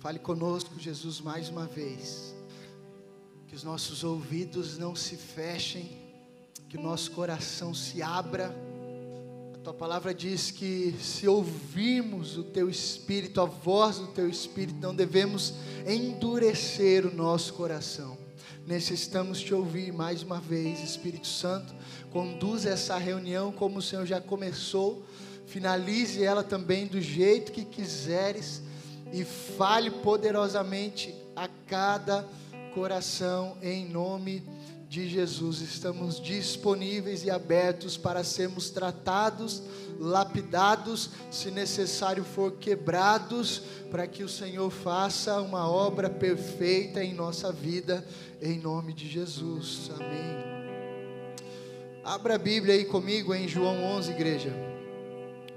Fale 0.00 0.18
conosco, 0.18 0.70
Jesus, 0.78 1.20
mais 1.20 1.50
uma 1.50 1.66
vez. 1.66 2.34
Que 3.46 3.54
os 3.54 3.62
nossos 3.62 4.02
ouvidos 4.02 4.78
não 4.78 4.96
se 4.96 5.14
fechem, 5.14 5.90
que 6.70 6.78
o 6.78 6.82
nosso 6.82 7.10
coração 7.10 7.74
se 7.74 8.00
abra. 8.00 8.56
A 9.54 9.58
tua 9.58 9.74
palavra 9.74 10.14
diz 10.14 10.50
que 10.50 10.94
se 10.98 11.28
ouvirmos 11.28 12.38
o 12.38 12.44
teu 12.44 12.70
espírito, 12.70 13.42
a 13.42 13.44
voz 13.44 13.98
do 13.98 14.06
teu 14.06 14.26
espírito, 14.26 14.78
não 14.80 14.94
devemos 14.94 15.52
endurecer 15.86 17.06
o 17.06 17.14
nosso 17.14 17.52
coração. 17.52 18.16
Necessitamos 18.66 19.38
te 19.42 19.52
ouvir 19.52 19.92
mais 19.92 20.22
uma 20.22 20.40
vez, 20.40 20.82
Espírito 20.82 21.26
Santo. 21.26 21.74
Conduz 22.10 22.64
essa 22.64 22.96
reunião 22.96 23.52
como 23.52 23.80
o 23.80 23.82
Senhor 23.82 24.06
já 24.06 24.18
começou. 24.18 25.04
Finalize 25.44 26.24
ela 26.24 26.42
também 26.42 26.86
do 26.86 27.02
jeito 27.02 27.52
que 27.52 27.66
quiseres 27.66 28.62
e 29.12 29.24
fale 29.24 29.90
poderosamente 29.90 31.14
a 31.34 31.48
cada 31.66 32.26
coração 32.74 33.56
em 33.62 33.86
nome 33.86 34.42
de 34.88 35.08
Jesus. 35.08 35.60
Estamos 35.60 36.20
disponíveis 36.20 37.24
e 37.24 37.30
abertos 37.30 37.96
para 37.96 38.24
sermos 38.24 38.70
tratados, 38.70 39.62
lapidados, 39.98 41.10
se 41.30 41.50
necessário 41.50 42.24
for 42.24 42.52
quebrados, 42.52 43.62
para 43.90 44.06
que 44.06 44.24
o 44.24 44.28
Senhor 44.28 44.68
faça 44.70 45.40
uma 45.40 45.70
obra 45.70 46.10
perfeita 46.10 47.04
em 47.04 47.14
nossa 47.14 47.52
vida, 47.52 48.04
em 48.42 48.58
nome 48.58 48.92
de 48.92 49.08
Jesus. 49.08 49.90
Amém. 49.94 50.50
Abra 52.02 52.34
a 52.34 52.38
Bíblia 52.38 52.74
aí 52.74 52.84
comigo 52.84 53.32
em 53.32 53.46
João 53.46 53.84
11, 53.84 54.10
igreja. 54.10 54.52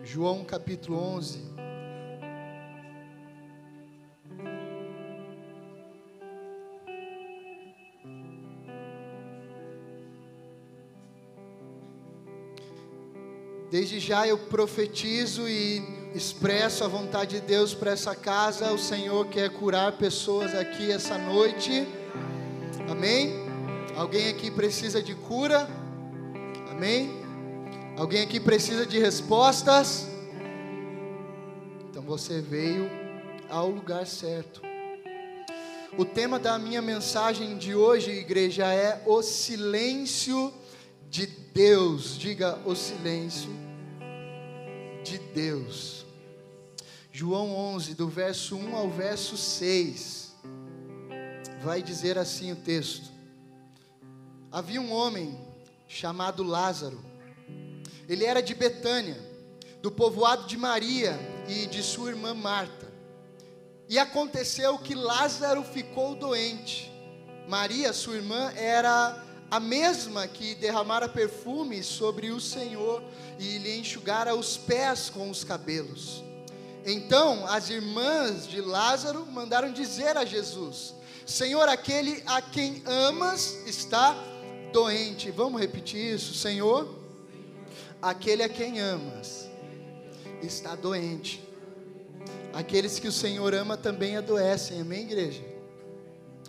João 0.03 0.43
capítulo 0.43 0.99
11. 0.99 1.52
Desde 13.73 13.99
já 13.99 14.27
eu 14.27 14.37
profetizo 14.37 15.49
e 15.49 15.81
expresso 16.13 16.83
a 16.83 16.87
vontade 16.87 17.39
de 17.39 17.41
Deus 17.41 17.73
para 17.73 17.89
essa 17.89 18.13
casa. 18.13 18.71
O 18.71 18.77
Senhor 18.77 19.25
quer 19.29 19.49
curar 19.49 19.93
pessoas 19.93 20.53
aqui 20.53 20.91
essa 20.91 21.17
noite. 21.17 21.87
Amém? 22.87 23.33
Alguém 23.95 24.29
aqui 24.29 24.51
precisa 24.51 25.01
de 25.01 25.15
cura? 25.15 25.67
Amém? 26.69 27.19
Alguém 27.97 28.21
aqui 28.21 28.39
precisa 28.39 28.85
de 28.85 28.99
respostas? 28.99 30.07
Então 31.89 32.03
você 32.03 32.41
veio 32.41 32.87
ao 33.49 33.71
lugar 33.71 34.05
certo. 34.05 34.61
O 35.97 36.05
tema 36.05 36.37
da 36.37 36.59
minha 36.59 36.79
mensagem 36.79 37.57
de 37.57 37.73
hoje, 37.73 38.11
igreja, 38.11 38.71
é 38.71 39.01
o 39.07 39.23
silêncio 39.23 40.53
de 41.13 41.27
Deus. 41.27 42.17
Diga 42.17 42.59
o 42.65 42.75
silêncio 42.75 43.51
de 45.03 45.19
Deus. 45.19 46.07
João 47.11 47.51
11, 47.51 47.93
do 47.93 48.09
verso 48.09 48.55
1 48.55 48.75
ao 48.75 48.89
verso 48.89 49.37
6, 49.37 50.33
vai 51.61 51.83
dizer 51.83 52.17
assim 52.17 52.51
o 52.51 52.55
texto: 52.55 53.11
Havia 54.51 54.81
um 54.81 54.91
homem 54.91 55.39
chamado 55.87 56.41
Lázaro, 56.41 56.99
ele 58.09 58.25
era 58.25 58.41
de 58.41 58.55
Betânia, 58.55 59.21
do 59.83 59.91
povoado 59.91 60.47
de 60.47 60.57
Maria 60.57 61.15
e 61.47 61.67
de 61.67 61.83
sua 61.83 62.09
irmã 62.09 62.33
Marta. 62.33 62.91
E 63.87 63.99
aconteceu 63.99 64.79
que 64.79 64.95
Lázaro 64.95 65.63
ficou 65.63 66.15
doente. 66.15 66.91
Maria, 67.47 67.93
sua 67.93 68.15
irmã, 68.15 68.51
era 68.55 69.32
a 69.53 69.59
mesma 69.59 70.27
que 70.27 70.55
derramara 70.55 71.07
perfume 71.07 71.83
sobre 71.83 72.31
o 72.31 72.41
Senhor 72.41 73.03
e 73.37 73.59
lhe 73.59 73.77
enxugara 73.77 74.33
os 74.33 74.57
pés 74.57 75.11
com 75.11 75.29
os 75.29 75.43
cabelos. 75.43 76.23
Então 76.83 77.45
as 77.45 77.69
irmãs 77.69 78.47
de 78.47 78.59
Lázaro 78.61 79.27
mandaram 79.27 79.71
dizer 79.71 80.17
a 80.17 80.25
Jesus: 80.25 80.95
Senhor, 81.23 81.69
aquele 81.69 82.23
a 82.25 82.41
quem 82.41 82.81
amas 82.87 83.59
está 83.67 84.17
doente. 84.71 85.29
Vamos 85.29 85.61
repetir 85.61 86.15
isso, 86.15 86.33
Senhor? 86.33 86.91
Aquele 88.01 88.41
a 88.41 88.49
quem 88.49 88.79
amas 88.79 89.47
está 90.41 90.73
doente. 90.73 91.47
Aqueles 92.53 92.97
que 92.97 93.07
o 93.07 93.11
Senhor 93.11 93.53
ama 93.53 93.77
também 93.77 94.17
adoecem. 94.17 94.81
Amém, 94.81 95.03
igreja? 95.03 95.43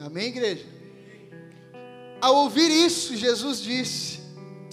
Amém, 0.01 0.29
igreja? 0.29 0.74
Ao 2.25 2.37
ouvir 2.37 2.71
isso, 2.71 3.15
Jesus 3.15 3.61
disse: 3.61 4.19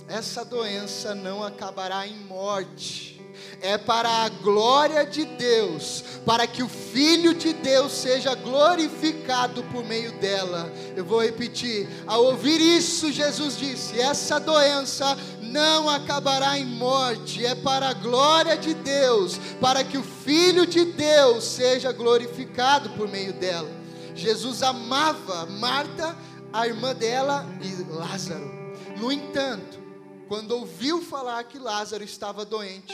Essa 0.08 0.46
doença 0.46 1.14
não 1.14 1.44
acabará 1.44 2.08
em 2.08 2.18
morte, 2.20 3.22
é 3.62 3.78
para 3.78 4.10
a 4.10 4.30
glória 4.30 5.06
de 5.06 5.26
Deus, 5.26 6.02
para 6.26 6.48
que 6.48 6.64
o 6.64 6.70
Filho 6.70 7.34
de 7.34 7.52
Deus 7.52 7.92
seja 7.92 8.34
glorificado 8.36 9.64
por 9.64 9.84
meio 9.84 10.14
dela. 10.14 10.72
Eu 10.96 11.04
vou 11.04 11.22
repetir: 11.22 11.90
ao 12.08 12.24
ouvir 12.24 12.62
isso, 12.62 13.12
Jesus 13.12 13.58
disse: 13.58 14.00
Essa 14.00 14.40
doença 14.40 15.18
não 15.42 15.90
acabará 15.90 16.58
em 16.58 16.66
morte, 16.66 17.46
é 17.46 17.54
para 17.54 17.90
a 17.90 17.94
glória 17.94 18.56
de 18.56 18.74
Deus, 18.74 19.38
para 19.60 19.84
que 19.84 19.98
o 19.98 20.04
Filho 20.04 20.66
de 20.66 20.86
Deus 20.86 21.44
seja 21.44 21.92
glorificado 21.92 22.92
por 22.92 23.10
meio 23.10 23.34
dela. 23.34 23.82
Jesus 24.16 24.64
amava 24.64 25.46
Marta 25.48 26.16
a 26.54 26.68
irmã 26.68 26.94
dela 26.94 27.46
e 27.62 27.84
Lázaro. 27.92 28.52
No 28.98 29.12
entanto, 29.12 29.80
quando 30.28 30.52
ouviu 30.52 31.02
falar 31.02 31.44
que 31.46 31.58
Lázaro 31.58 32.04
estava 32.04 32.46
doente, 32.46 32.94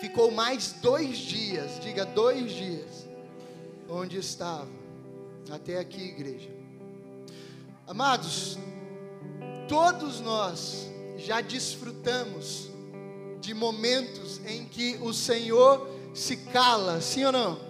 ficou 0.00 0.30
mais 0.30 0.72
dois 0.72 1.18
dias, 1.18 1.80
diga 1.80 2.04
dois 2.04 2.50
dias, 2.52 3.06
onde 3.88 4.18
estava. 4.18 4.68
Até 5.50 5.78
aqui, 5.78 6.02
igreja. 6.02 6.50
Amados, 7.86 8.58
todos 9.68 10.20
nós 10.20 10.88
já 11.16 11.40
desfrutamos 11.40 12.68
de 13.40 13.54
momentos 13.54 14.40
em 14.44 14.64
que 14.64 14.98
o 15.00 15.12
Senhor 15.12 15.88
se 16.12 16.36
cala, 16.36 17.00
sim 17.00 17.24
ou 17.24 17.32
não? 17.32 17.65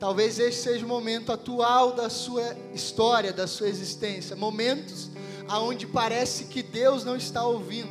Talvez 0.00 0.38
esse 0.38 0.62
seja 0.62 0.84
o 0.84 0.88
momento 0.88 1.30
atual 1.30 1.92
da 1.92 2.08
sua 2.08 2.56
história, 2.74 3.34
da 3.34 3.46
sua 3.46 3.68
existência. 3.68 4.34
Momentos 4.34 5.10
aonde 5.46 5.86
parece 5.86 6.44
que 6.44 6.62
Deus 6.62 7.04
não 7.04 7.16
está 7.16 7.44
ouvindo, 7.44 7.90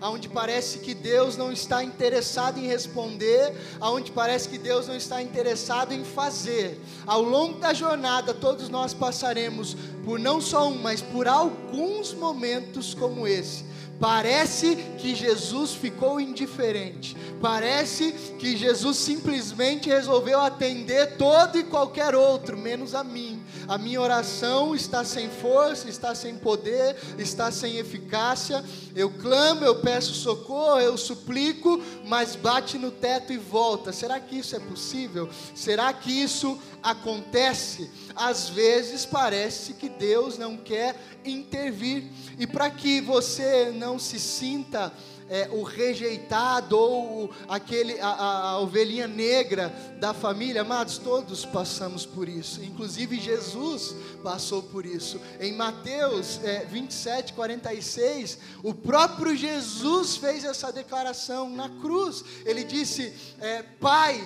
aonde 0.00 0.28
parece 0.28 0.78
que 0.78 0.94
Deus 0.94 1.36
não 1.36 1.52
está 1.52 1.84
interessado 1.84 2.58
em 2.58 2.66
responder, 2.66 3.52
aonde 3.80 4.12
parece 4.12 4.48
que 4.48 4.56
Deus 4.56 4.86
não 4.86 4.96
está 4.96 5.20
interessado 5.20 5.92
em 5.92 6.04
fazer. 6.04 6.80
Ao 7.04 7.20
longo 7.20 7.58
da 7.58 7.74
jornada, 7.74 8.32
todos 8.32 8.68
nós 8.68 8.94
passaremos 8.94 9.76
por 10.04 10.18
não 10.18 10.40
só 10.40 10.68
um, 10.68 10.80
mas 10.80 11.02
por 11.02 11.28
alguns 11.28 12.14
momentos 12.14 12.94
como 12.94 13.26
esse 13.26 13.68
Parece 14.00 14.76
que 14.96 15.14
Jesus 15.14 15.72
ficou 15.72 16.18
indiferente. 16.18 17.14
Parece 17.40 18.12
que 18.38 18.56
Jesus 18.56 18.98
simplesmente 18.98 19.88
resolveu 19.88 20.40
atender 20.40 21.16
todo 21.16 21.58
e 21.58 21.64
qualquer 21.64 22.14
outro, 22.14 22.56
menos 22.56 22.94
a 22.94 23.02
mim. 23.02 23.42
A 23.66 23.78
minha 23.78 24.00
oração 24.00 24.74
está 24.74 25.04
sem 25.04 25.30
força, 25.30 25.88
está 25.88 26.14
sem 26.14 26.36
poder, 26.36 26.96
está 27.18 27.50
sem 27.50 27.76
eficácia. 27.78 28.62
Eu 28.94 29.10
clamo, 29.10 29.64
eu 29.64 29.80
peço 29.80 30.12
socorro, 30.12 30.80
eu 30.80 30.98
suplico, 30.98 31.80
mas 32.04 32.36
bate 32.36 32.76
no 32.76 32.90
teto 32.90 33.32
e 33.32 33.38
volta. 33.38 33.92
Será 33.92 34.20
que 34.20 34.38
isso 34.38 34.54
é 34.54 34.60
possível? 34.60 35.28
Será 35.54 35.92
que 35.92 36.10
isso 36.10 36.58
acontece? 36.82 37.90
Às 38.14 38.48
vezes 38.50 39.06
parece 39.06 39.74
que 39.74 39.88
Deus 39.88 40.36
não 40.36 40.56
quer 40.56 40.94
intervir. 41.24 42.04
E 42.38 42.46
para 42.46 42.68
que 42.70 43.00
você 43.00 43.70
não 43.74 43.98
se 43.98 44.18
sinta 44.18 44.92
é, 45.30 45.48
o 45.52 45.62
rejeitado 45.62 46.76
ou 46.76 47.30
aquele, 47.48 47.98
a, 48.00 48.08
a, 48.08 48.50
a, 48.50 48.58
ovelhinha 48.58 49.06
negra 49.06 49.72
da 50.00 50.12
família, 50.12 50.62
amados, 50.62 50.98
todos 50.98 51.46
passamos 51.46 52.04
por 52.04 52.28
isso, 52.28 52.62
inclusive 52.64 53.20
Jesus 53.20 53.94
passou 54.24 54.62
por 54.62 54.84
isso. 54.84 55.20
Em 55.38 55.52
Mateus 55.52 56.40
é, 56.42 56.64
27, 56.64 57.32
46, 57.32 58.38
o 58.64 58.74
próprio 58.74 59.36
Jesus 59.36 60.16
fez 60.16 60.44
essa 60.44 60.72
declaração 60.72 61.48
na 61.48 61.68
cruz. 61.68 62.24
Ele 62.44 62.64
disse: 62.64 63.14
é, 63.40 63.62
Pai, 63.62 64.22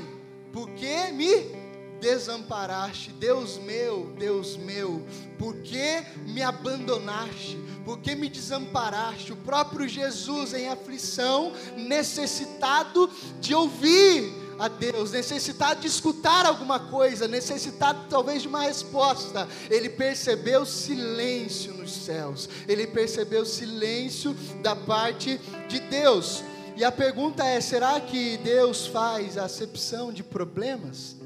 por 0.52 0.70
que 0.70 1.12
me 1.12 1.63
desamparaste, 2.00 3.10
Deus 3.12 3.58
meu, 3.58 4.12
Deus 4.18 4.56
meu, 4.56 5.02
por 5.38 5.56
que 5.56 6.02
me 6.26 6.42
abandonaste, 6.42 7.58
por 7.84 7.98
que 7.98 8.14
me 8.14 8.28
desamparaste? 8.28 9.32
O 9.32 9.36
próprio 9.36 9.88
Jesus 9.88 10.54
em 10.54 10.68
aflição, 10.68 11.52
necessitado 11.76 13.10
de 13.40 13.54
ouvir 13.54 14.44
a 14.58 14.68
Deus, 14.68 15.10
necessitado 15.10 15.80
de 15.80 15.86
escutar 15.86 16.46
alguma 16.46 16.78
coisa, 16.78 17.26
necessitado 17.26 18.06
talvez 18.08 18.42
de 18.42 18.48
uma 18.48 18.62
resposta, 18.62 19.48
ele 19.70 19.88
percebeu 19.88 20.64
silêncio 20.64 21.74
nos 21.74 21.92
céus, 21.92 22.48
ele 22.68 22.86
percebeu 22.86 23.44
silêncio 23.44 24.34
da 24.62 24.76
parte 24.76 25.40
de 25.68 25.80
Deus. 25.80 26.42
E 26.76 26.84
a 26.84 26.90
pergunta 26.90 27.44
é: 27.44 27.60
será 27.60 28.00
que 28.00 28.36
Deus 28.38 28.86
faz 28.86 29.38
acepção 29.38 30.12
de 30.12 30.22
problemas? 30.22 31.16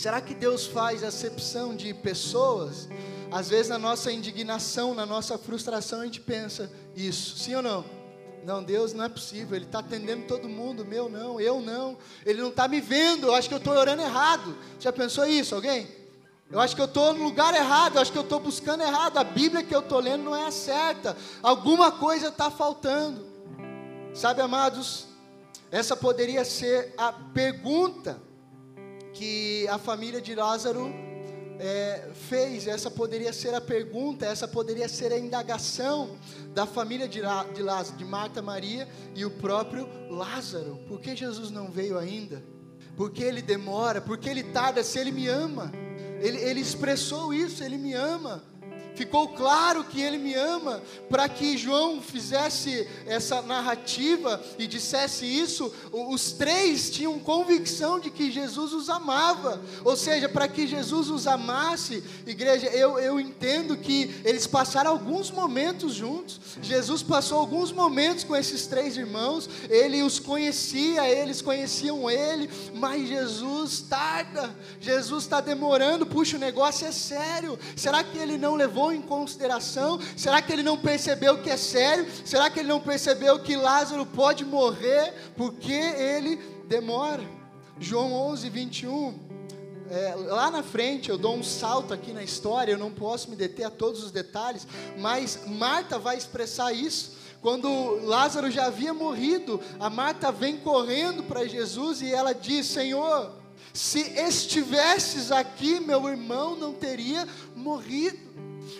Será 0.00 0.18
que 0.18 0.32
Deus 0.32 0.64
faz 0.64 1.04
acepção 1.04 1.76
de 1.76 1.92
pessoas? 1.92 2.88
Às 3.30 3.50
vezes, 3.50 3.68
na 3.68 3.78
nossa 3.78 4.10
indignação, 4.10 4.94
na 4.94 5.04
nossa 5.04 5.36
frustração, 5.36 6.00
a 6.00 6.04
gente 6.06 6.22
pensa 6.22 6.72
isso, 6.96 7.36
sim 7.36 7.54
ou 7.54 7.60
não? 7.60 7.84
Não, 8.42 8.62
Deus 8.62 8.94
não 8.94 9.04
é 9.04 9.10
possível, 9.10 9.54
Ele 9.54 9.66
está 9.66 9.80
atendendo 9.80 10.26
todo 10.26 10.48
mundo, 10.48 10.86
meu 10.86 11.10
não, 11.10 11.38
eu 11.38 11.60
não, 11.60 11.98
Ele 12.24 12.40
não 12.40 12.48
está 12.48 12.66
me 12.66 12.80
vendo, 12.80 13.26
eu 13.26 13.34
acho 13.34 13.46
que 13.46 13.52
eu 13.52 13.58
estou 13.58 13.74
orando 13.74 14.00
errado. 14.00 14.56
Já 14.78 14.90
pensou 14.90 15.26
isso, 15.26 15.54
alguém? 15.54 15.86
Eu 16.50 16.58
acho 16.60 16.74
que 16.74 16.80
eu 16.80 16.86
estou 16.86 17.12
no 17.12 17.22
lugar 17.22 17.54
errado, 17.54 17.96
eu 17.96 18.00
acho 18.00 18.10
que 18.10 18.16
eu 18.16 18.22
estou 18.22 18.40
buscando 18.40 18.82
errado, 18.82 19.18
a 19.18 19.24
Bíblia 19.24 19.62
que 19.62 19.74
eu 19.74 19.80
estou 19.80 20.00
lendo 20.00 20.24
não 20.24 20.34
é 20.34 20.46
a 20.46 20.50
certa, 20.50 21.14
alguma 21.42 21.92
coisa 21.92 22.28
está 22.28 22.50
faltando. 22.50 23.26
Sabe, 24.14 24.40
amados, 24.40 25.08
essa 25.70 25.94
poderia 25.94 26.42
ser 26.42 26.94
a 26.96 27.12
pergunta 27.12 28.29
que 29.12 29.66
a 29.68 29.78
família 29.78 30.20
de 30.20 30.34
Lázaro 30.34 30.92
é, 31.58 32.08
fez, 32.14 32.66
essa 32.66 32.90
poderia 32.90 33.32
ser 33.32 33.54
a 33.54 33.60
pergunta, 33.60 34.24
essa 34.24 34.48
poderia 34.48 34.88
ser 34.88 35.12
a 35.12 35.18
indagação 35.18 36.16
da 36.54 36.66
família 36.66 37.06
de, 37.06 37.20
de 37.54 37.62
Lázaro, 37.62 37.98
de 37.98 38.04
Marta, 38.04 38.40
Maria 38.40 38.88
e 39.14 39.24
o 39.24 39.30
próprio 39.30 39.88
Lázaro. 40.08 40.78
Por 40.88 41.00
que 41.00 41.14
Jesus 41.14 41.50
não 41.50 41.70
veio 41.70 41.98
ainda? 41.98 42.42
Por 42.96 43.10
que 43.10 43.22
ele 43.22 43.42
demora? 43.42 44.00
Por 44.00 44.18
que 44.18 44.28
ele 44.28 44.42
tarda? 44.42 44.82
Se 44.82 44.98
ele 44.98 45.12
me 45.12 45.26
ama, 45.26 45.70
ele, 46.20 46.38
ele 46.38 46.60
expressou 46.60 47.32
isso, 47.32 47.62
ele 47.62 47.76
me 47.76 47.92
ama 47.92 48.49
ficou 49.00 49.28
claro 49.28 49.82
que 49.82 49.98
ele 49.98 50.18
me 50.18 50.34
ama, 50.34 50.82
para 51.08 51.26
que 51.26 51.56
João 51.56 52.02
fizesse 52.02 52.86
essa 53.06 53.40
narrativa 53.40 54.38
e 54.58 54.66
dissesse 54.66 55.24
isso, 55.24 55.72
os 55.90 56.32
três 56.32 56.90
tinham 56.90 57.18
convicção 57.18 57.98
de 57.98 58.10
que 58.10 58.30
Jesus 58.30 58.74
os 58.74 58.90
amava, 58.90 59.58
ou 59.82 59.96
seja, 59.96 60.28
para 60.28 60.46
que 60.46 60.66
Jesus 60.66 61.08
os 61.08 61.26
amasse, 61.26 62.04
igreja, 62.26 62.66
eu, 62.66 62.98
eu 62.98 63.18
entendo 63.18 63.74
que 63.74 64.20
eles 64.22 64.46
passaram 64.46 64.90
alguns 64.90 65.30
momentos 65.30 65.94
juntos, 65.94 66.38
Jesus 66.60 67.02
passou 67.02 67.38
alguns 67.38 67.72
momentos 67.72 68.22
com 68.22 68.36
esses 68.36 68.66
três 68.66 68.98
irmãos, 68.98 69.48
ele 69.70 70.02
os 70.02 70.18
conhecia, 70.18 71.08
eles 71.08 71.40
conheciam 71.40 72.10
ele, 72.10 72.50
mas 72.74 73.08
Jesus 73.08 73.80
tarda, 73.80 74.54
Jesus 74.78 75.24
está 75.24 75.40
demorando, 75.40 76.04
puxa, 76.04 76.36
o 76.36 76.40
negócio 76.40 76.86
é 76.86 76.92
sério, 76.92 77.58
será 77.74 78.04
que 78.04 78.18
ele 78.18 78.36
não 78.36 78.54
levou 78.54 78.89
levou 78.90 78.92
em 78.92 79.02
consideração? 79.02 80.00
Será 80.16 80.42
que 80.42 80.52
ele 80.52 80.62
não 80.62 80.76
percebeu 80.76 81.42
que 81.42 81.50
é 81.50 81.56
sério? 81.56 82.06
Será 82.24 82.50
que 82.50 82.58
ele 82.58 82.68
não 82.68 82.80
percebeu 82.80 83.38
que 83.40 83.56
Lázaro 83.56 84.04
pode 84.04 84.44
morrer 84.44 85.14
porque 85.36 85.72
ele 85.72 86.36
demora? 86.66 87.22
João 87.78 88.12
11, 88.12 88.50
21. 88.50 89.30
É, 89.90 90.14
lá 90.14 90.50
na 90.50 90.62
frente 90.62 91.10
eu 91.10 91.18
dou 91.18 91.34
um 91.34 91.42
salto 91.42 91.92
aqui 91.92 92.12
na 92.12 92.22
história, 92.22 92.72
eu 92.72 92.78
não 92.78 92.92
posso 92.92 93.28
me 93.28 93.34
deter 93.34 93.66
a 93.66 93.70
todos 93.70 94.04
os 94.04 94.12
detalhes, 94.12 94.66
mas 94.98 95.40
Marta 95.46 95.98
vai 95.98 96.16
expressar 96.16 96.72
isso. 96.72 97.18
Quando 97.40 98.04
Lázaro 98.04 98.50
já 98.50 98.66
havia 98.66 98.92
morrido, 98.92 99.60
a 99.80 99.88
Marta 99.88 100.30
vem 100.30 100.58
correndo 100.58 101.22
para 101.22 101.46
Jesus 101.46 102.02
e 102.02 102.12
ela 102.12 102.32
diz: 102.32 102.66
Senhor, 102.66 103.32
se 103.72 104.00
estivesses 104.00 105.32
aqui, 105.32 105.80
meu 105.80 106.06
irmão 106.08 106.54
não 106.54 106.72
teria 106.72 107.26
morrido. 107.56 108.30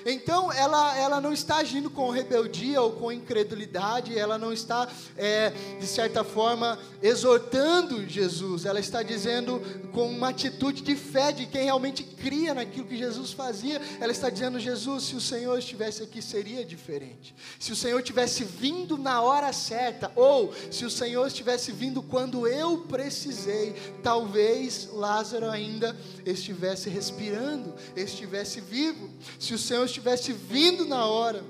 Então, 0.05 0.53
ela, 0.53 0.97
ela 0.97 1.21
não 1.21 1.33
está 1.33 1.57
agindo 1.57 1.91
com 1.91 2.11
rebeldia 2.11 2.81
ou 2.81 2.93
com 2.93 3.13
incredulidade, 3.13 4.19
ela 4.19 4.39
não 4.39 4.53
está, 4.53 4.89
é, 5.17 5.53
de 5.79 5.87
certa 5.87 6.25
forma, 6.25 6.79
exortando 7.03 8.09
Jesus, 8.09 8.65
ela 8.65 8.81
está 8.81 9.03
dizendo 9.03 9.61
com 9.93 10.09
uma 10.09 10.29
atitude 10.31 10.83
de 10.83 10.97
fé 10.97 11.33
de 11.33 11.47
quem 11.47 11.65
realmente 11.65 12.03
cria 12.03 12.55
naquilo 12.55 12.87
que 12.87 12.97
Jesus 12.97 13.33
fazia. 13.33 13.81
Ela 14.01 14.13
está 14.13 14.31
dizendo: 14.31 14.59
Jesus, 14.59 15.05
se 15.05 15.17
o 15.17 15.21
Senhor 15.21 15.59
estivesse 15.59 16.03
aqui, 16.03 16.23
seria 16.23 16.65
diferente. 16.65 17.35
Se 17.59 17.73
o 17.73 17.77
Senhor 17.77 18.03
tivesse 18.03 18.45
vindo 18.45 18.97
na 18.97 19.23
hora 19.23 19.53
certa, 19.53 20.11
ou 20.15 20.53
se 20.71 20.85
o 20.85 20.91
Senhor 20.91 21.27
estivesse 21.27 21.73
vindo 21.73 22.03
quando 22.03 22.47
eu 22.47 22.79
precisei, 22.89 23.75
talvez 24.03 24.89
Lázaro 24.93 25.49
ainda 25.49 25.97
estivesse 26.25 26.89
respirando, 26.89 27.75
estivesse 27.97 28.61
vivo. 28.61 29.11
Se 29.39 29.55
o 29.55 29.59
Senhor 29.59 29.85
estivesse 29.85 30.33
vindo 30.33 30.85
na 30.85 31.07
hora. 31.07 31.43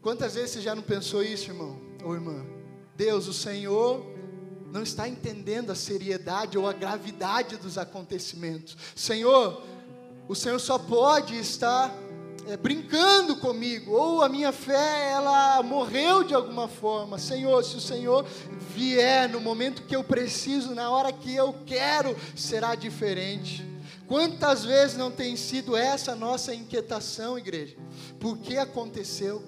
Quantas 0.00 0.36
vezes 0.36 0.52
você 0.52 0.60
já 0.60 0.72
não 0.72 0.84
pensou 0.84 1.20
isso, 1.20 1.50
irmão 1.50 1.80
ou 2.04 2.14
irmã? 2.14 2.46
Deus, 2.96 3.26
o 3.26 3.32
Senhor 3.32 4.06
não 4.76 4.82
está 4.82 5.08
entendendo 5.08 5.72
a 5.72 5.74
seriedade 5.74 6.58
ou 6.58 6.68
a 6.68 6.72
gravidade 6.74 7.56
dos 7.56 7.78
acontecimentos. 7.78 8.76
Senhor, 8.94 9.62
o 10.28 10.34
Senhor 10.34 10.58
só 10.58 10.78
pode 10.78 11.34
estar 11.34 11.90
é, 12.46 12.58
brincando 12.58 13.36
comigo, 13.36 13.92
ou 13.92 14.20
a 14.22 14.28
minha 14.28 14.52
fé 14.52 15.12
ela 15.12 15.62
morreu 15.62 16.24
de 16.24 16.34
alguma 16.34 16.68
forma. 16.68 17.16
Senhor, 17.16 17.64
se 17.64 17.76
o 17.76 17.80
Senhor 17.80 18.26
vier 18.74 19.30
no 19.30 19.40
momento 19.40 19.82
que 19.84 19.96
eu 19.96 20.04
preciso, 20.04 20.74
na 20.74 20.90
hora 20.90 21.10
que 21.10 21.34
eu 21.34 21.54
quero, 21.64 22.14
será 22.36 22.74
diferente. 22.74 23.64
Quantas 24.06 24.62
vezes 24.62 24.94
não 24.94 25.10
tem 25.10 25.36
sido 25.36 25.74
essa 25.74 26.12
a 26.12 26.16
nossa 26.16 26.54
inquietação, 26.54 27.38
igreja? 27.38 27.78
Por 28.20 28.36
que 28.36 28.58
aconteceu? 28.58 29.42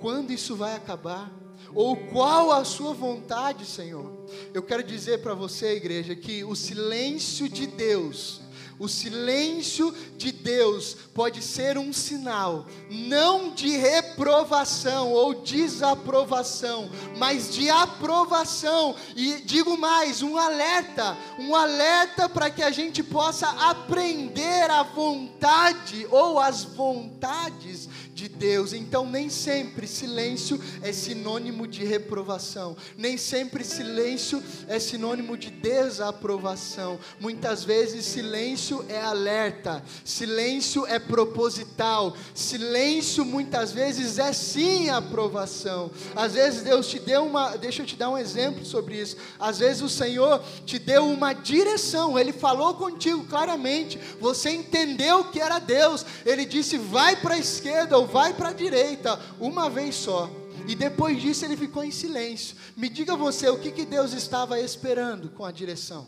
Quando 0.00 0.32
isso 0.32 0.56
vai 0.56 0.74
acabar? 0.74 1.41
Ou 1.74 1.96
qual 1.96 2.52
a 2.52 2.64
sua 2.64 2.92
vontade, 2.92 3.64
Senhor? 3.64 4.10
Eu 4.52 4.62
quero 4.62 4.82
dizer 4.82 5.22
para 5.22 5.34
você, 5.34 5.74
igreja, 5.74 6.14
que 6.14 6.44
o 6.44 6.54
silêncio 6.54 7.48
de 7.48 7.66
Deus 7.66 8.42
o 8.82 8.88
silêncio 8.88 9.94
de 10.16 10.32
Deus 10.32 10.96
pode 11.14 11.40
ser 11.40 11.78
um 11.78 11.92
sinal, 11.92 12.66
não 12.90 13.54
de 13.54 13.76
reprovação 13.76 15.12
ou 15.12 15.34
desaprovação, 15.34 16.90
mas 17.16 17.54
de 17.54 17.70
aprovação. 17.70 18.96
E 19.14 19.40
digo 19.44 19.78
mais, 19.78 20.20
um 20.20 20.36
alerta, 20.36 21.16
um 21.38 21.54
alerta 21.54 22.28
para 22.28 22.50
que 22.50 22.60
a 22.60 22.72
gente 22.72 23.04
possa 23.04 23.48
aprender 23.50 24.68
a 24.68 24.82
vontade 24.82 26.04
ou 26.10 26.40
as 26.40 26.64
vontades 26.64 27.88
de 28.22 28.28
Deus. 28.28 28.72
Então, 28.72 29.04
nem 29.04 29.28
sempre 29.28 29.84
silêncio 29.84 30.60
é 30.80 30.92
sinônimo 30.92 31.66
de 31.66 31.84
reprovação, 31.84 32.76
nem 32.96 33.16
sempre 33.16 33.64
silêncio 33.64 34.40
é 34.68 34.78
sinônimo 34.78 35.36
de 35.36 35.50
desaprovação. 35.50 37.00
Muitas 37.18 37.64
vezes, 37.64 38.04
silêncio 38.04 38.84
é 38.88 39.00
alerta, 39.00 39.82
silêncio 40.04 40.86
é 40.86 41.00
proposital, 41.00 42.16
silêncio 42.32 43.24
muitas 43.24 43.72
vezes 43.72 44.18
é 44.20 44.32
sim 44.32 44.88
aprovação. 44.88 45.90
Às 46.14 46.34
vezes, 46.34 46.62
Deus 46.62 46.86
te 46.86 47.00
deu 47.00 47.24
uma, 47.24 47.56
deixa 47.56 47.82
eu 47.82 47.86
te 47.86 47.96
dar 47.96 48.10
um 48.10 48.18
exemplo 48.18 48.64
sobre 48.64 49.00
isso. 49.00 49.16
Às 49.36 49.58
vezes, 49.58 49.82
o 49.82 49.88
Senhor 49.88 50.40
te 50.64 50.78
deu 50.78 51.08
uma 51.08 51.32
direção, 51.32 52.16
Ele 52.16 52.32
falou 52.32 52.74
contigo 52.74 53.24
claramente, 53.24 53.98
você 54.20 54.50
entendeu 54.50 55.24
que 55.24 55.40
era 55.40 55.58
Deus, 55.58 56.06
Ele 56.24 56.44
disse, 56.44 56.78
vai 56.78 57.16
para 57.16 57.34
a 57.34 57.38
esquerda 57.38 57.98
ou 57.98 58.11
vai 58.12 58.34
para 58.34 58.50
a 58.50 58.52
direita, 58.52 59.18
uma 59.40 59.70
vez 59.70 59.94
só. 59.94 60.30
E 60.68 60.74
depois 60.76 61.20
disso 61.20 61.44
ele 61.44 61.56
ficou 61.56 61.82
em 61.82 61.90
silêncio. 61.90 62.56
Me 62.76 62.88
diga 62.88 63.16
você, 63.16 63.48
o 63.48 63.58
que, 63.58 63.72
que 63.72 63.84
Deus 63.84 64.12
estava 64.12 64.60
esperando 64.60 65.30
com 65.30 65.44
a 65.44 65.50
direção? 65.50 66.06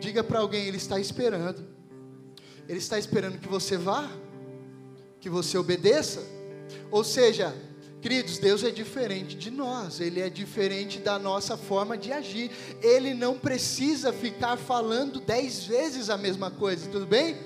Diga 0.00 0.24
para 0.24 0.40
alguém, 0.40 0.66
ele 0.66 0.78
está 0.78 0.98
esperando. 0.98 1.64
Ele 2.68 2.78
está 2.78 2.98
esperando 2.98 3.38
que 3.38 3.48
você 3.48 3.76
vá, 3.76 4.10
que 5.20 5.28
você 5.28 5.56
obedeça. 5.56 6.20
Ou 6.90 7.04
seja, 7.04 7.54
queridos, 8.00 8.38
Deus 8.38 8.64
é 8.64 8.70
diferente 8.70 9.36
de 9.36 9.50
nós, 9.50 10.00
Ele 10.00 10.20
é 10.20 10.28
diferente 10.28 10.98
da 10.98 11.18
nossa 11.18 11.56
forma 11.56 11.96
de 11.96 12.12
agir. 12.12 12.50
Ele 12.82 13.14
não 13.14 13.38
precisa 13.38 14.12
ficar 14.12 14.56
falando 14.56 15.20
dez 15.20 15.64
vezes 15.64 16.10
a 16.10 16.16
mesma 16.16 16.50
coisa, 16.50 16.88
tudo 16.90 17.06
bem? 17.06 17.36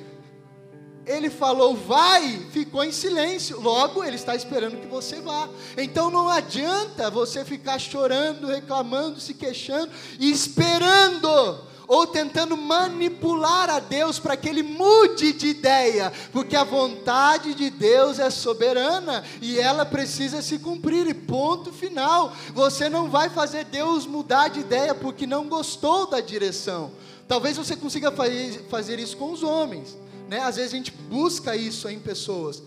Ele 1.06 1.30
falou 1.30 1.74
vai, 1.74 2.46
ficou 2.52 2.84
em 2.84 2.92
silêncio. 2.92 3.60
Logo, 3.60 4.04
ele 4.04 4.16
está 4.16 4.34
esperando 4.34 4.80
que 4.80 4.86
você 4.86 5.20
vá. 5.20 5.48
Então 5.76 6.10
não 6.10 6.28
adianta 6.28 7.10
você 7.10 7.44
ficar 7.44 7.78
chorando, 7.78 8.46
reclamando, 8.46 9.20
se 9.20 9.34
queixando 9.34 9.90
esperando 10.18 11.70
ou 11.90 12.06
tentando 12.06 12.56
manipular 12.56 13.68
a 13.68 13.80
Deus 13.80 14.20
para 14.20 14.36
que 14.36 14.48
ele 14.48 14.62
mude 14.62 15.32
de 15.32 15.48
ideia, 15.48 16.12
porque 16.30 16.54
a 16.54 16.62
vontade 16.62 17.52
de 17.52 17.68
Deus 17.68 18.20
é 18.20 18.30
soberana 18.30 19.24
e 19.42 19.58
ela 19.58 19.84
precisa 19.84 20.40
se 20.40 20.60
cumprir, 20.60 21.08
e 21.08 21.14
ponto 21.14 21.72
final. 21.72 22.32
Você 22.54 22.88
não 22.88 23.10
vai 23.10 23.28
fazer 23.28 23.64
Deus 23.64 24.06
mudar 24.06 24.50
de 24.50 24.60
ideia 24.60 24.94
porque 24.94 25.26
não 25.26 25.48
gostou 25.48 26.06
da 26.06 26.20
direção. 26.20 26.92
Talvez 27.26 27.56
você 27.56 27.74
consiga 27.74 28.12
fazer 28.68 29.00
isso 29.00 29.16
com 29.16 29.32
os 29.32 29.42
homens, 29.42 29.96
né? 30.30 30.38
Às 30.38 30.54
vezes 30.54 30.72
a 30.72 30.76
gente 30.76 30.92
busca 30.92 31.56
isso 31.56 31.88
em 31.88 31.98
pessoas. 31.98 32.62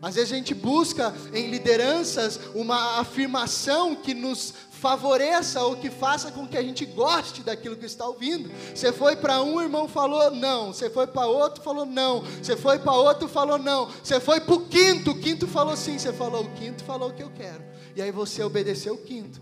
Às 0.00 0.16
vezes 0.16 0.30
a 0.30 0.36
gente 0.36 0.54
busca 0.54 1.14
em 1.32 1.50
lideranças 1.50 2.38
uma 2.54 3.00
afirmação 3.00 3.96
que 3.96 4.12
nos 4.12 4.52
favoreça 4.70 5.62
ou 5.64 5.74
que 5.76 5.90
faça 5.90 6.30
com 6.30 6.46
que 6.46 6.56
a 6.56 6.62
gente 6.62 6.84
goste 6.84 7.42
daquilo 7.42 7.76
que 7.76 7.86
está 7.86 8.06
ouvindo. 8.06 8.50
Você 8.74 8.92
foi 8.92 9.16
para 9.16 9.42
um 9.42 9.58
irmão 9.60 9.88
falou 9.88 10.30
não, 10.30 10.74
você 10.74 10.90
foi 10.90 11.06
para 11.06 11.26
outro 11.26 11.64
falou 11.64 11.86
não, 11.86 12.22
você 12.42 12.54
foi 12.54 12.78
para 12.78 12.92
outro 12.92 13.26
falou 13.26 13.58
não, 13.58 13.88
você 14.02 14.20
foi 14.20 14.38
para 14.38 14.54
o 14.54 14.66
quinto, 14.66 15.12
o 15.12 15.18
quinto 15.18 15.48
falou 15.48 15.76
sim, 15.76 15.98
você 15.98 16.12
falou 16.12 16.44
o 16.44 16.50
quinto 16.50 16.84
falou 16.84 17.08
o 17.08 17.12
que 17.14 17.22
eu 17.22 17.30
quero. 17.30 17.64
E 17.96 18.02
aí 18.02 18.12
você 18.12 18.42
obedeceu 18.42 18.94
o 18.94 18.98
quinto. 18.98 19.40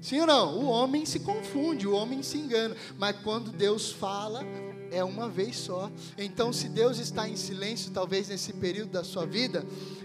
Sim 0.00 0.20
ou 0.20 0.26
não? 0.26 0.58
O 0.58 0.64
homem 0.64 1.04
se 1.04 1.20
confunde, 1.20 1.86
o 1.86 1.94
homem 1.94 2.22
se 2.22 2.38
engana, 2.38 2.74
mas 2.98 3.14
quando 3.22 3.52
Deus 3.52 3.92
fala, 3.92 4.44
é 4.92 5.02
uma 5.02 5.28
vez 5.28 5.56
só. 5.56 5.90
Então, 6.16 6.52
se 6.52 6.68
Deus 6.68 6.98
está 6.98 7.28
em 7.28 7.36
silêncio, 7.36 7.90
talvez 7.90 8.28
nesse 8.28 8.52
período 8.52 8.90
da 8.90 9.02
sua 9.02 9.24
vida, 9.24 9.64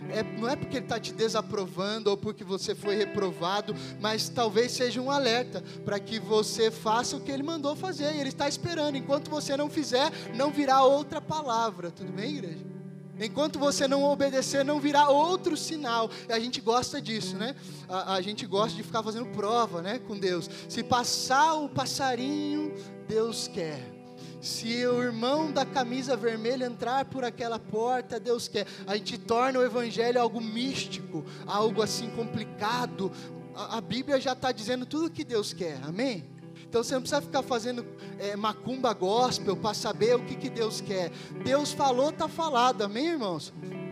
é, 0.10 0.24
não 0.24 0.48
é 0.48 0.56
porque 0.56 0.78
Ele 0.78 0.86
está 0.86 1.00
te 1.00 1.14
desaprovando 1.14 2.10
ou 2.10 2.18
porque 2.18 2.44
você 2.44 2.74
foi 2.74 2.96
reprovado, 2.96 3.76
mas 4.00 4.30
talvez 4.30 4.72
seja 4.72 5.02
um 5.02 5.12
alerta 5.12 5.62
para 5.84 6.00
que 6.00 6.20
você 6.20 6.72
faça 6.72 7.18
o 7.18 7.22
que 7.22 7.32
Ele 7.32 7.44
mandou 7.44 7.76
fazer. 7.76 8.16
Ele 8.16 8.30
está 8.30 8.48
esperando. 8.48 8.96
Enquanto 8.96 9.30
você 9.30 9.58
não 9.58 9.70
fizer, 9.70 10.12
não 10.34 10.52
virá 10.52 10.84
outra 10.84 11.20
palavra. 11.20 11.92
Tudo 11.92 12.12
bem, 12.12 12.38
igreja? 12.38 12.78
Enquanto 13.20 13.58
você 13.58 13.88
não 13.88 14.04
obedecer, 14.04 14.64
não 14.64 14.80
virá 14.80 15.10
outro 15.10 15.58
sinal. 15.58 16.10
E 16.30 16.32
a 16.32 16.40
gente 16.40 16.62
gosta 16.62 17.02
disso, 17.02 17.36
né? 17.36 17.56
A, 17.90 18.14
a, 18.14 18.22
gente 18.22 18.46
gosta 18.46 18.76
de 18.76 18.84
ficar 18.84 19.02
fazendo 19.02 19.26
prova, 19.28 19.82
né, 19.82 20.00
com 20.00 20.18
Deus. 20.18 20.48
Se 20.70 20.84
passar 20.84 21.56
o 21.56 21.68
passarinho, 21.68 22.74
Deus 23.08 23.48
quer. 23.48 23.97
Se 24.40 24.86
o 24.86 25.02
irmão 25.02 25.52
da 25.52 25.66
camisa 25.66 26.16
vermelha 26.16 26.66
entrar 26.66 27.06
por 27.06 27.24
aquela 27.24 27.58
porta, 27.58 28.20
Deus 28.20 28.48
quer. 28.48 28.68
A 28.86 28.96
gente 28.96 29.18
torna 29.18 29.60
o 29.60 29.64
evangelho 29.64 30.22
algo 30.22 30.40
místico, 30.40 31.26
algo 31.46 31.82
assim 31.82 32.10
complicado. 32.12 33.12
A, 33.56 33.82
Bíblia 33.82 34.22
já 34.22 34.34
está 34.34 34.52
dizendo 34.52 34.86
tudo 34.86 35.08
o 35.08 35.10
que 35.10 35.24
Deus 35.24 35.54
quer, 35.54 35.80
amém? 35.84 36.24
Então 36.70 36.84
você 36.84 36.94
não 36.94 37.02
precisa 37.02 37.22
ficar 37.22 37.42
fazendo 37.42 37.86
é, 38.20 38.36
macumba 38.36 38.94
gospel 38.94 39.56
para 39.58 39.74
saber 39.74 40.16
o 40.16 40.24
que, 40.24 40.36
que 40.36 40.50
Deus 40.50 40.82
quer. 40.82 41.12
Deus 41.44 41.72
falou, 41.72 42.10
está 42.10 42.28
falado, 42.28 42.84
amém, 42.84 43.08
irmãos? 43.08 43.52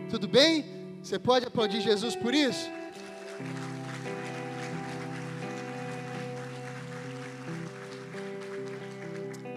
Tudo 0.09 0.27
bem? 0.27 0.65
Você 1.01 1.17
pode 1.17 1.45
aplaudir 1.45 1.81
Jesus 1.81 2.15
por 2.15 2.33
isso? 2.33 2.69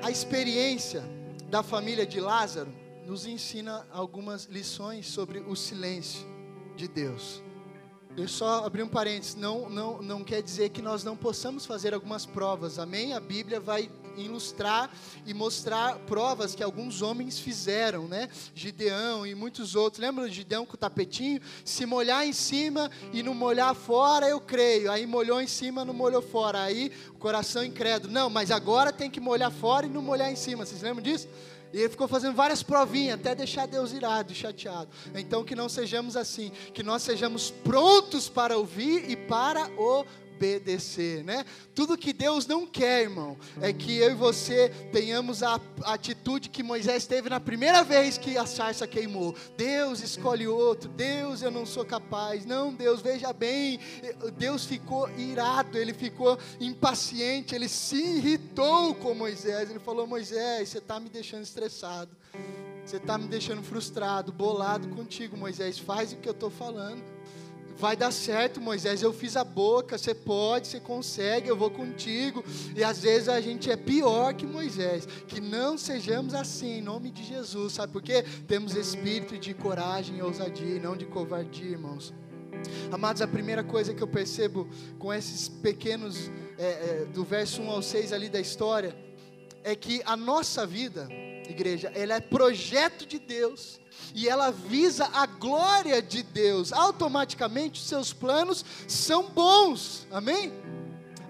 A 0.09 0.11
experiência 0.11 1.05
da 1.51 1.63
família 1.63 2.07
de 2.07 2.19
Lázaro 2.19 2.73
nos 3.05 3.27
ensina 3.27 3.87
algumas 3.93 4.47
lições 4.47 5.07
sobre 5.07 5.41
o 5.41 5.55
silêncio 5.55 6.27
de 6.75 6.89
Deus. 6.89 7.43
Eu 8.17 8.27
só 8.27 8.65
abri 8.65 8.83
um 8.83 8.89
parênteses, 8.89 9.35
não, 9.35 9.69
não, 9.69 10.01
não 10.01 10.25
quer 10.25 10.43
dizer 10.43 10.71
que 10.71 10.81
nós 10.81 11.05
não 11.05 11.15
possamos 11.15 11.67
fazer 11.67 11.93
algumas 11.93 12.25
provas, 12.25 12.79
amém? 12.79 13.13
A 13.13 13.21
Bíblia 13.21 13.61
vai 13.61 13.91
ilustrar 14.21 14.91
e 15.27 15.35
mostrar 15.35 15.99
provas 16.01 16.55
que 16.55 16.63
alguns 16.63 17.03
homens 17.03 17.39
fizeram, 17.39 18.09
né? 18.09 18.29
Gideão 18.55 19.27
e 19.27 19.35
muitos 19.35 19.75
outros. 19.75 20.01
Lembra 20.01 20.27
do 20.27 20.33
Gideão 20.33 20.67
com 20.67 20.75
o 20.75 20.79
tapetinho? 20.79 21.41
Se 21.65 21.87
molhar 21.87 22.27
em 22.27 22.33
cima 22.33 22.91
e 23.13 23.23
não 23.23 23.35
molhar 23.35 23.75
fora, 23.75 24.29
eu 24.29 24.41
creio. 24.41 24.91
Aí 24.91 25.07
molhou 25.07 25.41
em 25.41 25.47
cima, 25.47 25.85
não 25.85 25.95
molhou 25.95 26.23
fora. 26.23 26.63
Aí 26.63 26.93
o 27.11 27.19
coração 27.19 27.65
incrédulo. 27.65 28.13
Não, 28.13 28.29
mas 28.31 28.51
agora 28.51 28.93
tem 28.93 29.11
que 29.11 29.21
molhar 29.21 29.51
fora 29.51 29.87
e 29.87 29.89
não 29.89 30.03
molhar 30.03 30.31
em 30.31 30.37
cima. 30.37 30.65
Vocês 30.65 30.83
lembram 30.83 31.03
disso? 31.03 31.29
E 31.73 31.79
ele 31.79 31.89
ficou 31.89 32.09
fazendo 32.09 32.35
várias 32.35 32.63
provinhas 32.63 33.21
até 33.21 33.35
deixar 33.35 33.67
Deus 33.67 33.93
irado 33.93 34.33
e 34.33 34.35
chateado. 34.35 34.89
Então 35.15 35.45
que 35.45 35.55
não 35.55 35.69
sejamos 35.69 36.17
assim, 36.17 36.51
que 36.73 36.83
nós 36.83 37.03
sejamos 37.03 37.51
prontos 37.51 38.29
para 38.29 38.57
ouvir 38.57 39.11
e 39.11 39.17
para 39.17 39.65
obedecer 39.77 40.28
obedecer, 40.39 41.25
né? 41.25 41.45
Tudo 41.75 41.99
que 41.99 42.13
Deus 42.13 42.47
não 42.47 42.65
quer, 42.65 43.03
irmão, 43.03 43.37
é 43.61 43.73
que 43.73 43.97
eu 43.97 44.13
e 44.13 44.15
você 44.15 44.69
tenhamos 44.93 45.43
a 45.43 45.61
atitude 45.83 46.49
que 46.49 46.63
Moisés 46.63 47.07
teve 47.07 47.29
na 47.29 47.41
primeira 47.41 47.83
vez 47.83 48.17
que 48.17 48.39
a 48.39 48.47
sarça 48.47 48.87
queimou. 48.87 49.35
Deus 49.57 50.01
escolhe 50.01 50.47
outro, 50.47 50.89
Deus 50.89 51.43
eu 51.43 51.51
não 51.51 51.67
sou 51.67 51.85
capaz. 51.85 52.47
Não, 52.47 52.73
Deus, 52.73 53.03
veja 53.03 53.33
bem, 53.33 53.81
Deus 54.37 54.65
ficou 54.65 55.11
irado, 55.19 55.77
ele 55.77 55.93
ficou 55.93 56.39
impaciente, 56.61 57.55
ele 57.55 57.69
se 57.69 57.97
irritou 57.97 58.95
com 58.95 59.13
Moisés. 59.15 59.69
Ele 59.69 59.81
falou: 59.81 60.07
Moisés, 60.07 60.69
você 60.69 60.79
está 60.79 61.01
me 61.01 61.09
deixando 61.09 61.43
estressado. 61.43 62.17
Você 62.85 62.97
está 62.97 63.19
me 63.19 63.27
deixando 63.27 63.63
frustrado, 63.63 64.33
bolado 64.33 64.89
contigo, 64.89 65.37
Moisés. 65.37 65.79
Faz 65.79 66.13
o 66.13 66.17
que 66.17 66.29
eu 66.29 66.33
estou 66.33 66.49
falando. 66.49 67.18
Vai 67.79 67.97
dar 67.97 68.11
certo, 68.11 68.61
Moisés. 68.61 69.03
Eu 69.03 69.13
fiz 69.13 69.37
a 69.37 69.45
boca, 69.45 69.97
você 69.97 70.13
pode, 70.13 70.67
você 70.67 70.81
consegue, 70.81 71.49
eu 71.49 71.57
vou 71.57 71.71
contigo. 71.71 72.45
E 72.75 72.83
às 72.83 73.03
vezes 73.03 73.29
a 73.29 73.41
gente 73.41 73.71
é 73.71 73.77
pior 73.77 74.35
que 74.35 74.45
Moisés. 74.45 75.07
Que 75.29 75.41
não 75.41 75.79
sejamos 75.79 76.35
assim, 76.35 76.79
em 76.79 76.83
nome 76.83 77.11
de 77.13 77.23
Jesus. 77.23 77.75
Sabe 77.75 77.93
por 77.93 78.03
quê? 78.03 78.25
Temos 78.49 78.75
espírito 78.75 79.39
de 79.39 79.55
coragem 79.55 80.19
e 80.19 80.23
ousadia, 80.23 80.77
e 80.77 80.81
não 80.81 80.97
de 80.97 81.07
covardia, 81.07 81.71
irmãos. 81.71 82.13
Amados, 82.91 83.23
a 83.23 83.29
primeira 83.29 83.63
coisa 83.63 83.95
que 83.95 84.03
eu 84.03 84.09
percebo 84.09 84.69
com 84.99 85.15
esses 85.15 85.49
pequenos, 85.49 86.31
é, 86.59 86.67
é, 86.67 87.05
do 87.15 87.23
verso 87.23 87.63
1 87.63 87.71
ao 87.71 87.81
6 87.81 88.13
ali 88.13 88.29
da 88.29 88.41
história, 88.41 88.97
é 89.63 89.77
que 89.77 90.03
a 90.05 90.17
nossa 90.17 90.67
vida, 90.67 91.09
igreja, 91.51 91.93
ela 91.95 92.15
é 92.15 92.21
projeto 92.21 93.07
de 93.07 93.19
Deus 93.19 93.81
e 94.15 94.29
ela 94.29 94.51
visa 94.51 95.09
a 95.13 95.27
glória 95.27 96.01
de 96.01 96.23
Deus, 96.23 96.73
automaticamente 96.73 97.81
os 97.81 97.87
seus 97.87 98.13
planos 98.13 98.65
são 98.87 99.29
bons, 99.31 100.07
amém? 100.11 100.53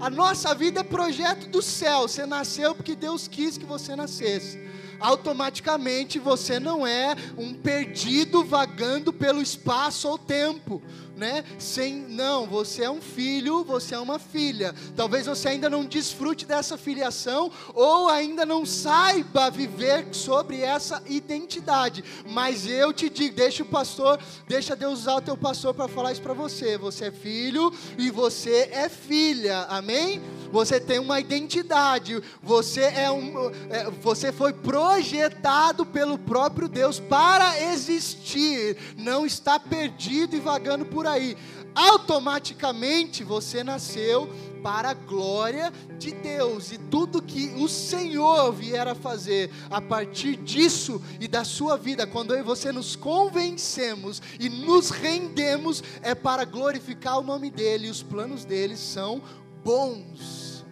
A 0.01 0.09
nossa 0.09 0.55
vida 0.55 0.81
é 0.81 0.85
projeto 0.85 1.49
do 1.49 1.61
céu, 1.61 2.03
você 2.03 2.25
nasceu 2.25 2.75
porque 2.75 2.95
Deus 2.95 3.27
quis 3.27 3.59
que 3.59 3.65
você 3.65 3.97
nascesse. 3.97 4.69
Automaticamente 5.01 6.19
você 6.19 6.59
não 6.61 6.87
é 6.87 7.17
um 7.37 7.55
perdido 7.55 8.45
vagando 8.45 9.13
pelo 9.13 9.41
espaço 9.41 10.09
ou 10.09 10.19
tempo, 10.19 10.83
né? 11.19 11.45
Sem 11.59 11.97
não, 11.97 12.47
você 12.47 12.85
é 12.85 12.91
um 12.91 13.01
filho, 13.01 13.65
você 13.65 13.95
é 13.95 13.99
uma 13.99 14.19
filha. 14.19 14.75
Talvez 14.97 15.27
você 15.27 15.49
ainda 15.49 15.69
não 15.69 15.85
desfrute 15.85 16.47
dessa 16.47 16.79
filiação 16.79 17.51
ou 17.75 18.09
ainda 18.09 18.47
não 18.47 18.65
saiba 18.65 19.51
viver 19.51 20.07
sobre 20.13 20.61
essa 20.63 21.03
identidade. 21.07 22.05
Mas 22.31 22.67
eu 22.67 22.93
te 22.93 23.11
digo, 23.11 23.35
deixa 23.35 23.65
o 23.65 23.67
pastor, 23.67 24.19
deixa 24.47 24.77
Deus 24.77 25.01
usar 25.01 25.17
o 25.17 25.21
teu 25.21 25.37
pastor 25.37 25.75
para 25.75 25.89
falar 25.89 26.13
isso 26.13 26.23
para 26.23 26.35
você. 26.35 26.79
Você 26.79 27.07
é 27.07 27.11
filho 27.11 27.73
e 27.99 28.11
você 28.11 28.69
é 28.73 28.89
filha. 28.89 29.67
Amém? 29.69 30.23
Você 30.53 30.79
tem 30.79 31.01
uma 31.01 31.19
identidade. 31.19 32.23
Você 32.43 32.83
é 32.83 33.11
um, 33.11 33.51
é, 33.71 33.91
você 34.01 34.31
foi 34.31 34.53
projetado 34.53 35.85
pelo 35.85 36.17
próprio 36.17 36.69
Deus 36.69 37.01
para 37.01 37.61
existir. 37.61 38.77
Não 38.97 39.27
está 39.27 39.59
perdido 39.59 40.37
e 40.37 40.41
vagando 40.41 40.87
por 40.87 41.08
aí. 41.11 41.37
Automaticamente 41.75 43.23
você 43.23 43.63
nasceu 43.63 44.29
para 44.63 44.91
a 44.91 44.95
glória 44.95 45.73
de 45.99 46.13
Deus 46.13 46.73
e 46.73 46.79
tudo 46.79 47.23
que 47.23 47.49
o 47.57 47.69
Senhor 47.69 48.53
vier 48.53 48.87
a 48.89 48.95
fazer 48.95 49.51
a 49.71 49.81
partir 49.81 50.37
disso 50.37 51.01
e 51.21 51.29
da 51.29 51.45
sua 51.45 51.77
vida, 51.77 52.07
quando 52.07 52.35
eu 52.35 52.41
e 52.41 52.43
você 52.43 52.73
nos 52.73 52.97
convencemos 52.97 54.21
e 54.41 54.49
nos 54.49 54.91
rendemos, 54.91 55.83
é 56.03 56.15
para 56.15 56.45
glorificar 56.45 57.19
o 57.19 57.23
nome 57.23 57.51
dEle 57.51 57.87
e 57.87 57.91
os 57.91 58.03
planos 58.03 58.45
dele 58.45 58.77
são 58.77 59.23
bons. 59.65 60.65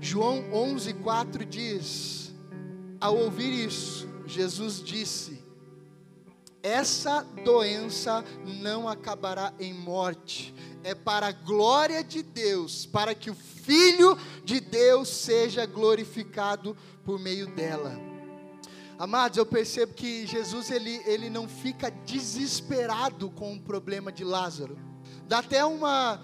João 0.00 0.44
11:4 0.52 1.44
diz: 1.44 2.34
Ao 3.00 3.16
ouvir 3.16 3.66
isso, 3.66 4.08
Jesus 4.26 4.82
disse: 4.82 5.35
Essa 6.66 7.22
doença 7.44 8.24
não 8.44 8.88
acabará 8.88 9.54
em 9.56 9.72
morte, 9.72 10.52
é 10.82 10.96
para 10.96 11.28
a 11.28 11.30
glória 11.32 12.02
de 12.02 12.24
Deus, 12.24 12.84
para 12.84 13.14
que 13.14 13.30
o 13.30 13.36
Filho 13.36 14.18
de 14.44 14.58
Deus 14.58 15.08
seja 15.08 15.64
glorificado 15.64 16.76
por 17.04 17.20
meio 17.20 17.46
dela. 17.46 17.96
Amados, 18.98 19.38
eu 19.38 19.46
percebo 19.46 19.94
que 19.94 20.26
Jesus 20.26 20.72
ele, 20.72 21.00
ele 21.06 21.30
não 21.30 21.48
fica 21.48 21.88
desesperado 21.88 23.30
com 23.30 23.54
o 23.54 23.60
problema 23.60 24.10
de 24.10 24.24
Lázaro. 24.24 24.76
Dá 25.28 25.38
até 25.38 25.64
uma 25.64 26.20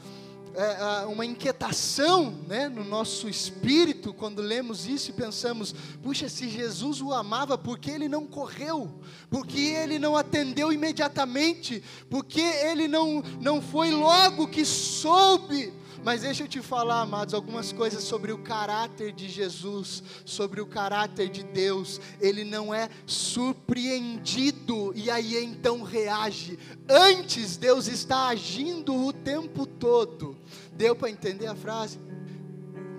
é, 0.55 1.07
uma 1.07 1.25
inquietação 1.25 2.35
né, 2.47 2.69
no 2.69 2.85
nosso 2.85 3.29
espírito 3.29 4.13
quando 4.13 4.43
lemos 4.43 4.87
isso 4.87 5.11
e 5.11 5.15
pensamos: 5.15 5.75
puxa, 6.03 6.29
se 6.29 6.49
Jesus 6.49 7.01
o 7.01 7.13
amava, 7.13 7.57
por 7.57 7.79
que 7.79 7.91
ele 7.91 8.09
não 8.09 8.27
correu? 8.27 8.91
Por 9.31 9.47
que 9.47 9.69
ele 9.69 9.99
não 9.99 10.17
atendeu 10.17 10.73
imediatamente? 10.73 11.83
Por 12.11 12.25
que 12.25 12.41
ele 12.41 12.87
não, 12.89 13.23
não 13.41 13.63
foi 13.63 13.91
logo 13.91 14.49
que 14.49 14.65
soube? 14.65 15.73
Mas 16.05 16.23
deixa 16.23 16.43
eu 16.43 16.49
te 16.49 16.61
falar, 16.61 17.01
amados, 17.01 17.33
algumas 17.33 17.73
coisas 17.73 18.03
sobre 18.03 18.33
o 18.33 18.39
caráter 18.39 19.13
de 19.13 19.29
Jesus, 19.29 20.03
sobre 20.25 20.61
o 20.61 20.67
caráter 20.67 21.29
de 21.29 21.45
Deus. 21.45 22.01
Ele 22.21 22.45
não 22.45 22.75
é 22.75 22.89
surpreendido 23.07 24.93
e 24.97 25.09
aí 25.11 25.37
então 25.45 25.83
reage. 25.83 26.59
Antes, 26.89 27.57
Deus 27.57 27.87
está 27.87 28.27
agindo 28.27 28.95
o 28.95 29.13
tempo 29.13 29.65
todo. 29.65 30.37
Deu 30.73 30.97
para 30.97 31.11
entender 31.11 31.47
a 31.47 31.55
frase? 31.55 32.01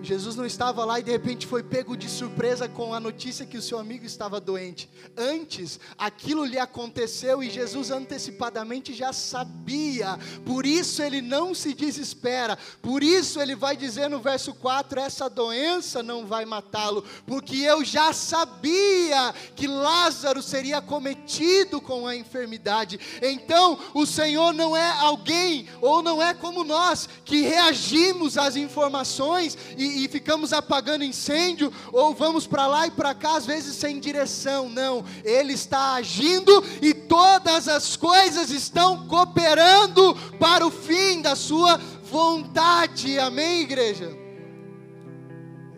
Jesus 0.04 0.36
não 0.36 0.46
estava 0.46 0.84
lá 0.84 1.00
e 1.00 1.04
de 1.04 1.12
repente 1.12 1.48
foi 1.48 1.64
pego 1.64 1.96
de 1.96 2.10
surpresa 2.10 2.68
com 2.68 2.94
a 2.94 3.00
notícia 3.00 3.46
que 3.46 3.58
o 3.58 3.62
seu 3.62 3.80
amigo 3.80 4.06
estava 4.06 4.38
doente. 4.38 4.90
Antes, 5.16 5.80
aquilo 5.98 6.44
lhe 6.44 6.60
aconteceu 6.60 7.42
e 7.42 7.50
Jesus 7.50 7.90
antecipadamente 7.90 8.94
já 8.94 9.14
sabia. 9.14 10.20
Por 10.46 10.66
isso 10.66 11.02
ele 11.02 11.22
não 11.22 11.56
se 11.56 11.74
desespera. 11.74 12.58
Por 12.82 13.02
isso 13.02 13.40
ele 13.40 13.56
vai 13.56 13.78
dizer 13.78 14.10
no 14.10 14.20
verso 14.20 14.54
4: 14.54 15.00
essa 15.00 15.30
doença 15.30 16.04
não 16.04 16.26
vai 16.26 16.44
matá-lo, 16.44 17.06
porque 17.26 17.56
eu 17.58 17.86
já 17.86 18.12
sabia 18.12 19.34
que 19.56 19.68
Lázaro 19.68 20.42
seria 20.44 20.82
cometido 20.82 21.80
com 21.80 22.06
a 22.06 22.14
enfermidade. 22.14 23.00
Então, 23.22 23.80
o 23.94 24.06
Senhor 24.06 24.54
não 24.54 24.76
é 24.76 24.92
alguém 25.00 25.70
ou 25.80 26.02
não 26.02 26.22
é 26.22 26.34
como 26.34 26.66
nós 26.66 27.08
que 27.24 27.42
reagimos 27.42 28.38
às 28.38 28.58
informações 28.58 29.58
e 29.78 29.93
e, 29.94 30.08
ficamos 30.08 30.54
apagando 30.54 31.04
incêndio, 31.04 31.72
ou 31.92 32.14
vamos 32.14 32.48
para 32.48 32.68
lá 32.68 32.88
e 32.88 32.92
para 32.92 33.14
cá, 33.14 33.38
às 33.38 33.46
vezes 33.46 33.76
sem 33.76 34.00
direção. 34.00 34.70
Não, 34.70 35.04
Ele 35.24 35.54
está 35.54 35.94
agindo 35.94 36.64
e 36.82 36.94
todas 36.94 37.68
as 37.68 37.96
coisas 37.96 38.50
estão 38.50 39.08
cooperando 39.08 40.16
para 40.40 40.66
o 40.66 40.72
fim 40.72 41.22
da 41.22 41.36
Sua 41.36 41.78
vontade. 42.04 43.20
Amém, 43.20 43.62
igreja? 43.62 44.16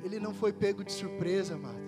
Ele 0.03 0.19
não 0.19 0.33
foi 0.33 0.53
pego 0.53 0.83
de 0.83 0.91
surpresa, 0.91 1.55
amado. 1.55 1.83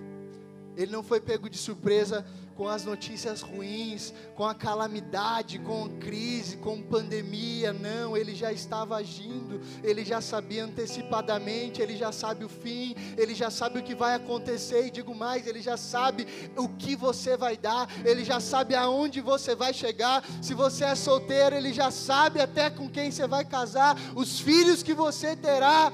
Ele 0.76 0.92
não 0.92 1.04
foi 1.04 1.20
pego 1.20 1.50
de 1.50 1.58
surpresa 1.58 2.26
com 2.58 2.68
as 2.68 2.84
notícias 2.84 3.42
ruins, 3.42 4.12
com 4.36 4.44
a 4.44 4.56
calamidade, 4.56 5.60
com 5.60 5.86
a 5.86 5.90
crise, 6.00 6.58
com 6.58 6.82
pandemia. 6.82 7.72
Não, 7.72 8.18
ele 8.18 8.34
já 8.34 8.52
estava 8.52 8.98
agindo, 8.98 9.62
ele 9.84 10.04
já 10.04 10.20
sabia 10.20 10.66
antecipadamente, 10.66 11.82
ele 11.82 11.96
já 11.96 12.12
sabe 12.12 12.44
o 12.44 12.50
fim, 12.50 12.96
ele 13.16 13.36
já 13.36 13.52
sabe 13.52 13.80
o 13.80 13.84
que 13.84 13.94
vai 13.94 14.16
acontecer. 14.16 14.88
E 14.88 14.92
digo 14.92 15.14
mais, 15.14 15.46
ele 15.46 15.62
já 15.62 15.78
sabe 15.78 16.28
o 16.58 16.68
que 16.68 16.96
você 16.96 17.38
vai 17.38 17.56
dar, 17.56 17.88
ele 18.04 18.26
já 18.26 18.40
sabe 18.40 18.74
aonde 18.74 19.22
você 19.22 19.56
vai 19.56 19.74
chegar. 19.74 20.26
Se 20.42 20.56
você 20.56 20.86
é 20.86 20.96
solteiro, 20.96 21.56
ele 21.56 21.72
já 21.72 21.92
sabe 21.92 22.42
até 22.42 22.72
com 22.72 22.90
quem 22.90 23.12
você 23.12 23.28
vai 23.28 23.46
casar, 23.46 23.96
os 24.16 24.40
filhos 24.40 24.82
que 24.82 24.96
você 24.96 25.36
terá. 25.36 25.94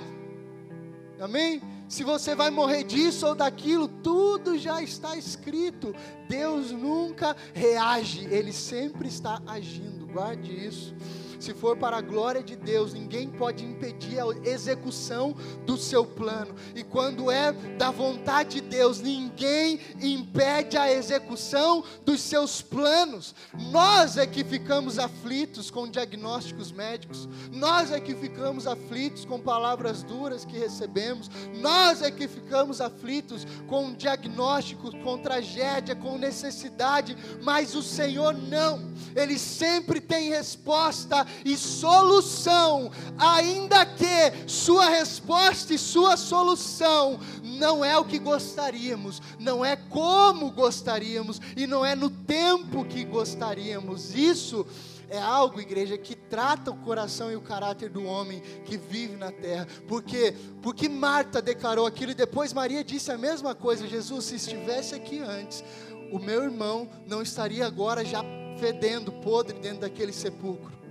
Amém? 1.19 1.72
Se 1.93 2.03
você 2.03 2.33
vai 2.33 2.49
morrer 2.49 2.83
disso 2.83 3.27
ou 3.27 3.35
daquilo, 3.35 3.87
tudo 3.87 4.57
já 4.57 4.81
está 4.81 5.15
escrito. 5.15 5.95
Deus 6.27 6.71
nunca 6.71 7.37
reage, 7.53 8.25
Ele 8.31 8.51
sempre 8.51 9.07
está 9.07 9.39
agindo, 9.45 10.07
guarde 10.07 10.51
isso 10.65 10.95
se 11.43 11.53
for 11.53 11.75
para 11.75 11.97
a 11.97 12.01
glória 12.01 12.41
de 12.41 12.55
Deus, 12.55 12.93
ninguém 12.93 13.27
pode 13.27 13.65
impedir 13.65 14.17
a 14.17 14.27
execução 14.47 15.35
do 15.65 15.75
seu 15.75 16.05
plano. 16.05 16.55
E 16.73 16.83
quando 16.83 17.29
é 17.29 17.51
da 17.51 17.91
vontade 17.91 18.61
de 18.61 18.61
Deus, 18.61 19.01
ninguém 19.01 19.77
impede 20.01 20.77
a 20.77 20.89
execução 20.89 21.83
dos 22.05 22.21
seus 22.21 22.61
planos. 22.61 23.35
Nós 23.71 24.15
é 24.15 24.25
que 24.25 24.41
ficamos 24.41 24.97
aflitos 24.97 25.69
com 25.69 25.89
diagnósticos 25.89 26.71
médicos, 26.71 27.27
nós 27.51 27.91
é 27.91 27.99
que 27.99 28.15
ficamos 28.15 28.65
aflitos 28.65 29.25
com 29.25 29.37
palavras 29.37 30.01
duras 30.01 30.45
que 30.45 30.57
recebemos, 30.57 31.29
nós 31.55 32.01
é 32.01 32.09
que 32.09 32.25
ficamos 32.25 32.79
aflitos 32.79 33.45
com 33.67 33.93
diagnósticos, 33.93 34.93
com 35.03 35.17
tragédia, 35.17 35.93
com 35.93 36.17
necessidade, 36.17 37.17
mas 37.41 37.75
o 37.75 37.83
Senhor 37.83 38.33
não, 38.33 38.93
Ele 39.13 39.37
sempre 39.37 39.99
tem 39.99 40.29
resposta 40.29 41.27
e 41.45 41.57
solução, 41.57 42.91
ainda 43.17 43.85
que 43.85 44.47
sua 44.47 44.89
resposta 44.89 45.73
e 45.73 45.77
sua 45.77 46.17
solução 46.17 47.19
não 47.43 47.83
é 47.83 47.97
o 47.97 48.05
que 48.05 48.19
gostaríamos, 48.19 49.21
não 49.39 49.63
é 49.63 49.75
como 49.75 50.51
gostaríamos 50.51 51.39
e 51.55 51.67
não 51.67 51.85
é 51.85 51.95
no 51.95 52.09
tempo 52.09 52.85
que 52.85 53.03
gostaríamos. 53.03 54.15
Isso 54.15 54.65
é 55.09 55.21
algo, 55.21 55.61
igreja, 55.61 55.97
que 55.97 56.15
trata 56.15 56.71
o 56.71 56.77
coração 56.77 57.31
e 57.31 57.35
o 57.35 57.41
caráter 57.41 57.89
do 57.89 58.03
homem 58.03 58.41
que 58.65 58.77
vive 58.77 59.15
na 59.15 59.31
terra. 59.31 59.67
Porque 59.87 60.33
porque 60.61 60.89
Marta 60.89 61.41
declarou 61.41 61.85
aquilo 61.85 62.11
e 62.11 62.15
depois 62.15 62.51
Maria 62.51 62.83
disse 62.83 63.11
a 63.11 63.17
mesma 63.17 63.53
coisa. 63.53 63.87
Jesus, 63.87 64.25
se 64.25 64.35
estivesse 64.35 64.95
aqui 64.95 65.19
antes, 65.19 65.63
o 66.11 66.19
meu 66.19 66.43
irmão 66.43 66.89
não 67.05 67.21
estaria 67.21 67.65
agora 67.65 68.03
já 68.03 68.23
fedendo, 68.59 69.11
podre 69.11 69.59
dentro 69.59 69.81
daquele 69.81 70.13
sepulcro. 70.13 70.82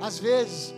Às 0.00 0.18
vezes, 0.18 0.74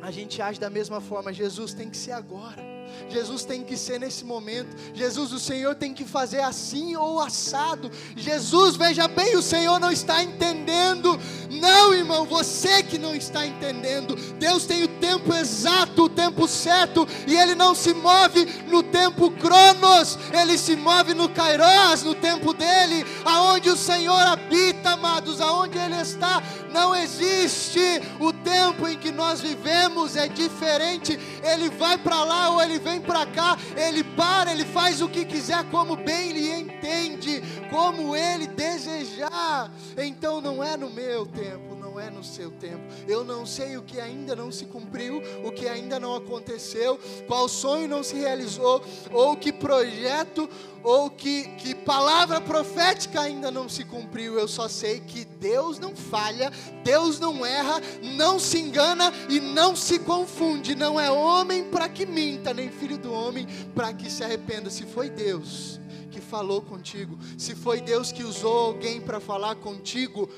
a 0.00 0.10
gente 0.10 0.40
age 0.40 0.58
da 0.58 0.70
mesma 0.70 1.00
forma, 1.00 1.32
Jesus 1.32 1.74
tem 1.74 1.88
que 1.90 1.96
ser 1.96 2.12
agora. 2.12 2.73
Jesus 3.08 3.44
tem 3.44 3.62
que 3.62 3.76
ser 3.76 4.00
nesse 4.00 4.24
momento. 4.24 4.76
Jesus, 4.92 5.32
o 5.32 5.38
Senhor 5.38 5.74
tem 5.74 5.94
que 5.94 6.04
fazer 6.04 6.40
assim 6.40 6.96
ou 6.96 7.20
assado. 7.20 7.90
Jesus, 8.16 8.76
veja 8.76 9.06
bem, 9.06 9.36
o 9.36 9.42
Senhor 9.42 9.78
não 9.78 9.90
está 9.90 10.22
entendendo. 10.22 11.18
Não, 11.50 11.94
irmão, 11.94 12.24
você 12.24 12.82
que 12.82 12.98
não 12.98 13.14
está 13.14 13.46
entendendo. 13.46 14.16
Deus 14.38 14.66
tem 14.66 14.82
o 14.82 14.88
tempo 14.88 15.32
exato, 15.32 16.04
o 16.04 16.08
tempo 16.08 16.48
certo, 16.48 17.06
e 17.26 17.36
Ele 17.36 17.54
não 17.54 17.74
se 17.74 17.94
move 17.94 18.44
no 18.68 18.82
tempo 18.82 19.30
cronos, 19.30 20.18
Ele 20.32 20.58
se 20.58 20.76
move 20.76 21.14
no 21.14 21.28
kairos, 21.28 22.02
no 22.02 22.14
tempo 22.14 22.52
dele, 22.52 23.04
aonde 23.24 23.70
o 23.70 23.76
Senhor 23.76 24.20
habita, 24.26 24.90
amados, 24.90 25.40
aonde 25.40 25.78
Ele 25.78 26.00
está. 26.00 26.42
Não 26.72 26.94
existe 26.94 28.02
o 28.18 28.32
tempo 28.32 28.88
em 28.88 28.98
que 28.98 29.12
nós 29.12 29.40
vivemos, 29.40 30.16
é 30.16 30.26
diferente. 30.26 31.18
Ele 31.42 31.70
vai 31.70 31.96
para 31.96 32.24
lá 32.24 32.50
ou 32.50 32.60
ele 32.60 32.78
vem 32.84 33.00
para 33.00 33.24
cá, 33.26 33.56
ele 33.74 34.04
para, 34.04 34.52
ele 34.52 34.64
faz 34.64 35.00
o 35.00 35.08
que 35.08 35.24
quiser, 35.24 35.64
como 35.70 35.96
bem 35.96 36.32
lhe 36.32 36.52
entende, 36.52 37.42
como 37.70 38.14
ele 38.14 38.46
desejar. 38.46 39.72
Então 39.96 40.40
não 40.40 40.62
é 40.62 40.76
no 40.76 40.90
meu 40.90 41.24
tempo, 41.26 41.73
não 41.94 42.00
é 42.00 42.10
no 42.10 42.24
seu 42.24 42.50
tempo. 42.50 42.82
Eu 43.06 43.24
não 43.24 43.46
sei 43.46 43.76
o 43.76 43.82
que 43.82 44.00
ainda 44.00 44.34
não 44.34 44.50
se 44.50 44.64
cumpriu, 44.64 45.22
o 45.44 45.52
que 45.52 45.68
ainda 45.68 46.00
não 46.00 46.16
aconteceu, 46.16 46.98
qual 47.28 47.48
sonho 47.48 47.86
não 47.86 48.02
se 48.02 48.16
realizou, 48.16 48.82
ou 49.12 49.36
que 49.36 49.52
projeto, 49.52 50.50
ou 50.82 51.08
que, 51.08 51.44
que 51.56 51.72
palavra 51.72 52.40
profética 52.40 53.20
ainda 53.20 53.48
não 53.48 53.68
se 53.68 53.84
cumpriu. 53.84 54.36
Eu 54.36 54.48
só 54.48 54.66
sei 54.66 55.00
que 55.00 55.24
Deus 55.24 55.78
não 55.78 55.94
falha, 55.94 56.50
Deus 56.82 57.20
não 57.20 57.46
erra, 57.46 57.80
não 58.02 58.40
se 58.40 58.58
engana 58.58 59.12
e 59.30 59.38
não 59.38 59.76
se 59.76 60.00
confunde. 60.00 60.74
Não 60.74 60.98
é 60.98 61.08
homem 61.08 61.62
para 61.62 61.88
que 61.88 62.04
minta, 62.04 62.52
nem 62.52 62.72
filho 62.72 62.98
do 62.98 63.12
homem 63.12 63.46
para 63.72 63.92
que 63.92 64.10
se 64.10 64.24
arrependa. 64.24 64.68
Se 64.68 64.82
foi 64.82 65.08
Deus 65.08 65.80
que 66.10 66.20
falou 66.20 66.60
contigo, 66.60 67.18
se 67.38 67.54
foi 67.54 67.80
Deus 67.80 68.12
que 68.12 68.22
usou 68.22 68.56
alguém 68.56 69.00
para 69.00 69.18
falar 69.18 69.56
contigo, 69.56 70.28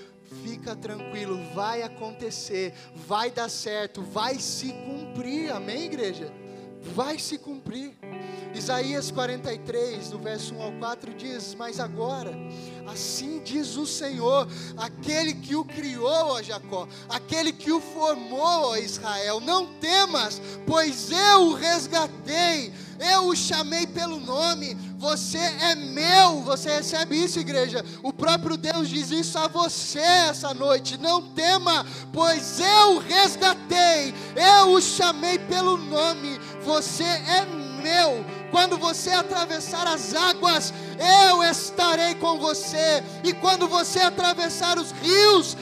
fica 0.42 0.74
tranquilo, 0.74 1.40
vai 1.54 1.82
acontecer, 1.82 2.74
vai 2.94 3.30
dar 3.30 3.48
certo, 3.48 4.02
vai 4.02 4.36
se 4.36 4.72
cumprir, 4.72 5.50
amém, 5.52 5.84
igreja? 5.84 6.32
Vai 6.94 7.18
se 7.18 7.38
cumprir. 7.38 7.96
Isaías 8.54 9.10
43, 9.10 10.08
do 10.08 10.18
verso 10.18 10.54
1 10.54 10.62
ao 10.62 10.72
4 10.72 11.14
diz: 11.14 11.54
Mas 11.54 11.78
agora, 11.78 12.32
assim 12.86 13.42
diz 13.44 13.76
o 13.76 13.86
Senhor, 13.86 14.48
aquele 14.78 15.34
que 15.34 15.54
o 15.54 15.64
criou 15.64 16.34
a 16.34 16.42
Jacó, 16.42 16.88
aquele 17.08 17.52
que 17.52 17.70
o 17.70 17.80
formou 17.80 18.72
a 18.72 18.80
Israel: 18.80 19.40
Não 19.40 19.74
temas, 19.74 20.40
pois 20.66 21.10
eu 21.10 21.48
o 21.48 21.54
resgatei, 21.54 22.72
eu 22.98 23.26
o 23.26 23.36
chamei 23.36 23.86
pelo 23.86 24.18
nome, 24.18 24.76
você 24.98 25.38
é 25.38 25.74
meu. 25.74 26.42
Você 26.42 26.70
recebe 26.70 27.22
isso, 27.22 27.38
igreja? 27.38 27.84
O 28.02 28.12
próprio 28.12 28.56
Deus 28.56 28.88
diz 28.88 29.10
isso 29.10 29.38
a 29.38 29.48
você 29.48 29.98
essa 29.98 30.52
noite: 30.54 30.98
Não 30.98 31.22
tema, 31.22 31.84
pois 32.12 32.60
eu 32.60 32.98
resgatei, 32.98 34.14
eu 34.34 34.72
o 34.72 34.80
chamei 34.80 35.38
pelo 35.38 35.76
nome, 35.76 36.38
você 36.62 37.04
é 37.04 37.46
meu 37.86 38.24
Quando 38.50 38.78
você 38.78 39.10
atravessar 39.10 39.86
as 39.86 40.14
águas, 40.14 40.72
eu 41.28 41.42
estarei 41.44 42.14
com 42.14 42.38
você. 42.38 43.02
E 43.22 43.32
quando 43.32 43.68
você 43.68 44.00
atravessar 44.00 44.78
os 44.78 44.92
rios, 44.92 45.56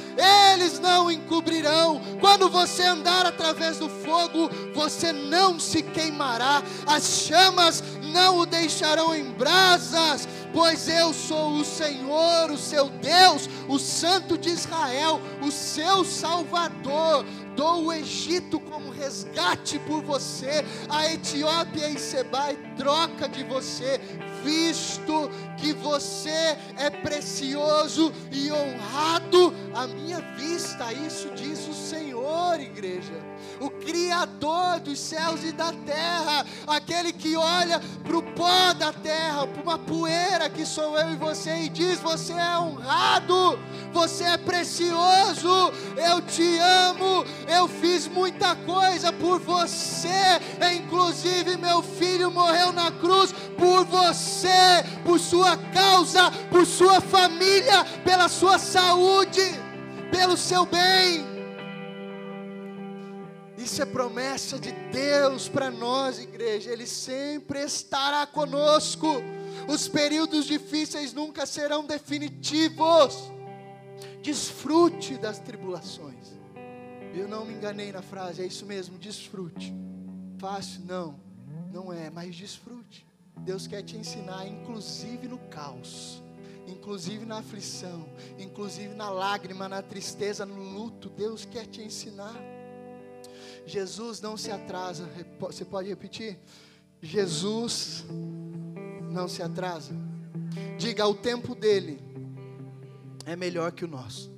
eles 0.52 0.78
não 0.78 1.10
encobrirão. 1.10 2.00
Quando 2.20 2.48
você 2.48 2.84
andar 2.84 3.26
através 3.26 3.78
do 3.78 3.88
fogo, 3.88 4.48
você 4.74 5.12
não 5.12 5.58
se 5.58 5.82
queimará. 5.82 6.62
As 6.86 7.04
chamas 7.26 7.82
não 8.14 8.38
o 8.38 8.46
deixarão 8.46 9.14
em 9.14 9.24
brasas 9.32 10.28
pois 10.54 10.88
eu 10.88 11.12
sou 11.12 11.56
o 11.56 11.64
Senhor, 11.64 12.48
o 12.52 12.56
seu 12.56 12.88
Deus, 12.88 13.50
o 13.68 13.76
Santo 13.76 14.38
de 14.38 14.50
Israel, 14.50 15.20
o 15.42 15.50
seu 15.50 16.04
Salvador. 16.04 17.26
Dou 17.56 17.86
o 17.86 17.92
Egito 17.92 18.58
como 18.60 18.90
resgate 18.90 19.78
por 19.80 20.02
você, 20.02 20.64
a 20.88 21.12
Etiópia 21.12 21.88
e 21.88 21.98
Sebai 21.98 22.56
troca 22.76 23.28
de 23.28 23.44
você, 23.44 24.00
visto 24.44 25.30
que 25.56 25.72
você 25.72 26.56
é 26.76 26.90
precioso 26.90 28.12
e 28.30 28.50
honrado 28.50 29.52
à 29.74 29.86
minha 29.86 30.20
vista. 30.36 30.92
Isso 30.92 31.30
diz 31.34 31.66
o 31.68 31.74
Senhor, 31.74 32.60
igreja 32.60 33.23
o 33.60 33.70
Criador 33.70 34.80
dos 34.80 34.98
céus 34.98 35.44
e 35.44 35.52
da 35.52 35.72
terra, 35.72 36.44
aquele 36.66 37.12
que 37.12 37.36
olha 37.36 37.80
para 38.02 38.16
o 38.16 38.22
pó 38.22 38.72
da 38.72 38.92
terra, 38.92 39.46
para 39.46 39.62
uma 39.62 39.78
poeira 39.78 40.48
que 40.50 40.64
sou 40.64 40.98
eu 40.98 41.12
e 41.12 41.16
você, 41.16 41.62
e 41.62 41.68
diz: 41.68 41.98
Você 42.00 42.32
é 42.32 42.58
honrado, 42.58 43.58
você 43.92 44.24
é 44.24 44.36
precioso, 44.36 45.72
eu 45.96 46.20
te 46.22 46.58
amo, 46.58 47.24
eu 47.48 47.68
fiz 47.68 48.06
muita 48.08 48.54
coisa 48.56 49.12
por 49.12 49.38
você, 49.40 50.40
inclusive 50.76 51.56
meu 51.56 51.82
filho 51.82 52.30
morreu 52.30 52.72
na 52.72 52.90
cruz 52.90 53.32
por 53.56 53.84
você, 53.84 54.84
por 55.04 55.18
sua 55.18 55.56
causa, 55.56 56.30
por 56.50 56.66
sua 56.66 57.00
família, 57.00 57.84
pela 58.04 58.28
sua 58.28 58.58
saúde, 58.58 59.42
pelo 60.10 60.36
seu 60.36 60.66
bem. 60.66 61.33
Isso 63.64 63.80
é 63.80 63.86
promessa 63.86 64.58
de 64.58 64.70
Deus 64.92 65.48
para 65.48 65.70
nós, 65.70 66.18
igreja. 66.18 66.70
Ele 66.70 66.86
sempre 66.86 67.64
estará 67.64 68.26
conosco. 68.26 69.06
Os 69.66 69.88
períodos 69.88 70.44
difíceis 70.44 71.14
nunca 71.14 71.46
serão 71.46 71.86
definitivos. 71.86 73.32
Desfrute 74.20 75.16
das 75.16 75.38
tribulações. 75.38 76.34
Eu 77.14 77.26
não 77.26 77.46
me 77.46 77.54
enganei 77.54 77.90
na 77.90 78.02
frase, 78.02 78.42
é 78.42 78.46
isso 78.46 78.66
mesmo, 78.66 78.98
desfrute. 78.98 79.74
Fácil? 80.36 80.82
Não, 80.84 81.18
não 81.72 81.90
é, 81.90 82.10
mas 82.10 82.36
desfrute. 82.36 83.06
Deus 83.38 83.66
quer 83.66 83.82
te 83.82 83.96
ensinar, 83.96 84.46
inclusive 84.46 85.26
no 85.26 85.38
caos, 85.38 86.22
inclusive 86.66 87.24
na 87.24 87.38
aflição, 87.38 88.06
inclusive 88.38 88.92
na 88.92 89.08
lágrima, 89.08 89.70
na 89.70 89.80
tristeza, 89.80 90.44
no 90.44 90.62
luto. 90.62 91.08
Deus 91.08 91.46
quer 91.46 91.64
te 91.64 91.80
ensinar. 91.80 92.53
Jesus 93.66 94.20
não 94.20 94.36
se 94.36 94.50
atrasa. 94.50 95.08
Você 95.40 95.64
pode 95.64 95.88
repetir? 95.88 96.38
Jesus 97.00 98.04
não 99.10 99.28
se 99.28 99.42
atrasa. 99.42 99.94
Diga, 100.78 101.06
o 101.06 101.14
tempo 101.14 101.54
dele 101.54 102.00
é 103.24 103.36
melhor 103.36 103.72
que 103.72 103.84
o 103.84 103.88
nosso. 103.88 104.32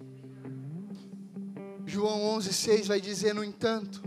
João 1.84 2.38
11,6 2.38 2.86
vai 2.86 3.00
dizer: 3.00 3.34
No 3.34 3.44
entanto, 3.44 4.02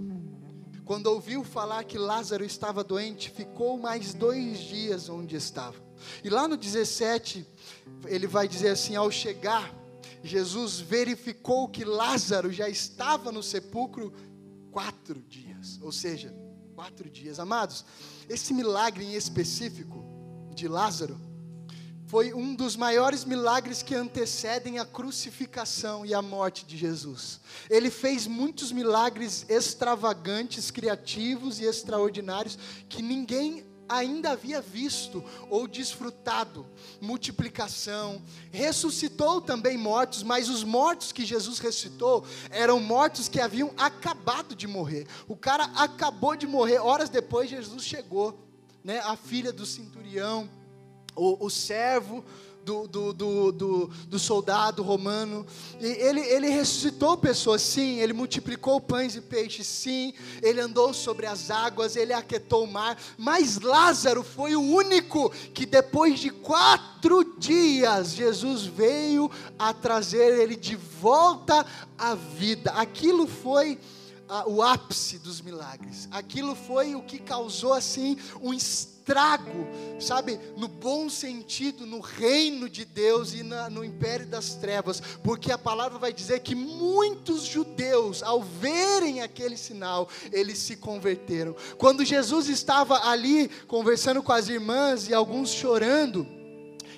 quando 0.86 1.08
ouviu 1.08 1.44
falar 1.44 1.84
que 1.84 1.98
Lázaro 1.98 2.44
estava 2.44 2.84
doente, 2.84 3.30
ficou 3.30 3.78
mais 3.78 4.14
dois 4.14 4.60
dias 4.60 5.10
onde 5.10 5.36
estava. 5.36 5.78
E 6.24 6.30
lá 6.30 6.48
no 6.48 6.58
17, 6.58 7.46
ele 8.06 8.28
vai 8.28 8.48
dizer 8.48 8.70
assim: 8.70 8.96
Ao 8.96 9.10
chegar, 9.10 9.74
Jesus 10.24 10.80
verificou 10.80 11.68
que 11.68 11.86
Lázaro 11.86 12.52
já 12.52 12.68
estava 12.68 13.32
no 13.32 13.42
sepulcro 13.42 14.14
quatro 14.72 15.22
dias, 15.22 15.80
ou 15.82 15.92
seja, 15.92 16.34
quatro 16.76 17.10
dias. 17.10 17.40
Amados, 17.40 17.86
esse 18.28 18.54
milagre 18.54 19.04
em 19.04 19.14
específico 19.14 20.04
de 20.54 20.68
Lázaro 20.68 21.20
foi 22.10 22.34
um 22.34 22.56
dos 22.56 22.76
maiores 22.76 23.24
milagres 23.24 23.84
que 23.84 23.94
antecedem 23.94 24.80
a 24.80 24.86
crucificação 24.86 26.04
e 26.04 26.12
a 26.12 26.24
morte 26.24 26.66
de 26.66 26.76
Jesus. 26.76 27.40
Ele 27.70 27.92
fez 27.92 28.26
muitos 28.26 28.72
milagres 28.72 29.46
extravagantes, 29.48 30.72
criativos 30.72 31.60
e 31.60 31.66
extraordinários 31.66 32.58
que 32.90 33.04
ninguém 33.04 33.69
ainda 33.90 34.32
havia 34.32 34.62
visto 34.62 35.24
ou 35.50 35.68
desfrutado 35.68 36.66
multiplicação, 37.02 38.22
ressuscitou 38.52 39.42
também 39.42 39.78
mortos, 39.78 40.22
mas 40.22 40.48
os 40.48 40.64
mortos 40.64 41.12
que 41.12 41.26
Jesus 41.26 41.60
ressuscitou 41.60 42.24
eram 42.52 42.80
mortos 42.80 43.28
que 43.28 43.42
haviam 43.42 43.74
acabado 43.76 44.56
de 44.56 44.68
morrer. 44.68 45.08
O 45.28 45.36
cara 45.36 45.66
acabou 45.76 46.36
de 46.36 46.46
morrer, 46.46 46.78
horas 46.78 47.10
depois 47.10 47.50
Jesus 47.50 47.84
chegou, 47.84 48.48
né? 48.84 49.00
A 49.00 49.16
filha 49.16 49.52
do 49.52 49.66
centurião, 49.66 50.50
o, 51.16 51.46
o 51.46 51.50
servo 51.50 52.24
do, 52.70 52.88
do, 52.88 53.14
do, 53.14 53.52
do, 53.52 53.88
do 53.88 54.20
soldado 54.20 54.84
romano. 54.84 55.46
E 55.82 55.88
ele, 55.88 56.22
ele 56.22 56.50
ressuscitou 56.50 57.18
pessoas, 57.18 57.64
sim. 57.64 58.00
Ele 58.00 58.14
multiplicou 58.14 58.80
pães 58.80 59.16
e 59.16 59.22
peixes, 59.22 59.66
sim. 59.66 60.14
Ele 60.42 60.62
andou 60.62 60.94
sobre 60.94 61.26
as 61.26 61.50
águas, 61.50 61.96
ele 61.96 62.14
aquietou 62.14 62.66
o 62.66 62.72
mar. 62.72 62.96
Mas 63.18 63.60
Lázaro 63.60 64.24
foi 64.24 64.56
o 64.56 64.62
único 64.62 65.32
que, 65.54 65.66
depois 65.66 66.20
de 66.20 66.30
quatro 66.30 67.36
dias, 67.40 68.14
Jesus 68.14 68.66
veio 68.66 69.32
a 69.58 69.74
trazer 69.74 70.40
ele 70.40 70.56
de 70.56 70.76
volta 70.76 71.66
à 71.98 72.14
vida. 72.14 72.72
Aquilo 72.72 73.26
foi 73.26 73.80
o 74.46 74.62
ápice 74.62 75.18
dos 75.18 75.42
milagres. 75.42 76.08
Aquilo 76.12 76.54
foi 76.54 76.94
o 76.94 77.02
que 77.02 77.18
causou 77.18 77.74
assim 77.74 78.16
um 78.40 78.54
estrago, 79.10 79.68
sabe, 80.00 80.40
no 80.56 80.68
bom 80.68 81.10
sentido, 81.10 81.84
no 81.84 82.00
reino 82.00 82.70
de 82.70 82.86
Deus 82.86 83.34
e 83.34 83.42
na, 83.42 83.68
no 83.68 83.84
império 83.84 84.28
das 84.28 84.54
trevas, 84.54 85.02
porque 85.24 85.52
a 85.52 85.58
palavra 85.58 85.98
vai 85.98 86.14
dizer 86.14 86.42
que 86.42 86.54
muitos 86.54 87.44
judeus, 87.44 88.22
ao 88.22 88.44
verem 88.44 89.22
aquele 89.22 89.58
sinal, 89.58 90.08
eles 90.32 90.60
se 90.60 90.76
converteram. 90.76 91.56
Quando 91.78 92.06
Jesus 92.06 92.50
estava 92.50 93.10
ali 93.10 93.50
conversando 93.68 94.22
com 94.22 94.32
as 94.32 94.48
irmãs 94.48 95.10
e 95.10 95.14
alguns 95.14 95.50
chorando, 95.50 96.28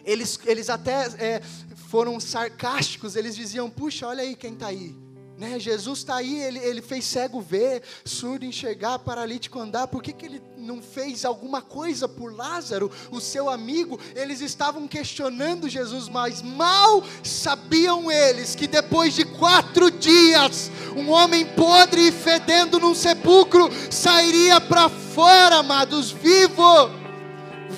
eles, 0.04 0.38
eles 0.46 0.70
até 0.70 1.06
é, 1.18 1.42
foram 1.88 2.20
sarcásticos, 2.20 3.16
eles 3.16 3.36
diziam: 3.36 3.70
Puxa, 3.70 4.08
olha 4.08 4.24
aí 4.24 4.36
quem 4.36 4.54
está 4.54 4.68
aí. 4.68 5.11
Né? 5.42 5.60
Jesus 5.60 5.98
está 5.98 6.18
aí, 6.18 6.40
ele, 6.40 6.60
ele 6.60 6.84
fez 6.84 7.04
cego 7.04 7.42
ver, 7.42 7.82
surdo 8.06 8.46
enxergar, 8.46 9.00
paralítico 9.00 9.60
andar. 9.60 9.88
Por 9.88 10.04
que, 10.04 10.14
que 10.14 10.24
ele 10.24 10.40
não 10.56 10.84
fez 10.84 11.26
alguma 11.26 11.64
coisa 11.64 12.08
por 12.08 12.32
Lázaro, 12.32 12.92
o 13.10 13.20
seu 13.20 13.50
amigo? 13.50 14.00
Eles 14.16 14.40
estavam 14.40 14.88
questionando 14.88 15.68
Jesus, 15.68 16.08
mas 16.08 16.44
mal 16.44 17.04
sabiam 17.24 18.12
eles 18.12 18.54
que 18.54 18.68
depois 18.68 19.16
de 19.16 19.26
quatro 19.26 19.90
dias, 19.90 20.70
um 20.96 21.10
homem 21.10 21.44
podre 21.44 22.10
e 22.10 22.12
fedendo 22.12 22.80
num 22.80 22.94
sepulcro 22.94 23.68
sairia 23.90 24.62
para 24.62 24.90
fora, 24.90 25.56
amados, 25.56 26.12
vivo, 26.12 26.88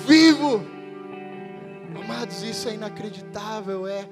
vivo. 0.06 0.62
Amados, 1.98 2.42
isso 2.42 2.68
é 2.68 2.74
inacreditável, 2.74 3.86
é 3.86 4.06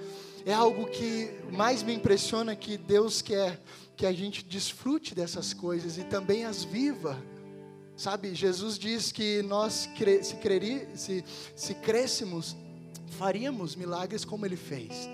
é 0.45 0.53
algo 0.53 0.87
que 0.87 1.31
mais 1.51 1.83
me 1.83 1.95
impressiona 1.95 2.57
que 2.57 2.77
Deus 2.77 3.23
quer 3.23 3.61
que 3.97 4.07
a 4.07 4.13
gente 4.13 4.45
desfrute 4.45 5.15
dessas 5.15 5.53
coisas 5.55 5.99
e 5.99 6.05
também 6.05 6.45
as 6.45 6.65
viva. 6.65 7.17
Sabe, 7.97 8.35
Jesus 8.35 8.79
diz 8.79 9.13
que 9.13 9.43
nós 9.43 9.89
se, 10.23 10.37
creri, 10.37 10.89
se, 10.95 11.25
se 11.55 11.75
crescemos, 11.75 12.57
faríamos 13.19 13.77
milagres 13.77 14.25
como 14.25 14.45
Ele 14.45 14.57
fez. 14.57 15.09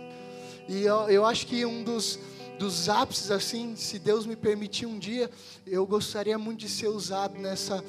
E 0.68 0.82
eu, 0.82 1.10
eu 1.10 1.26
acho 1.26 1.46
que 1.46 1.66
um 1.66 1.82
dos, 1.82 2.18
dos 2.58 2.88
ápices, 2.88 3.30
assim, 3.30 3.76
se 3.76 3.98
Deus 3.98 4.24
me 4.24 4.36
permitir 4.36 4.86
um 4.86 4.98
dia, 4.98 5.30
eu 5.66 5.86
gostaria 5.86 6.38
muito 6.38 6.60
de 6.60 6.68
ser 6.68 6.88
usado 6.88 7.38
nessa, 7.38 7.84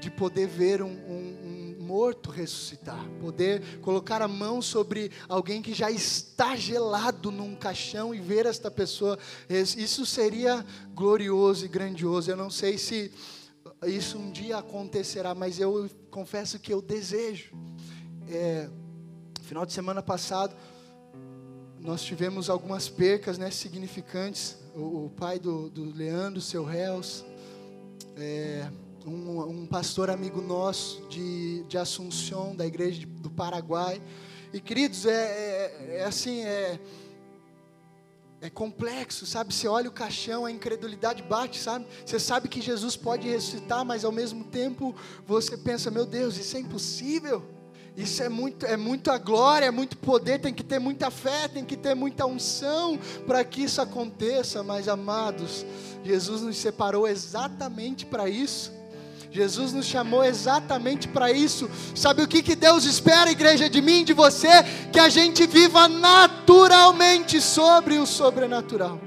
de 0.00 0.10
poder 0.10 0.48
ver 0.48 0.82
um, 0.82 0.88
um 0.88 1.47
morto 1.88 2.30
ressuscitar, 2.30 3.02
poder 3.18 3.80
colocar 3.80 4.20
a 4.20 4.28
mão 4.28 4.60
sobre 4.60 5.10
alguém 5.26 5.62
que 5.62 5.72
já 5.72 5.90
está 5.90 6.54
gelado 6.54 7.30
num 7.30 7.56
caixão 7.56 8.14
e 8.14 8.20
ver 8.20 8.44
esta 8.44 8.70
pessoa, 8.70 9.18
isso 9.48 10.04
seria 10.04 10.62
glorioso 10.94 11.64
e 11.64 11.68
grandioso. 11.68 12.30
Eu 12.30 12.36
não 12.36 12.50
sei 12.50 12.76
se 12.76 13.10
isso 13.86 14.18
um 14.18 14.30
dia 14.30 14.58
acontecerá, 14.58 15.34
mas 15.34 15.58
eu 15.58 15.88
confesso 16.10 16.58
que 16.58 16.74
eu 16.74 16.82
desejo. 16.82 17.56
É, 18.28 18.68
final 19.44 19.64
de 19.64 19.72
semana 19.72 20.02
passado, 20.02 20.54
nós 21.80 22.02
tivemos 22.02 22.50
algumas 22.50 22.86
percas 22.86 23.38
né, 23.38 23.50
significantes. 23.50 24.58
O, 24.74 25.06
o 25.06 25.10
pai 25.16 25.38
do, 25.38 25.70
do 25.70 25.84
Leandro, 25.84 26.42
seu 26.42 26.64
réus, 26.64 27.24
é, 28.14 28.70
um, 29.08 29.62
um 29.62 29.66
pastor 29.66 30.10
amigo 30.10 30.40
nosso 30.40 31.02
de, 31.08 31.62
de 31.64 31.78
Assunção, 31.78 32.54
da 32.54 32.66
igreja 32.66 33.06
do 33.06 33.30
Paraguai. 33.30 34.00
E 34.52 34.60
queridos, 34.60 35.06
é, 35.06 35.12
é, 35.12 35.96
é 35.98 36.04
assim, 36.04 36.40
é, 36.42 36.78
é 38.40 38.50
complexo, 38.50 39.26
sabe? 39.26 39.52
Você 39.52 39.66
olha 39.66 39.88
o 39.88 39.92
caixão, 39.92 40.44
a 40.44 40.50
incredulidade 40.50 41.22
bate, 41.22 41.58
sabe? 41.58 41.86
Você 42.04 42.20
sabe 42.20 42.48
que 42.48 42.60
Jesus 42.60 42.96
pode 42.96 43.28
ressuscitar, 43.28 43.84
mas 43.84 44.04
ao 44.04 44.12
mesmo 44.12 44.44
tempo 44.44 44.94
você 45.26 45.56
pensa, 45.56 45.90
meu 45.90 46.06
Deus, 46.06 46.36
isso 46.36 46.56
é 46.56 46.60
impossível. 46.60 47.42
Isso 47.96 48.22
é 48.22 48.28
muito, 48.28 48.64
é 48.64 48.76
muita 48.76 49.18
glória, 49.18 49.66
é 49.66 49.70
muito 49.72 49.96
poder, 49.96 50.38
tem 50.38 50.54
que 50.54 50.62
ter 50.62 50.78
muita 50.78 51.10
fé, 51.10 51.48
tem 51.48 51.64
que 51.64 51.76
ter 51.76 51.96
muita 51.96 52.26
unção 52.26 52.96
para 53.26 53.44
que 53.44 53.62
isso 53.64 53.82
aconteça, 53.82 54.62
mas 54.62 54.86
amados, 54.86 55.66
Jesus 56.04 56.42
nos 56.42 56.56
separou 56.58 57.08
exatamente 57.08 58.06
para 58.06 58.28
isso. 58.28 58.77
Jesus 59.30 59.72
nos 59.72 59.86
chamou 59.86 60.24
exatamente 60.24 61.06
para 61.06 61.30
isso. 61.30 61.70
Sabe 61.94 62.22
o 62.22 62.28
que, 62.28 62.42
que 62.42 62.56
Deus 62.56 62.84
espera, 62.84 63.30
igreja, 63.30 63.68
de 63.68 63.82
mim, 63.82 64.04
de 64.04 64.12
você? 64.12 64.62
Que 64.92 64.98
a 64.98 65.08
gente 65.08 65.46
viva 65.46 65.86
naturalmente 65.86 67.40
sobre 67.40 67.98
o 67.98 68.06
sobrenatural. 68.06 68.98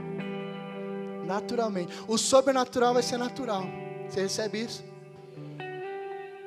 Naturalmente. 1.25 1.91
O 2.07 2.17
sobrenatural 2.17 2.93
vai 2.93 3.03
ser 3.03 3.17
natural. 3.17 3.65
Você 4.07 4.21
recebe 4.21 4.61
isso? 4.61 4.83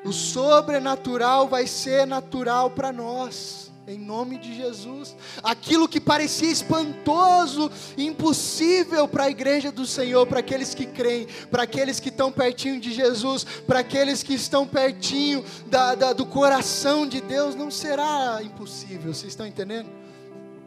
O 0.04 0.12
sobrenatural 0.12 1.48
vai 1.48 1.66
ser 1.66 2.06
natural 2.06 2.70
para 2.70 2.92
nós, 2.92 3.72
em 3.86 3.98
nome 3.98 4.38
de 4.38 4.54
Jesus. 4.54 5.14
Aquilo 5.42 5.88
que 5.88 6.00
parecia 6.00 6.50
espantoso, 6.50 7.70
impossível 7.96 9.06
para 9.06 9.24
a 9.24 9.30
igreja 9.30 9.70
do 9.70 9.86
Senhor, 9.86 10.26
para 10.26 10.40
aqueles 10.40 10.74
que 10.74 10.86
creem, 10.86 11.26
para 11.50 11.64
aqueles 11.64 12.00
que 12.00 12.08
estão 12.08 12.32
pertinho 12.32 12.80
de 12.80 12.92
Jesus, 12.92 13.44
para 13.66 13.80
aqueles 13.80 14.22
que 14.22 14.34
estão 14.34 14.66
pertinho 14.66 15.44
da, 15.66 15.94
da, 15.94 16.12
do 16.12 16.26
coração 16.26 17.06
de 17.06 17.20
Deus, 17.20 17.54
não 17.54 17.70
será 17.70 18.40
impossível. 18.42 19.12
Vocês 19.12 19.32
estão 19.32 19.46
entendendo? 19.46 19.90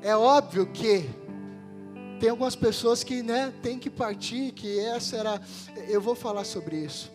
É 0.01 0.15
óbvio 0.15 0.67
que 0.67 1.09
tem 2.19 2.29
algumas 2.29 2.55
pessoas 2.55 3.03
que 3.03 3.21
né, 3.21 3.53
tem 3.61 3.79
que 3.79 3.89
partir, 3.89 4.51
que 4.51 4.79
essa 4.79 5.17
era. 5.17 5.41
Eu 5.87 6.01
vou 6.01 6.15
falar 6.15 6.43
sobre 6.43 6.77
isso. 6.77 7.11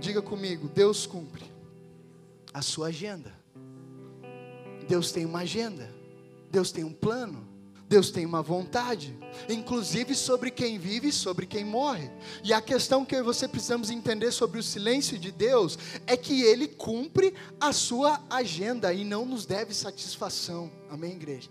Diga 0.00 0.22
comigo, 0.22 0.68
Deus 0.68 1.06
cumpre 1.06 1.44
a 2.52 2.62
sua 2.62 2.88
agenda. 2.88 3.41
Deus 4.82 5.12
tem 5.12 5.24
uma 5.24 5.40
agenda. 5.40 5.92
Deus 6.50 6.70
tem 6.70 6.84
um 6.84 6.92
plano. 6.92 7.52
Deus 7.92 8.10
tem 8.10 8.24
uma 8.24 8.40
vontade, 8.40 9.14
inclusive 9.50 10.14
sobre 10.14 10.50
quem 10.50 10.78
vive 10.78 11.08
e 11.08 11.12
sobre 11.12 11.44
quem 11.44 11.62
morre. 11.62 12.10
E 12.42 12.50
a 12.50 12.58
questão 12.58 13.04
que 13.04 13.22
você 13.22 13.46
precisamos 13.46 13.90
entender 13.90 14.32
sobre 14.32 14.58
o 14.58 14.62
silêncio 14.62 15.18
de 15.18 15.30
Deus 15.30 15.78
é 16.06 16.16
que 16.16 16.40
ele 16.40 16.66
cumpre 16.66 17.34
a 17.60 17.70
sua 17.70 18.18
agenda 18.30 18.94
e 18.94 19.04
não 19.04 19.26
nos 19.26 19.44
deve 19.44 19.74
satisfação. 19.74 20.72
Amém, 20.88 21.12
igreja? 21.12 21.50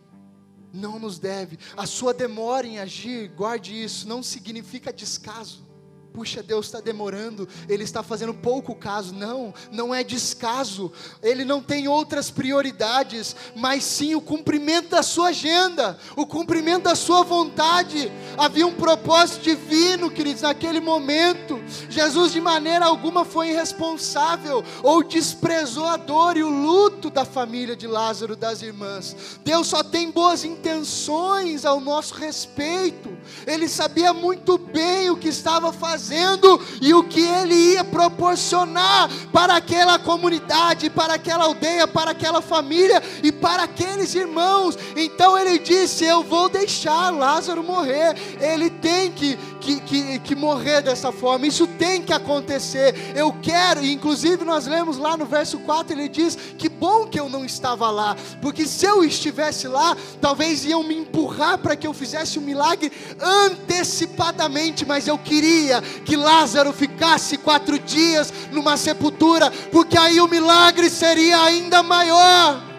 Não 0.74 0.98
nos 0.98 1.20
deve. 1.20 1.60
A 1.78 1.86
sua 1.86 2.12
demora 2.12 2.66
em 2.66 2.80
agir, 2.80 3.28
guarde 3.28 3.80
isso, 3.80 4.08
não 4.08 4.24
significa 4.24 4.92
descaso. 4.92 5.71
Puxa, 6.14 6.44
Deus 6.44 6.66
está 6.66 6.82
demorando, 6.82 7.48
Ele 7.70 7.86
está 7.86 8.04
fazendo 8.04 8.34
pouco 8.34 8.76
caso. 8.76 9.14
Não, 9.14 9.54
não 9.72 9.96
é 9.96 10.04
descaso. 10.04 10.92
Ele 11.24 11.46
não 11.46 11.62
tem 11.62 11.88
outras 11.88 12.30
prioridades, 12.30 13.34
mas 13.56 13.86
sim 13.86 14.14
o 14.14 14.22
cumprimento 14.22 14.90
da 14.90 15.04
sua 15.04 15.30
agenda, 15.30 15.98
o 16.18 16.26
cumprimento 16.26 16.84
da 16.84 16.96
sua 16.96 17.24
vontade. 17.24 18.12
Havia 18.38 18.68
um 18.68 18.74
propósito 18.74 19.42
divino, 19.42 20.12
queridos, 20.12 20.42
naquele 20.42 20.82
momento. 20.82 21.62
Jesus, 21.90 22.34
de 22.34 22.42
maneira 22.42 22.86
alguma, 22.86 23.24
foi 23.24 23.50
irresponsável 23.50 24.64
ou 24.84 25.04
desprezou 25.04 25.86
a 25.86 25.96
dor 25.96 26.36
e 26.36 26.44
o 26.44 26.50
luto 26.50 27.10
da 27.10 27.24
família 27.24 27.76
de 27.76 27.88
Lázaro, 27.88 28.36
das 28.36 28.62
irmãs. 28.62 29.16
Deus 29.46 29.68
só 29.68 29.82
tem 29.82 30.12
boas 30.12 30.44
intenções 30.44 31.64
ao 31.66 31.80
nosso 31.80 32.16
respeito. 32.16 33.10
Ele 33.46 33.68
sabia 33.68 34.14
muito 34.14 34.58
bem 34.58 35.10
o 35.10 35.18
que 35.18 35.30
estava 35.30 35.72
fazendo 35.74 36.60
e 36.82 36.94
o 36.94 37.04
que 37.04 37.22
ele 37.22 37.56
ia 37.74 37.84
proporcionar 37.84 39.10
para 39.32 39.56
aquela 39.56 39.98
comunidade, 39.98 40.90
para 40.90 41.16
aquela 41.16 41.46
aldeia, 41.46 41.88
para 41.88 42.12
aquela 42.12 42.42
família 42.42 43.02
e 43.24 43.32
para 43.32 43.64
aqueles 43.64 44.14
irmãos. 44.14 44.78
Então 44.96 45.38
ele 45.38 45.60
disse: 45.60 46.06
Eu 46.06 46.24
vou 46.24 46.50
deixar 46.50 47.12
Lázaro 47.12 47.64
morrer, 47.64 48.16
ele 48.40 48.70
tem 48.70 49.12
que, 49.12 49.38
que, 49.60 49.80
que, 49.82 50.20
que 50.20 50.36
morrer 50.36 50.82
dessa 50.82 51.12
forma, 51.12 51.48
isso 51.48 51.68
tem 51.68 52.02
que 52.02 52.14
acontecer. 52.14 53.14
Eu 53.16 53.34
quero, 53.42 53.84
inclusive 53.84 54.44
nós 54.44 54.68
lemos 54.68 54.98
lá 54.98 55.18
no 55.18 55.26
verso 55.26 55.60
4: 55.60 55.94
ele 55.94 56.10
diz: 56.10 56.38
Que 56.58 56.70
bom 56.70 57.08
que 57.08 57.20
eu 57.20 57.30
não 57.30 57.46
estava 57.46 57.90
lá, 57.90 58.16
porque 58.42 58.66
se 58.68 58.86
eu 58.86 59.04
estivesse 59.04 59.68
lá, 59.68 59.96
talvez 60.20 60.66
iam 60.66 60.84
me 60.84 60.96
empurrar 60.96 61.58
para 61.58 61.76
que 61.76 61.88
eu 61.88 61.94
fizesse 61.94 62.40
um 62.40 62.42
milagre 62.42 62.92
antecipadamente, 63.20 64.86
mas 64.86 65.08
eu 65.08 65.18
queria 65.18 65.82
que 65.82 66.16
Lázaro 66.16 66.72
ficasse 66.72 67.38
quatro 67.38 67.78
dias 67.80 68.34
numa 68.52 68.78
sepultura, 68.78 69.52
porque 69.72 69.98
aí 69.98 70.20
o 70.22 70.28
milagre 70.28 70.90
seria 70.90 71.42
ainda 71.44 71.82
maior. 71.82 72.72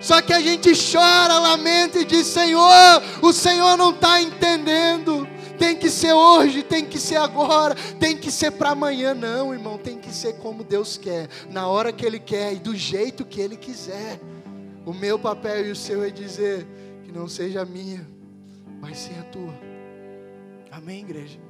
Só 0.00 0.20
que 0.20 0.34
a 0.34 0.40
gente 0.40 0.70
chora, 0.74 1.38
lamenta 1.38 1.98
e 1.98 2.04
diz: 2.04 2.26
Senhor, 2.26 3.02
o 3.22 3.32
Senhor 3.32 3.76
não 3.76 3.90
está 3.90 4.20
entendendo. 4.20 5.26
Tem 5.58 5.76
que 5.76 5.88
ser 5.88 6.12
hoje, 6.12 6.62
tem 6.62 6.84
que 6.84 6.98
ser 6.98 7.16
agora, 7.16 7.74
tem 7.98 8.16
que 8.16 8.30
ser 8.30 8.50
para 8.50 8.70
amanhã, 8.70 9.14
não, 9.14 9.54
irmão. 9.54 9.78
Tem 9.78 9.98
que 9.98 10.12
ser 10.12 10.34
como 10.34 10.62
Deus 10.62 10.98
quer, 10.98 11.28
na 11.48 11.68
hora 11.68 11.92
que 11.92 12.04
Ele 12.04 12.18
quer 12.18 12.52
e 12.52 12.58
do 12.58 12.76
jeito 12.76 13.24
que 13.24 13.40
Ele 13.40 13.56
quiser. 13.56 14.20
O 14.84 14.92
meu 14.92 15.18
papel 15.18 15.68
e 15.68 15.70
o 15.70 15.76
seu 15.76 16.04
é 16.04 16.10
dizer 16.10 16.66
que 17.04 17.10
não 17.10 17.26
seja 17.26 17.64
minha, 17.64 18.06
mas 18.84 18.98
sim 18.98 19.18
a 19.18 19.22
tua. 19.22 19.54
Amém, 20.70 21.00
igreja? 21.00 21.40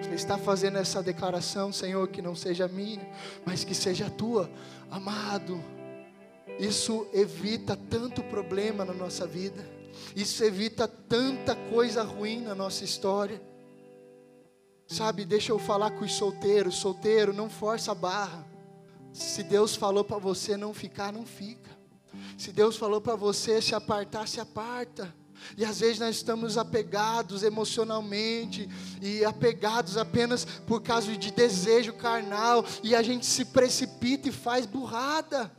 Você 0.00 0.14
está 0.14 0.38
fazendo 0.38 0.78
essa 0.78 1.02
declaração, 1.02 1.72
Senhor, 1.72 2.06
que 2.06 2.22
não 2.22 2.36
seja 2.36 2.68
minha, 2.68 3.04
mas 3.44 3.64
que 3.64 3.74
seja 3.74 4.08
tua, 4.08 4.48
amado. 4.88 5.60
Isso 6.60 7.08
evita 7.12 7.76
tanto 7.76 8.22
problema 8.22 8.84
na 8.84 8.92
nossa 8.92 9.26
vida, 9.26 9.68
isso 10.14 10.44
evita 10.44 10.86
tanta 10.86 11.56
coisa 11.56 12.04
ruim 12.04 12.42
na 12.42 12.54
nossa 12.54 12.84
história. 12.84 13.42
Sabe, 14.86 15.24
deixa 15.24 15.50
eu 15.50 15.58
falar 15.58 15.90
com 15.90 16.04
os 16.04 16.12
solteiros: 16.12 16.76
solteiro, 16.76 17.32
não 17.32 17.50
força 17.50 17.90
a 17.90 17.96
barra. 17.96 18.46
Se 19.12 19.42
Deus 19.42 19.74
falou 19.74 20.04
para 20.04 20.18
você 20.18 20.56
não 20.56 20.72
ficar, 20.72 21.12
não 21.12 21.26
fica. 21.26 21.70
Se 22.38 22.52
Deus 22.52 22.76
falou 22.76 23.00
para 23.00 23.16
você 23.16 23.60
se 23.60 23.74
apartar, 23.74 24.28
se 24.28 24.38
aparta. 24.38 25.12
E 25.56 25.64
às 25.64 25.80
vezes 25.80 25.98
nós 25.98 26.16
estamos 26.16 26.56
apegados 26.56 27.42
emocionalmente 27.42 28.68
e 29.00 29.24
apegados 29.24 29.96
apenas 29.96 30.44
por 30.44 30.82
causa 30.82 31.16
de 31.16 31.30
desejo 31.30 31.92
carnal 31.92 32.64
e 32.82 32.94
a 32.94 33.02
gente 33.02 33.26
se 33.26 33.44
precipita 33.44 34.28
e 34.28 34.32
faz 34.32 34.66
burrada. 34.66 35.50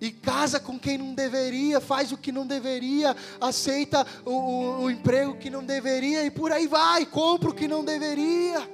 E 0.00 0.10
casa 0.10 0.60
com 0.60 0.78
quem 0.78 0.98
não 0.98 1.14
deveria, 1.14 1.80
faz 1.80 2.12
o 2.12 2.18
que 2.18 2.32
não 2.32 2.46
deveria, 2.46 3.16
aceita 3.40 4.06
o, 4.24 4.30
o, 4.30 4.82
o 4.82 4.90
emprego 4.90 5.36
que 5.36 5.48
não 5.48 5.64
deveria 5.64 6.24
e 6.24 6.30
por 6.30 6.52
aí 6.52 6.66
vai, 6.66 7.06
compra 7.06 7.50
o 7.50 7.54
que 7.54 7.68
não 7.68 7.84
deveria. 7.84 8.68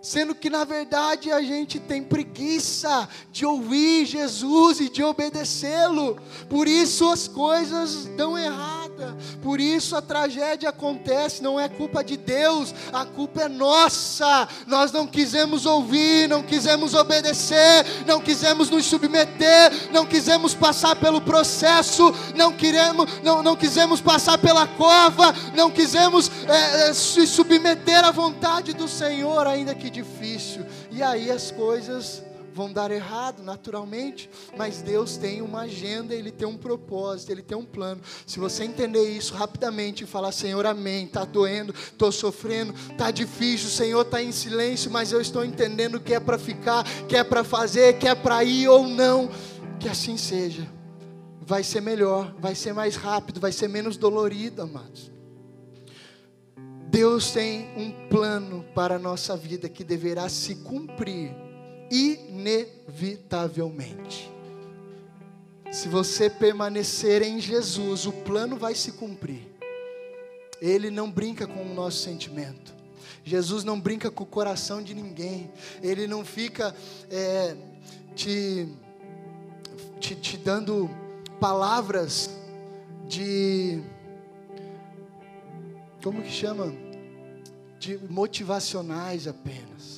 Sendo 0.00 0.34
que 0.34 0.48
na 0.48 0.64
verdade 0.64 1.32
a 1.32 1.42
gente 1.42 1.80
tem 1.80 2.02
preguiça 2.02 3.08
de 3.32 3.44
ouvir 3.44 4.06
Jesus 4.06 4.80
e 4.80 4.88
de 4.88 5.02
obedecê-lo, 5.02 6.18
por 6.48 6.68
isso 6.68 7.08
as 7.08 7.26
coisas 7.26 8.06
dão 8.16 8.38
por 9.42 9.60
isso 9.60 9.96
a 9.96 10.02
tragédia 10.02 10.68
acontece. 10.68 11.42
Não 11.42 11.58
é 11.58 11.68
culpa 11.68 12.02
de 12.02 12.16
Deus, 12.16 12.74
a 12.92 13.04
culpa 13.04 13.42
é 13.42 13.48
nossa. 13.48 14.48
Nós 14.66 14.92
não 14.92 15.06
quisemos 15.06 15.66
ouvir, 15.66 16.28
não 16.28 16.42
quisemos 16.42 16.94
obedecer, 16.94 17.84
não 18.06 18.20
quisemos 18.20 18.70
nos 18.70 18.86
submeter, 18.86 19.90
não 19.92 20.06
quisemos 20.06 20.54
passar 20.54 20.96
pelo 20.96 21.20
processo, 21.20 22.14
não 22.34 22.52
queremos, 22.52 23.20
não, 23.22 23.42
não 23.42 23.56
quisemos 23.56 24.00
passar 24.00 24.38
pela 24.38 24.66
cova, 24.66 25.34
não 25.54 25.70
quisemos 25.70 26.30
é, 26.46 26.92
se 26.92 27.26
submeter 27.26 28.04
à 28.04 28.10
vontade 28.10 28.72
do 28.72 28.88
Senhor, 28.88 29.46
ainda 29.46 29.74
que 29.74 29.90
difícil. 29.90 30.64
E 30.90 31.02
aí 31.02 31.30
as 31.30 31.50
coisas 31.50 32.22
vão 32.58 32.72
dar 32.72 32.90
errado 32.90 33.40
naturalmente, 33.40 34.28
mas 34.56 34.82
Deus 34.82 35.16
tem 35.16 35.40
uma 35.40 35.60
agenda, 35.60 36.12
Ele 36.12 36.32
tem 36.32 36.48
um 36.48 36.56
propósito, 36.56 37.30
Ele 37.30 37.40
tem 37.40 37.56
um 37.56 37.64
plano. 37.64 38.00
Se 38.26 38.40
você 38.40 38.64
entender 38.64 39.08
isso 39.08 39.32
rapidamente 39.32 40.02
e 40.02 40.06
falar, 40.08 40.32
Senhor, 40.32 40.66
amém, 40.66 41.04
está 41.04 41.24
doendo, 41.24 41.72
estou 41.72 42.10
sofrendo, 42.10 42.74
está 42.90 43.12
difícil, 43.12 43.68
o 43.68 43.70
Senhor 43.70 44.02
está 44.02 44.20
em 44.20 44.32
silêncio, 44.32 44.90
mas 44.90 45.12
eu 45.12 45.20
estou 45.20 45.44
entendendo 45.44 46.00
que 46.00 46.12
é 46.12 46.18
para 46.18 46.36
ficar, 46.36 46.82
que 47.06 47.16
é 47.16 47.22
para 47.22 47.44
fazer, 47.44 47.96
que 47.96 48.08
é 48.08 48.14
para 48.16 48.42
ir 48.42 48.66
ou 48.66 48.88
não, 48.88 49.30
que 49.78 49.88
assim 49.88 50.16
seja. 50.16 50.68
Vai 51.40 51.62
ser 51.62 51.80
melhor, 51.80 52.34
vai 52.40 52.56
ser 52.56 52.72
mais 52.72 52.96
rápido, 52.96 53.38
vai 53.38 53.52
ser 53.52 53.68
menos 53.68 53.96
dolorido, 53.96 54.62
amados. 54.62 55.12
Deus 56.90 57.30
tem 57.30 57.68
um 57.76 58.08
plano 58.08 58.64
para 58.74 58.96
a 58.96 58.98
nossa 58.98 59.36
vida 59.36 59.68
que 59.68 59.84
deverá 59.84 60.28
se 60.28 60.56
cumprir 60.56 61.47
inevitavelmente. 61.90 64.30
Se 65.70 65.88
você 65.88 66.30
permanecer 66.30 67.22
em 67.22 67.40
Jesus, 67.40 68.06
o 68.06 68.12
plano 68.12 68.56
vai 68.56 68.74
se 68.74 68.92
cumprir. 68.92 69.46
Ele 70.60 70.90
não 70.90 71.10
brinca 71.10 71.46
com 71.46 71.62
o 71.62 71.74
nosso 71.74 71.98
sentimento. 71.98 72.74
Jesus 73.24 73.64
não 73.64 73.78
brinca 73.78 74.10
com 74.10 74.24
o 74.24 74.26
coração 74.26 74.82
de 74.82 74.94
ninguém. 74.94 75.50
Ele 75.82 76.06
não 76.06 76.24
fica 76.24 76.74
é, 77.10 77.54
te, 78.14 78.66
te, 80.00 80.14
te 80.14 80.36
dando 80.38 80.88
palavras 81.38 82.30
de. 83.06 83.82
Como 86.02 86.22
que 86.22 86.30
chama? 86.30 86.72
De 87.78 87.98
motivacionais 88.08 89.28
apenas. 89.28 89.97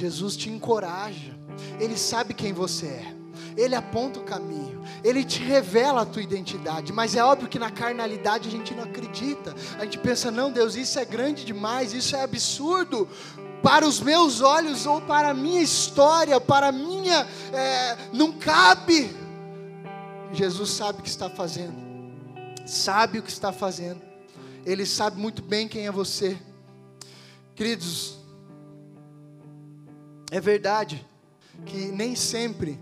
Jesus 0.00 0.34
te 0.34 0.48
encoraja. 0.48 1.38
Ele 1.78 1.96
sabe 1.96 2.32
quem 2.32 2.54
você 2.54 2.86
é. 2.86 3.14
Ele 3.56 3.74
aponta 3.74 4.20
o 4.20 4.22
caminho, 4.22 4.82
Ele 5.02 5.24
te 5.24 5.42
revela 5.42 6.02
a 6.02 6.06
tua 6.06 6.22
identidade, 6.22 6.92
mas 6.92 7.16
é 7.16 7.24
óbvio 7.24 7.48
que 7.48 7.58
na 7.58 7.70
carnalidade 7.70 8.48
a 8.48 8.50
gente 8.50 8.74
não 8.74 8.84
acredita, 8.84 9.54
a 9.78 9.84
gente 9.84 9.98
pensa, 9.98 10.30
não, 10.30 10.52
Deus, 10.52 10.76
isso 10.76 10.98
é 10.98 11.04
grande 11.04 11.44
demais, 11.44 11.92
isso 11.92 12.14
é 12.14 12.22
absurdo, 12.22 13.08
para 13.62 13.86
os 13.86 14.00
meus 14.00 14.40
olhos 14.40 14.86
ou 14.86 15.00
para 15.00 15.30
a 15.30 15.34
minha 15.34 15.60
história, 15.60 16.40
para 16.40 16.68
a 16.68 16.72
minha, 16.72 17.26
é, 17.52 17.96
não 18.12 18.32
cabe. 18.32 19.14
Jesus 20.32 20.70
sabe 20.70 21.00
o 21.00 21.02
que 21.02 21.08
está 21.08 21.28
fazendo, 21.28 21.74
sabe 22.66 23.18
o 23.18 23.22
que 23.22 23.30
está 23.30 23.52
fazendo, 23.52 24.00
Ele 24.64 24.86
sabe 24.86 25.20
muito 25.20 25.42
bem 25.42 25.66
quem 25.66 25.86
é 25.86 25.92
você, 25.92 26.38
queridos, 27.54 28.19
é 30.30 30.40
verdade 30.40 31.06
que 31.66 31.86
nem 31.86 32.14
sempre 32.14 32.78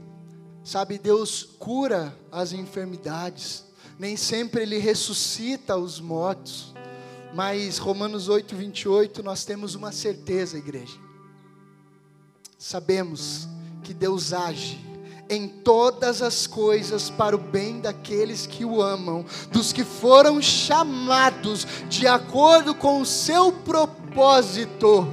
Sabe, 0.68 0.98
Deus 0.98 1.48
cura 1.58 2.14
as 2.30 2.52
enfermidades, 2.52 3.64
nem 3.98 4.18
sempre 4.18 4.60
Ele 4.60 4.76
ressuscita 4.76 5.78
os 5.78 5.98
mortos, 5.98 6.74
mas 7.34 7.78
Romanos 7.78 8.28
8, 8.28 8.54
28, 8.54 9.22
nós 9.22 9.46
temos 9.46 9.74
uma 9.74 9.90
certeza, 9.92 10.58
igreja. 10.58 10.98
Sabemos 12.58 13.48
que 13.82 13.94
Deus 13.94 14.34
age 14.34 14.78
em 15.30 15.48
todas 15.48 16.20
as 16.20 16.46
coisas 16.46 17.08
para 17.08 17.34
o 17.34 17.38
bem 17.38 17.80
daqueles 17.80 18.46
que 18.46 18.62
o 18.62 18.82
amam, 18.82 19.24
dos 19.50 19.72
que 19.72 19.84
foram 19.84 20.42
chamados 20.42 21.66
de 21.88 22.06
acordo 22.06 22.74
com 22.74 23.00
o 23.00 23.06
seu 23.06 23.50
propósito. 23.52 25.08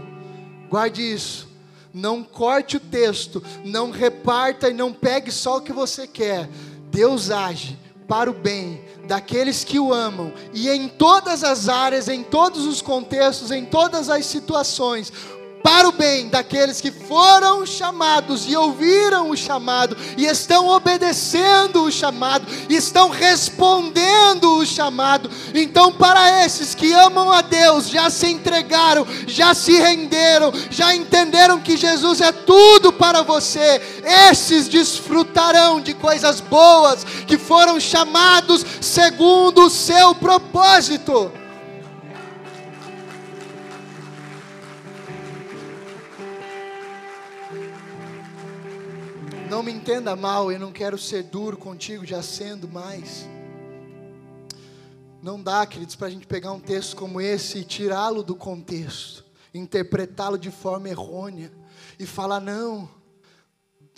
Guarde 0.69 1.01
isso 1.01 1.54
não 1.95 2.21
corte 2.21 2.75
o 2.75 2.79
texto, 2.79 3.41
não 3.63 3.89
reparta 3.89 4.69
e 4.69 4.73
não 4.73 4.91
pegue 4.91 5.31
só 5.31 5.57
o 5.57 5.61
que 5.61 5.71
você 5.71 6.05
quer. 6.05 6.49
Deus 6.91 7.31
age 7.31 7.79
para 8.05 8.29
o 8.29 8.33
bem 8.33 8.83
daqueles 9.07 9.63
que 9.63 9.79
o 9.79 9.93
amam, 9.93 10.33
e 10.53 10.69
em 10.69 10.89
todas 10.89 11.43
as 11.43 11.69
áreas, 11.69 12.09
em 12.09 12.21
todos 12.21 12.65
os 12.65 12.81
contextos, 12.81 13.49
em 13.49 13.63
todas 13.63 14.09
as 14.09 14.25
situações, 14.25 15.13
para 15.65 15.89
o 15.89 15.91
bem 15.91 16.29
daqueles 16.29 16.79
que 16.79 16.91
foram 16.91 17.65
chamados 17.65 18.45
e 18.47 18.55
ouviram 18.55 19.31
o 19.31 19.35
chamado 19.35 19.97
e 20.15 20.27
estão 20.27 20.67
obedecendo 20.67 21.81
o 21.85 21.91
chamado, 21.91 22.45
estão 22.69 23.09
respondendo 23.09 24.59
o 24.59 24.63
chamado. 24.63 25.27
Então, 25.55 25.91
para 25.91 26.45
esses 26.45 26.75
que 26.75 26.93
amam 26.93 27.31
a 27.31 27.41
Deus, 27.41 27.89
já 27.89 28.11
se 28.11 28.27
entregaram, 28.27 29.07
já 29.25 29.55
se 29.55 29.73
renderam, 29.73 30.53
já 30.69 30.95
entenderam 30.95 31.59
que 31.59 31.75
Jesus 31.75 32.21
é 32.21 32.31
tudo 32.31 32.93
para 32.93 33.23
você, 33.23 33.81
esses 34.29 34.67
desfrutarão 34.67 35.81
de 35.81 35.95
coisas 35.95 36.41
boas 36.41 37.03
que 37.25 37.39
foram 37.39 37.79
chamados 37.79 38.63
segundo 38.79 39.65
o 39.65 39.69
seu 39.71 40.13
propósito. 40.13 41.44
Não 49.55 49.63
me 49.63 49.71
entenda 49.71 50.17
mal, 50.17 50.51
eu 50.51 50.59
não 50.59 50.69
quero 50.69 50.97
ser 50.97 51.23
duro 51.23 51.55
contigo, 51.55 52.05
já 52.05 52.21
sendo 52.21 52.67
mais. 52.67 53.25
Não 55.23 55.41
dá, 55.41 55.65
queridos, 55.65 55.95
para 55.95 56.07
a 56.07 56.09
gente 56.09 56.27
pegar 56.27 56.51
um 56.51 56.59
texto 56.59 56.93
como 56.97 57.21
esse 57.21 57.59
e 57.59 57.63
tirá-lo 57.63 58.21
do 58.21 58.35
contexto, 58.35 59.23
interpretá-lo 59.53 60.37
de 60.37 60.51
forma 60.51 60.89
errônea 60.89 61.53
e 61.97 62.05
falar, 62.05 62.41
não, 62.41 62.89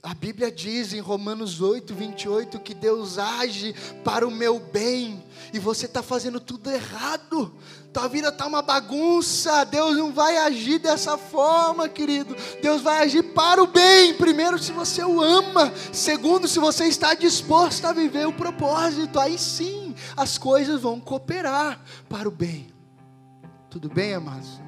a 0.08 0.14
Bíblia 0.14 0.50
diz 0.50 0.94
em 0.94 1.02
Romanos 1.02 1.60
8, 1.60 1.94
28 1.94 2.60
que 2.62 2.74
Deus 2.74 3.18
age 3.18 3.76
para 4.06 4.26
o 4.26 4.32
meu 4.32 4.58
bem 4.58 5.22
e 5.52 5.60
você 5.60 5.86
está 5.86 6.02
fazendo 6.02 6.40
tudo 6.40 6.72
errado. 6.72 7.54
Tua 7.92 8.08
vida 8.08 8.30
está 8.30 8.48
uma 8.48 8.62
bagunça. 8.62 9.66
Deus 9.66 9.98
não 9.98 10.14
vai 10.14 10.38
agir 10.38 10.80
dessa 10.80 11.18
forma, 11.18 11.90
querido. 11.90 12.38
Deus 12.62 12.82
vai 12.82 13.04
agir 13.04 13.22
para 13.34 13.62
o 13.62 13.68
bem. 13.68 14.14
Primeiro, 14.14 14.58
se 14.58 14.72
você 14.72 15.04
o 15.04 15.22
ama. 15.22 15.74
Segundo, 15.92 16.48
se 16.48 16.58
você 16.58 16.86
está 16.86 17.14
disposto 17.14 17.84
a 17.84 17.92
viver 17.92 18.28
o 18.28 18.34
propósito. 18.34 19.20
Aí 19.20 19.38
sim, 19.38 19.94
as 20.16 20.38
coisas 20.38 20.82
vão 20.82 21.02
cooperar 21.02 21.82
para 22.08 22.30
o 22.30 22.32
bem. 22.32 22.68
Tudo 23.70 23.90
bem, 23.90 24.14
amados? 24.14 24.67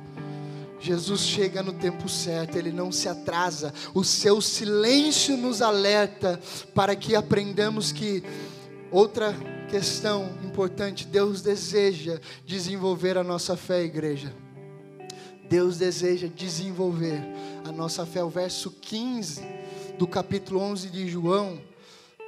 Jesus 0.80 1.22
chega 1.22 1.62
no 1.62 1.74
tempo 1.74 2.08
certo, 2.08 2.58
ele 2.58 2.72
não 2.72 2.92
se 2.92 3.10
atrasa, 3.10 3.74
o 3.94 4.04
seu 4.04 4.42
silêncio 4.42 5.36
nos 5.36 5.62
alerta 5.62 6.40
para 6.74 6.96
que 6.96 7.16
aprendamos 7.16 7.92
que 7.92 8.24
outra 8.92 9.36
questão 9.70 10.36
importante, 10.44 11.06
Deus 11.06 11.42
deseja 11.42 12.20
desenvolver 12.46 13.18
a 13.18 13.24
nossa 13.24 13.56
fé, 13.56 13.84
igreja. 13.84 14.34
Deus 15.48 15.78
deseja 15.78 16.28
desenvolver 16.28 17.22
a 17.66 17.72
nossa 17.72 18.06
fé. 18.06 18.24
O 18.24 18.30
verso 18.30 18.72
15 18.72 19.42
do 19.98 20.08
capítulo 20.08 20.60
11 20.60 20.90
de 20.90 21.08
João 21.08 21.60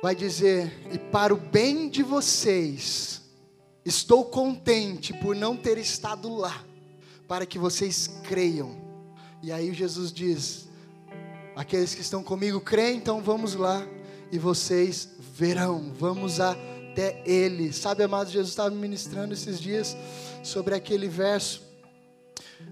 vai 0.02 0.16
dizer: 0.16 0.72
"E 0.92 0.98
para 0.98 1.34
o 1.34 1.38
bem 1.38 1.90
de 1.90 2.04
vocês, 2.04 3.22
estou 3.86 4.26
contente 4.26 5.14
por 5.14 5.36
não 5.36 5.56
ter 5.56 5.78
estado 5.78 6.34
lá." 6.36 6.71
Para 7.32 7.46
que 7.46 7.58
vocês 7.58 8.10
creiam. 8.24 8.76
E 9.42 9.54
aí 9.54 9.74
Jesus 9.74 10.12
diz: 10.12 10.68
Aqueles 11.56 11.96
que 11.96 12.02
estão 12.02 12.22
comigo 12.22 12.60
creem, 12.60 12.98
então 12.98 13.22
vamos 13.22 13.56
lá 13.56 13.88
e 14.30 14.38
vocês 14.38 15.08
verão. 15.18 15.94
Vamos 15.98 16.42
até 16.42 17.24
Ele. 17.26 17.72
Sabe, 17.72 18.04
amado, 18.04 18.30
Jesus 18.30 18.50
estava 18.50 18.70
ministrando 18.70 19.34
esses 19.34 19.62
dias 19.62 19.96
sobre 20.44 20.76
aquele 20.76 21.08
verso, 21.08 21.64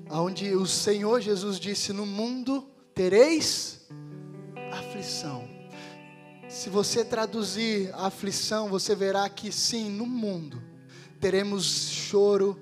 onde 0.09 0.53
o 0.53 0.65
Senhor 0.65 1.21
Jesus 1.21 1.57
disse: 1.57 1.93
No 1.93 2.05
mundo 2.05 2.67
tereis 2.93 3.87
aflição. 4.73 5.47
Se 6.49 6.69
você 6.69 7.05
traduzir 7.05 7.93
aflição, 7.93 8.67
você 8.67 8.93
verá 8.93 9.29
que 9.29 9.53
sim, 9.53 9.89
no 9.89 10.05
mundo 10.05 10.61
teremos 11.17 11.63
choro, 11.91 12.59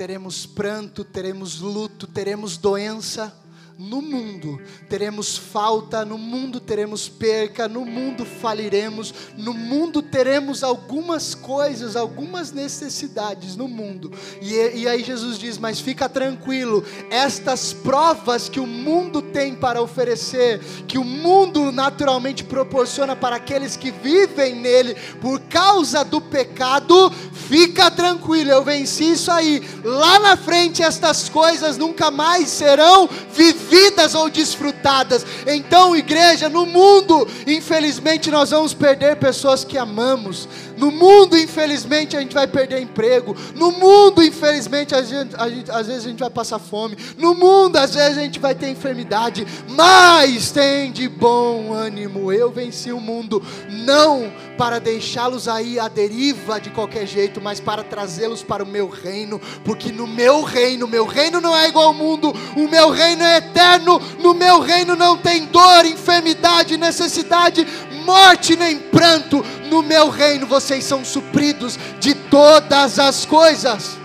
teremos 0.00 0.46
pranto, 0.46 1.04
teremos 1.04 1.60
luto, 1.60 2.06
teremos 2.06 2.56
doença. 2.56 3.36
No 3.82 4.02
mundo 4.02 4.60
teremos 4.90 5.38
falta, 5.38 6.04
no 6.04 6.18
mundo 6.18 6.60
teremos 6.60 7.08
perca, 7.08 7.66
no 7.66 7.82
mundo 7.82 8.26
faliremos, 8.26 9.14
no 9.38 9.54
mundo 9.54 10.02
teremos 10.02 10.62
algumas 10.62 11.34
coisas, 11.34 11.96
algumas 11.96 12.52
necessidades 12.52 13.56
no 13.56 13.66
mundo. 13.66 14.12
E, 14.42 14.80
e 14.80 14.86
aí 14.86 15.02
Jesus 15.02 15.38
diz: 15.38 15.56
Mas 15.56 15.80
fica 15.80 16.10
tranquilo, 16.10 16.84
estas 17.08 17.72
provas 17.72 18.50
que 18.50 18.60
o 18.60 18.66
mundo 18.66 19.22
tem 19.22 19.54
para 19.54 19.80
oferecer, 19.80 20.58
que 20.86 20.98
o 20.98 21.04
mundo 21.04 21.72
naturalmente 21.72 22.44
proporciona 22.44 23.16
para 23.16 23.36
aqueles 23.36 23.78
que 23.78 23.90
vivem 23.90 24.56
nele 24.56 24.94
por 25.22 25.40
causa 25.40 26.04
do 26.04 26.20
pecado, 26.20 27.10
fica 27.48 27.90
tranquilo, 27.90 28.50
eu 28.50 28.62
venci 28.62 29.12
isso 29.12 29.30
aí. 29.30 29.66
Lá 29.82 30.18
na 30.18 30.36
frente, 30.36 30.82
estas 30.82 31.30
coisas 31.30 31.78
nunca 31.78 32.10
mais 32.10 32.50
serão 32.50 33.08
vividas 33.32 33.69
vividas 33.70 34.14
ou 34.14 34.28
desfrutadas. 34.28 35.24
Então, 35.46 35.94
igreja, 35.94 36.48
no 36.48 36.66
mundo, 36.66 37.26
infelizmente, 37.46 38.30
nós 38.30 38.50
vamos 38.50 38.74
perder 38.74 39.16
pessoas 39.16 39.64
que 39.64 39.78
amamos. 39.78 40.48
No 40.80 40.90
mundo, 40.90 41.36
infelizmente, 41.36 42.16
a 42.16 42.20
gente 42.20 42.32
vai 42.32 42.46
perder 42.46 42.80
emprego. 42.80 43.36
No 43.54 43.70
mundo, 43.70 44.22
infelizmente, 44.22 44.94
a 44.94 45.02
gente, 45.02 45.36
a 45.36 45.46
gente, 45.46 45.70
às 45.70 45.86
vezes 45.86 46.06
a 46.06 46.08
gente 46.08 46.20
vai 46.20 46.30
passar 46.30 46.58
fome. 46.58 46.96
No 47.18 47.34
mundo, 47.34 47.76
às 47.76 47.94
vezes 47.94 48.16
a 48.16 48.22
gente 48.22 48.38
vai 48.38 48.54
ter 48.54 48.70
enfermidade. 48.70 49.46
Mas 49.68 50.50
tem 50.50 50.90
de 50.90 51.06
bom 51.06 51.74
ânimo. 51.74 52.32
Eu 52.32 52.50
venci 52.50 52.90
o 52.90 52.98
mundo, 52.98 53.42
não 53.68 54.32
para 54.56 54.78
deixá-los 54.78 55.48
aí 55.48 55.78
à 55.78 55.88
deriva 55.88 56.60
de 56.60 56.68
qualquer 56.68 57.06
jeito, 57.06 57.40
mas 57.40 57.60
para 57.60 57.82
trazê-los 57.82 58.42
para 58.42 58.62
o 58.62 58.66
meu 58.66 58.90
reino, 58.90 59.40
porque 59.64 59.90
no 59.90 60.06
meu 60.06 60.42
reino, 60.42 60.86
meu 60.86 61.06
reino 61.06 61.40
não 61.40 61.56
é 61.56 61.68
igual 61.68 61.86
ao 61.86 61.94
mundo, 61.94 62.30
o 62.54 62.68
meu 62.68 62.90
reino 62.90 63.22
é 63.22 63.38
eterno, 63.38 63.98
no 64.18 64.34
meu 64.34 64.60
reino 64.60 64.94
não 64.94 65.16
tem 65.16 65.46
dor, 65.46 65.86
enfermidade, 65.86 66.76
necessidade, 66.76 67.66
morte 68.04 68.54
nem 68.54 68.78
pranto, 68.78 69.42
no 69.70 69.82
meu 69.82 70.10
reino 70.10 70.46
vocês 70.70 70.84
são 70.84 71.04
supridos 71.04 71.76
de 71.98 72.14
todas 72.14 73.00
as 73.00 73.26
coisas. 73.26 73.98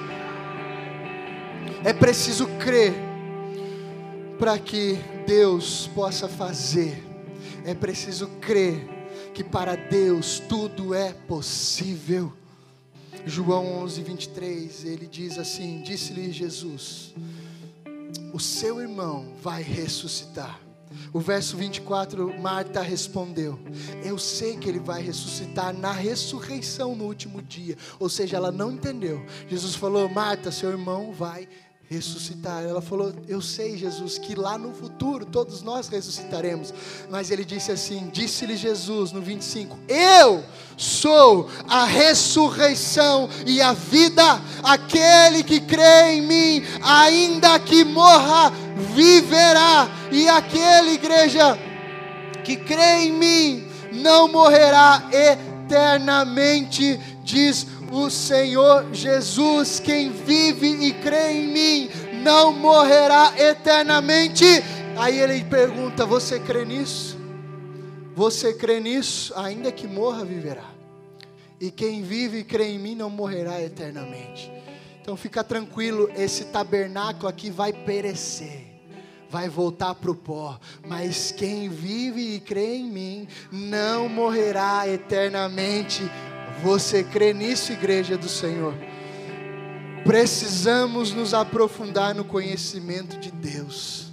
É 1.84 1.94
preciso 1.94 2.48
crer 2.58 2.92
para 4.40 4.58
que 4.58 4.98
Deus 5.28 5.88
possa 5.94 6.28
fazer. 6.28 7.04
É 7.64 7.76
preciso 7.76 8.28
crer 8.42 8.84
que 9.32 9.44
para 9.44 9.76
Deus 9.76 10.40
tudo 10.40 10.96
é 10.96 11.14
possível. 11.14 12.34
João 13.28 13.84
11, 13.84 14.02
23, 14.02 14.86
ele 14.86 15.06
diz 15.06 15.38
assim: 15.38 15.84
Disse-lhe 15.84 16.32
Jesus: 16.32 17.14
O 18.34 18.40
seu 18.40 18.82
irmão 18.82 19.36
vai 19.40 19.62
ressuscitar. 19.62 20.65
O 21.12 21.20
verso 21.20 21.58
24, 21.58 22.40
Marta 22.40 22.82
respondeu: 22.82 23.60
Eu 24.04 24.18
sei 24.18 24.58
que 24.58 24.70
ele 24.70 24.80
vai 24.80 25.02
ressuscitar 25.02 25.74
na 25.74 25.92
ressurreição 25.92 26.96
no 26.96 27.06
último 27.06 27.42
dia. 27.42 27.78
Ou 28.00 28.10
seja, 28.10 28.38
ela 28.38 28.52
não 28.52 28.72
entendeu. 28.72 29.26
Jesus 29.48 29.76
falou: 29.76 30.08
Marta, 30.10 30.52
seu 30.52 30.70
irmão 30.70 31.12
vai 31.12 31.42
ressuscitar 31.42 31.65
ressuscitar. 31.90 32.64
Ela 32.64 32.82
falou: 32.82 33.14
Eu 33.28 33.42
sei, 33.42 33.78
Jesus, 33.78 34.18
que 34.18 34.36
lá 34.36 34.58
no 34.58 34.74
futuro 34.74 35.26
todos 35.26 35.62
nós 35.62 35.88
ressuscitaremos. 35.88 36.74
Mas 37.10 37.32
ele 37.32 37.46
disse 37.46 37.72
assim: 37.72 38.10
Disse-lhe 38.12 38.56
Jesus 38.56 39.12
no 39.12 39.22
25: 39.22 39.78
Eu 39.88 40.44
sou 40.78 41.50
a 41.68 41.86
ressurreição 41.86 43.30
e 43.46 43.62
a 43.62 43.74
vida. 43.74 44.42
Aquele 44.64 45.44
que 45.44 45.60
crê 45.60 46.16
em 46.16 46.22
mim, 46.22 46.64
ainda 46.82 47.60
que 47.60 47.84
morra, 47.84 48.52
viverá. 48.94 49.90
E 50.12 50.28
aquele, 50.28 50.94
igreja, 50.94 51.58
que 52.44 52.56
crê 52.56 53.06
em 53.06 53.12
mim, 53.12 53.68
não 53.92 54.28
morrerá 54.28 55.04
eternamente, 55.12 57.00
diz 57.24 57.66
o 57.92 58.10
Senhor 58.10 58.94
Jesus, 58.94 59.80
quem 59.80 60.12
vive 60.12 60.68
e 60.88 60.94
crê 60.94 61.32
em 61.32 61.48
mim, 61.48 61.90
não 62.24 62.54
morrerá 62.54 63.34
eternamente. 63.38 64.46
Aí 64.98 65.20
ele 65.20 65.44
pergunta: 65.44 66.06
Você 66.06 66.40
crê 66.40 66.66
nisso? 66.66 67.18
Você 68.16 68.54
crê 68.54 68.80
nisso? 68.80 69.34
Ainda 69.36 69.72
que 69.72 69.88
morra, 69.88 70.24
viverá. 70.24 70.70
E 71.60 71.72
quem 71.72 72.02
vive 72.02 72.40
e 72.40 72.44
crê 72.44 72.70
em 72.72 72.80
mim 72.80 72.96
não 72.96 73.10
morrerá 73.10 73.62
eternamente. 73.62 74.52
Então 75.02 75.16
fica 75.16 75.44
tranquilo, 75.44 76.10
esse 76.16 76.46
tabernáculo 76.46 77.28
aqui 77.28 77.50
vai 77.50 77.72
perecer 77.72 78.76
vai 79.36 79.50
voltar 79.50 79.94
para 79.96 80.12
o 80.12 80.16
pó, 80.16 80.58
mas 80.88 81.30
quem 81.30 81.68
vive 81.68 82.36
e 82.36 82.40
crê 82.40 82.76
em 82.76 82.86
mim 82.86 83.28
não 83.52 84.08
morrerá 84.08 84.88
eternamente. 84.88 86.10
Você 86.64 87.04
crê 87.04 87.34
nisso, 87.34 87.72
igreja 87.72 88.18
do 88.18 88.28
Senhor? 88.28 88.74
Precisamos 90.04 91.12
nos 91.12 91.34
aprofundar 91.34 92.16
no 92.16 92.24
conhecimento 92.24 93.20
de 93.20 93.32
Deus. 93.32 94.08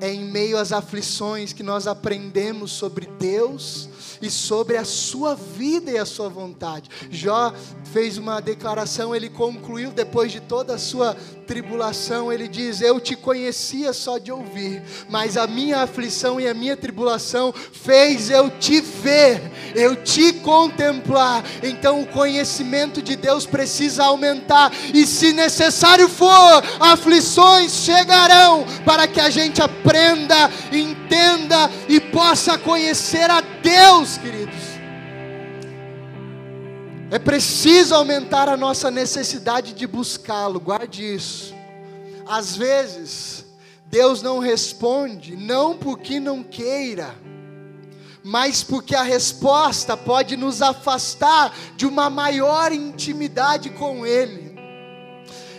É 0.00 0.10
em 0.12 0.24
meio 0.24 0.56
às 0.56 0.72
aflições 0.72 1.52
que 1.52 1.62
nós 1.62 1.86
aprendemos 1.86 2.72
sobre 2.72 3.06
Deus 3.18 3.89
e 4.20 4.30
sobre 4.30 4.76
a 4.76 4.84
sua 4.84 5.34
vida 5.34 5.90
e 5.90 5.98
a 5.98 6.04
sua 6.04 6.28
vontade. 6.28 6.88
Jó 7.10 7.52
fez 7.92 8.18
uma 8.18 8.40
declaração, 8.40 9.14
ele 9.14 9.28
concluiu 9.28 9.90
depois 9.90 10.30
de 10.30 10.40
toda 10.40 10.74
a 10.74 10.78
sua 10.78 11.16
tribulação, 11.50 12.32
ele 12.32 12.46
diz: 12.46 12.80
Eu 12.80 13.00
te 13.00 13.16
conhecia 13.16 13.92
só 13.92 14.18
de 14.18 14.30
ouvir, 14.30 14.82
mas 15.08 15.36
a 15.36 15.48
minha 15.48 15.78
aflição 15.82 16.40
e 16.40 16.46
a 16.46 16.54
minha 16.54 16.76
tribulação 16.76 17.52
fez 17.52 18.30
eu 18.30 18.48
te 18.50 18.80
ver, 18.80 19.50
eu 19.74 19.96
te 19.96 20.32
contemplar. 20.34 21.44
Então 21.62 22.00
o 22.02 22.06
conhecimento 22.06 23.02
de 23.02 23.16
Deus 23.16 23.46
precisa 23.46 24.04
aumentar, 24.04 24.72
e 24.94 25.04
se 25.04 25.32
necessário 25.32 26.08
for, 26.08 26.62
aflições 26.78 27.72
chegarão 27.72 28.64
para 28.84 29.08
que 29.08 29.20
a 29.20 29.28
gente 29.28 29.60
aprenda, 29.60 30.50
entenda 30.72 31.68
e 31.88 31.98
possa 31.98 32.56
conhecer 32.56 33.28
a 33.28 33.40
Deus, 33.40 34.09
queridos. 34.18 34.80
É 37.10 37.18
preciso 37.18 37.94
aumentar 37.94 38.48
a 38.48 38.56
nossa 38.56 38.90
necessidade 38.90 39.72
de 39.72 39.86
buscá-lo, 39.86 40.60
guarde 40.60 41.02
isso. 41.14 41.52
Às 42.26 42.56
vezes, 42.56 43.44
Deus 43.86 44.22
não 44.22 44.38
responde, 44.38 45.36
não 45.36 45.76
porque 45.76 46.20
não 46.20 46.44
queira, 46.44 47.12
mas 48.22 48.62
porque 48.62 48.94
a 48.94 49.02
resposta 49.02 49.96
pode 49.96 50.36
nos 50.36 50.62
afastar 50.62 51.52
de 51.76 51.86
uma 51.86 52.08
maior 52.08 52.70
intimidade 52.70 53.70
com 53.70 54.06
Ele. 54.06 54.56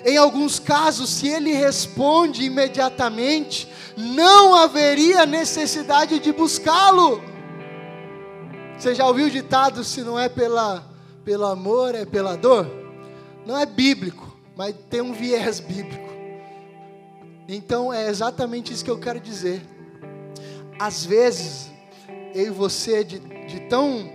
Em 0.06 0.16
alguns 0.16 0.58
casos, 0.60 1.10
se 1.10 1.28
Ele 1.28 1.52
responde 1.52 2.44
imediatamente, 2.44 3.68
não 3.98 4.56
haveria 4.56 5.26
necessidade 5.26 6.20
de 6.20 6.32
buscá-lo. 6.32 7.22
Você 8.82 8.96
já 8.96 9.08
ouviu 9.08 9.28
o 9.28 9.30
ditado: 9.30 9.84
se 9.84 10.02
não 10.02 10.18
é 10.18 10.28
pela 10.28 10.84
pelo 11.24 11.46
amor 11.46 11.94
é 11.94 12.04
pela 12.04 12.36
dor? 12.36 12.66
Não 13.46 13.56
é 13.56 13.64
bíblico, 13.64 14.36
mas 14.56 14.76
tem 14.90 15.02
um 15.02 15.14
viés 15.14 15.60
bíblico. 15.60 16.10
Então 17.48 17.94
é 17.94 18.10
exatamente 18.10 18.74
isso 18.74 18.84
que 18.84 18.90
eu 18.90 18.98
quero 18.98 19.20
dizer. 19.20 19.62
Às 20.80 21.06
vezes, 21.06 21.70
eu 22.34 22.48
e 22.48 22.50
você, 22.50 23.04
de, 23.04 23.20
de 23.20 23.60
tão 23.70 24.12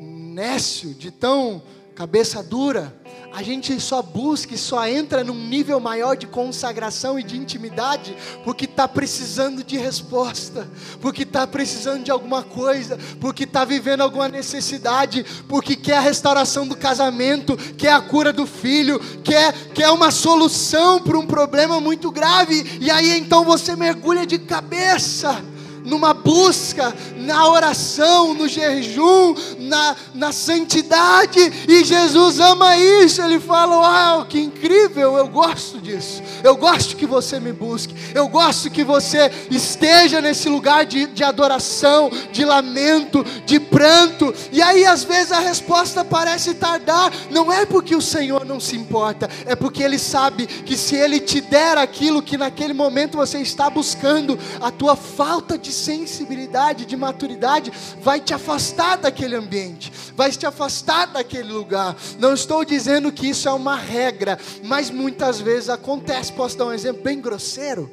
nécio, 0.00 0.94
de 0.94 1.10
tão 1.10 1.60
cabeça 1.94 2.42
dura, 2.42 2.97
a 3.32 3.42
gente 3.42 3.78
só 3.80 4.02
busca 4.02 4.54
e 4.54 4.58
só 4.58 4.86
entra 4.86 5.22
num 5.22 5.46
nível 5.48 5.78
maior 5.78 6.16
de 6.16 6.26
consagração 6.26 7.18
e 7.18 7.22
de 7.22 7.36
intimidade 7.36 8.16
porque 8.42 8.64
está 8.64 8.88
precisando 8.88 9.62
de 9.62 9.76
resposta, 9.76 10.68
porque 11.00 11.22
está 11.22 11.46
precisando 11.46 12.04
de 12.04 12.10
alguma 12.10 12.42
coisa, 12.42 12.98
porque 13.20 13.44
está 13.44 13.64
vivendo 13.64 14.00
alguma 14.00 14.28
necessidade, 14.28 15.24
porque 15.46 15.76
quer 15.76 15.98
a 15.98 16.00
restauração 16.00 16.66
do 16.66 16.76
casamento, 16.76 17.56
quer 17.76 17.92
a 17.92 18.00
cura 18.00 18.32
do 18.32 18.46
filho, 18.46 18.98
quer, 19.22 19.52
quer 19.74 19.90
uma 19.90 20.10
solução 20.10 21.00
para 21.00 21.18
um 21.18 21.26
problema 21.26 21.80
muito 21.80 22.10
grave, 22.10 22.78
e 22.80 22.90
aí 22.90 23.18
então 23.18 23.44
você 23.44 23.76
mergulha 23.76 24.26
de 24.26 24.38
cabeça 24.38 25.44
numa 25.88 26.12
busca, 26.12 26.94
na 27.16 27.48
oração, 27.48 28.34
no 28.34 28.46
jejum, 28.46 29.34
na, 29.58 29.96
na 30.14 30.32
santidade, 30.32 31.40
e 31.66 31.82
Jesus 31.82 32.38
ama 32.38 32.76
isso. 32.76 33.22
Ele 33.22 33.40
fala: 33.40 33.76
Uau, 33.78 34.26
que 34.26 34.38
incrível, 34.38 35.16
eu 35.16 35.26
gosto 35.28 35.80
disso. 35.80 36.22
Eu 36.44 36.56
gosto 36.56 36.96
que 36.96 37.06
você 37.06 37.40
me 37.40 37.52
busque, 37.52 37.94
eu 38.14 38.28
gosto 38.28 38.70
que 38.70 38.84
você 38.84 39.30
esteja 39.50 40.20
nesse 40.20 40.48
lugar 40.48 40.84
de, 40.84 41.06
de 41.06 41.24
adoração, 41.24 42.10
de 42.30 42.44
lamento, 42.44 43.24
de 43.46 43.58
pranto. 43.58 44.32
E 44.52 44.60
aí, 44.60 44.84
às 44.84 45.02
vezes, 45.02 45.32
a 45.32 45.40
resposta 45.40 46.04
parece 46.04 46.54
tardar, 46.54 47.12
não 47.30 47.52
é 47.52 47.64
porque 47.64 47.96
o 47.96 48.02
Senhor 48.02 48.44
não 48.44 48.60
se 48.60 48.76
importa, 48.76 49.28
é 49.46 49.56
porque 49.56 49.82
Ele 49.82 49.98
sabe 49.98 50.46
que 50.46 50.76
se 50.76 50.94
Ele 50.94 51.18
te 51.18 51.40
der 51.40 51.78
aquilo 51.78 52.22
que 52.22 52.36
naquele 52.36 52.74
momento 52.74 53.16
você 53.16 53.38
está 53.38 53.70
buscando, 53.70 54.38
a 54.60 54.70
tua 54.70 54.94
falta 54.94 55.56
de 55.56 55.72
sensibilidade, 55.78 56.84
de 56.84 56.96
maturidade, 56.96 57.72
vai 58.00 58.20
te 58.20 58.34
afastar 58.34 58.96
daquele 58.96 59.36
ambiente, 59.36 59.92
vai 60.14 60.30
te 60.30 60.46
afastar 60.46 61.06
daquele 61.06 61.52
lugar. 61.52 61.96
Não 62.18 62.34
estou 62.34 62.64
dizendo 62.64 63.12
que 63.12 63.28
isso 63.28 63.48
é 63.48 63.52
uma 63.52 63.76
regra, 63.76 64.38
mas 64.64 64.90
muitas 64.90 65.40
vezes 65.40 65.68
acontece. 65.68 66.32
Posso 66.32 66.58
dar 66.58 66.66
um 66.66 66.72
exemplo 66.72 67.02
bem 67.02 67.20
grosseiro? 67.20 67.90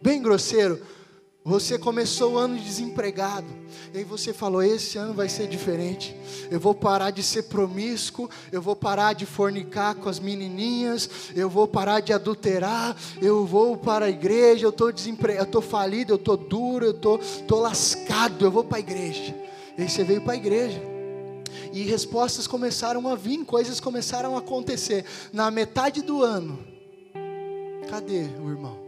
Bem 0.00 0.22
grosseiro. 0.22 0.80
Você 1.46 1.76
começou 1.76 2.32
o 2.32 2.38
ano 2.38 2.58
desempregado. 2.58 3.46
E 3.92 3.98
aí 3.98 4.04
você 4.04 4.32
falou: 4.32 4.62
esse 4.62 4.96
ano 4.96 5.12
vai 5.12 5.28
ser 5.28 5.46
diferente. 5.46 6.16
Eu 6.50 6.58
vou 6.58 6.74
parar 6.74 7.10
de 7.10 7.22
ser 7.22 7.42
promíscuo, 7.42 8.30
eu 8.50 8.62
vou 8.62 8.74
parar 8.74 9.12
de 9.12 9.26
fornicar 9.26 9.94
com 9.94 10.08
as 10.08 10.18
menininhas, 10.18 11.10
eu 11.36 11.50
vou 11.50 11.68
parar 11.68 12.00
de 12.00 12.14
adulterar, 12.14 12.96
eu 13.20 13.44
vou 13.44 13.76
para 13.76 14.06
a 14.06 14.10
igreja, 14.10 14.64
eu 14.64 14.70
estou 14.70 14.90
desempregado, 14.90 15.44
eu 15.44 15.48
estou 15.48 15.60
falido, 15.60 16.14
eu 16.14 16.16
estou 16.16 16.36
duro, 16.38 16.86
eu 16.86 16.92
estou 16.92 17.20
tô 17.46 17.60
lascado, 17.60 18.46
eu 18.46 18.50
vou 18.50 18.64
para 18.64 18.78
a 18.78 18.80
igreja. 18.80 19.34
E 19.76 19.82
aí 19.82 19.88
você 19.88 20.02
veio 20.02 20.22
para 20.22 20.32
a 20.32 20.36
igreja. 20.36 20.80
E 21.74 21.82
respostas 21.82 22.46
começaram 22.46 23.06
a 23.06 23.14
vir, 23.14 23.44
coisas 23.44 23.80
começaram 23.80 24.34
a 24.34 24.38
acontecer. 24.38 25.04
Na 25.30 25.50
metade 25.50 26.00
do 26.00 26.22
ano, 26.22 26.58
cadê 27.90 28.28
o 28.42 28.48
irmão? 28.48 28.83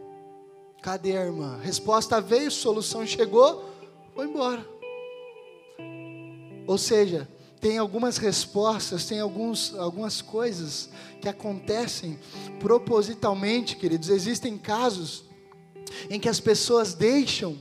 Cadê 0.82 1.16
a 1.16 1.24
irmã? 1.24 1.58
Resposta 1.62 2.20
veio, 2.20 2.50
solução 2.50 3.06
chegou, 3.06 3.70
foi 4.14 4.26
embora. 4.26 4.64
Ou 6.66 6.78
seja, 6.78 7.28
tem 7.60 7.78
algumas 7.78 8.18
respostas, 8.18 9.06
tem 9.06 9.20
alguns, 9.20 9.74
algumas 9.74 10.20
coisas 10.20 10.90
que 11.20 11.28
acontecem 11.28 12.18
propositalmente, 12.60 13.76
queridos. 13.76 14.08
Existem 14.08 14.58
casos 14.58 15.24
em 16.10 16.20
que 16.20 16.28
as 16.28 16.40
pessoas 16.40 16.94
deixam 16.94 17.56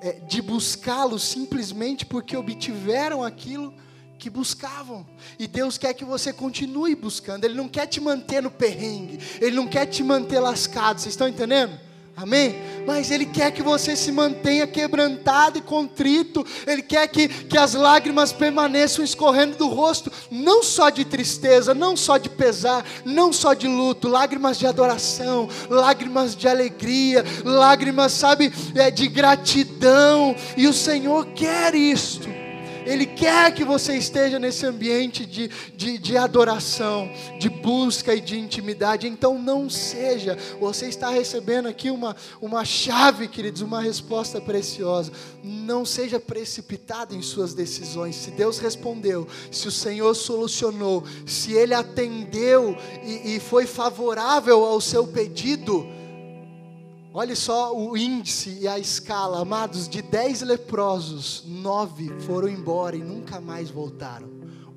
é, 0.00 0.12
de 0.12 0.42
buscá-lo 0.42 1.18
simplesmente 1.18 2.04
porque 2.04 2.36
obtiveram 2.36 3.22
aquilo 3.22 3.72
que 4.18 4.30
buscavam. 4.30 5.06
E 5.38 5.48
Deus 5.48 5.78
quer 5.78 5.94
que 5.94 6.04
você 6.04 6.32
continue 6.32 6.94
buscando. 6.94 7.44
Ele 7.44 7.54
não 7.54 7.68
quer 7.68 7.86
te 7.86 8.00
manter 8.00 8.40
no 8.42 8.50
perrengue. 8.50 9.18
Ele 9.40 9.56
não 9.56 9.66
quer 9.66 9.86
te 9.86 10.02
manter 10.02 10.38
lascado. 10.38 11.00
Vocês 11.00 11.12
estão 11.14 11.26
entendendo? 11.26 11.78
Amém? 12.14 12.54
Mas 12.86 13.10
Ele 13.10 13.24
quer 13.24 13.50
que 13.52 13.62
você 13.62 13.96
se 13.96 14.12
mantenha 14.12 14.66
quebrantado 14.66 15.58
e 15.58 15.62
contrito. 15.62 16.46
Ele 16.66 16.82
quer 16.82 17.08
que, 17.08 17.26
que 17.26 17.56
as 17.56 17.72
lágrimas 17.74 18.32
permaneçam 18.32 19.04
escorrendo 19.04 19.56
do 19.56 19.66
rosto, 19.68 20.12
não 20.30 20.62
só 20.62 20.90
de 20.90 21.04
tristeza, 21.04 21.72
não 21.74 21.96
só 21.96 22.18
de 22.18 22.28
pesar, 22.28 22.84
não 23.04 23.32
só 23.32 23.54
de 23.54 23.66
luto, 23.66 24.08
lágrimas 24.08 24.58
de 24.58 24.66
adoração, 24.66 25.48
lágrimas 25.70 26.36
de 26.36 26.46
alegria, 26.46 27.24
lágrimas, 27.44 28.12
sabe, 28.12 28.52
é, 28.74 28.90
de 28.90 29.08
gratidão. 29.08 30.36
E 30.56 30.66
o 30.66 30.72
Senhor 30.72 31.26
quer 31.28 31.74
isto. 31.74 32.41
Ele 32.84 33.06
quer 33.06 33.52
que 33.54 33.64
você 33.64 33.96
esteja 33.96 34.38
nesse 34.38 34.66
ambiente 34.66 35.24
de, 35.24 35.48
de, 35.76 35.98
de, 35.98 36.16
adoração, 36.16 37.10
de 37.38 37.48
busca 37.48 38.14
e 38.14 38.20
de 38.20 38.38
intimidade. 38.38 39.06
Então 39.06 39.38
não 39.38 39.68
seja, 39.70 40.36
você 40.60 40.86
está 40.86 41.10
recebendo 41.10 41.68
aqui 41.68 41.90
uma, 41.90 42.16
uma 42.40 42.64
chave, 42.64 43.28
queridos, 43.28 43.62
uma 43.62 43.80
resposta 43.80 44.40
preciosa. 44.40 45.12
Não 45.42 45.84
seja 45.84 46.18
precipitado 46.18 47.14
em 47.14 47.22
suas 47.22 47.54
decisões. 47.54 48.16
Se 48.16 48.30
Deus 48.30 48.58
respondeu, 48.58 49.26
se 49.50 49.68
o 49.68 49.72
Senhor 49.72 50.14
solucionou, 50.14 51.04
se 51.26 51.52
Ele 51.52 51.74
atendeu 51.74 52.76
e, 53.02 53.36
e 53.36 53.40
foi 53.40 53.66
favorável 53.66 54.64
ao 54.64 54.80
seu 54.80 55.06
pedido, 55.06 56.01
Olha 57.14 57.36
só 57.36 57.76
o 57.76 57.94
índice 57.94 58.58
e 58.62 58.66
a 58.66 58.78
escala, 58.78 59.40
amados, 59.40 59.86
de 59.86 60.00
dez 60.00 60.40
leprosos, 60.40 61.44
nove 61.46 62.08
foram 62.20 62.48
embora 62.48 62.96
e 62.96 63.02
nunca 63.02 63.38
mais 63.38 63.68
voltaram. 63.68 64.30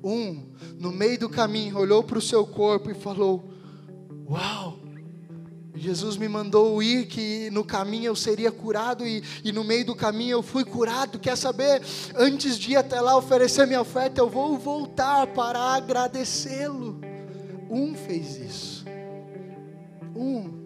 Um, 0.04 0.44
no 0.78 0.92
meio 0.92 1.18
do 1.18 1.30
caminho, 1.30 1.78
olhou 1.78 2.04
para 2.04 2.18
o 2.18 2.22
seu 2.22 2.46
corpo 2.46 2.90
e 2.90 2.94
falou: 2.94 3.42
Uau! 4.28 4.78
Jesus 5.74 6.18
me 6.18 6.28
mandou 6.28 6.82
ir, 6.82 7.06
que 7.06 7.50
no 7.50 7.64
caminho 7.64 8.06
eu 8.06 8.16
seria 8.16 8.52
curado, 8.52 9.06
e, 9.06 9.22
e 9.42 9.50
no 9.50 9.64
meio 9.64 9.86
do 9.86 9.94
caminho 9.94 10.32
eu 10.32 10.42
fui 10.42 10.64
curado. 10.64 11.18
Quer 11.18 11.36
saber? 11.36 11.82
Antes 12.14 12.58
de 12.58 12.72
ir 12.72 12.76
até 12.76 13.00
lá 13.00 13.16
oferecer 13.16 13.66
minha 13.66 13.80
oferta, 13.80 14.20
eu 14.20 14.28
vou 14.28 14.58
voltar 14.58 15.26
para 15.28 15.58
agradecê-lo. 15.58 17.00
Um 17.70 17.94
fez 17.94 18.36
isso. 18.36 18.84
Um. 20.14 20.65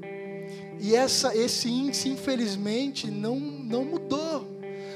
E 0.80 0.94
essa, 0.94 1.36
esse 1.36 1.68
índice, 1.68 2.08
infelizmente, 2.08 3.10
não, 3.10 3.38
não 3.38 3.84
mudou. 3.84 4.48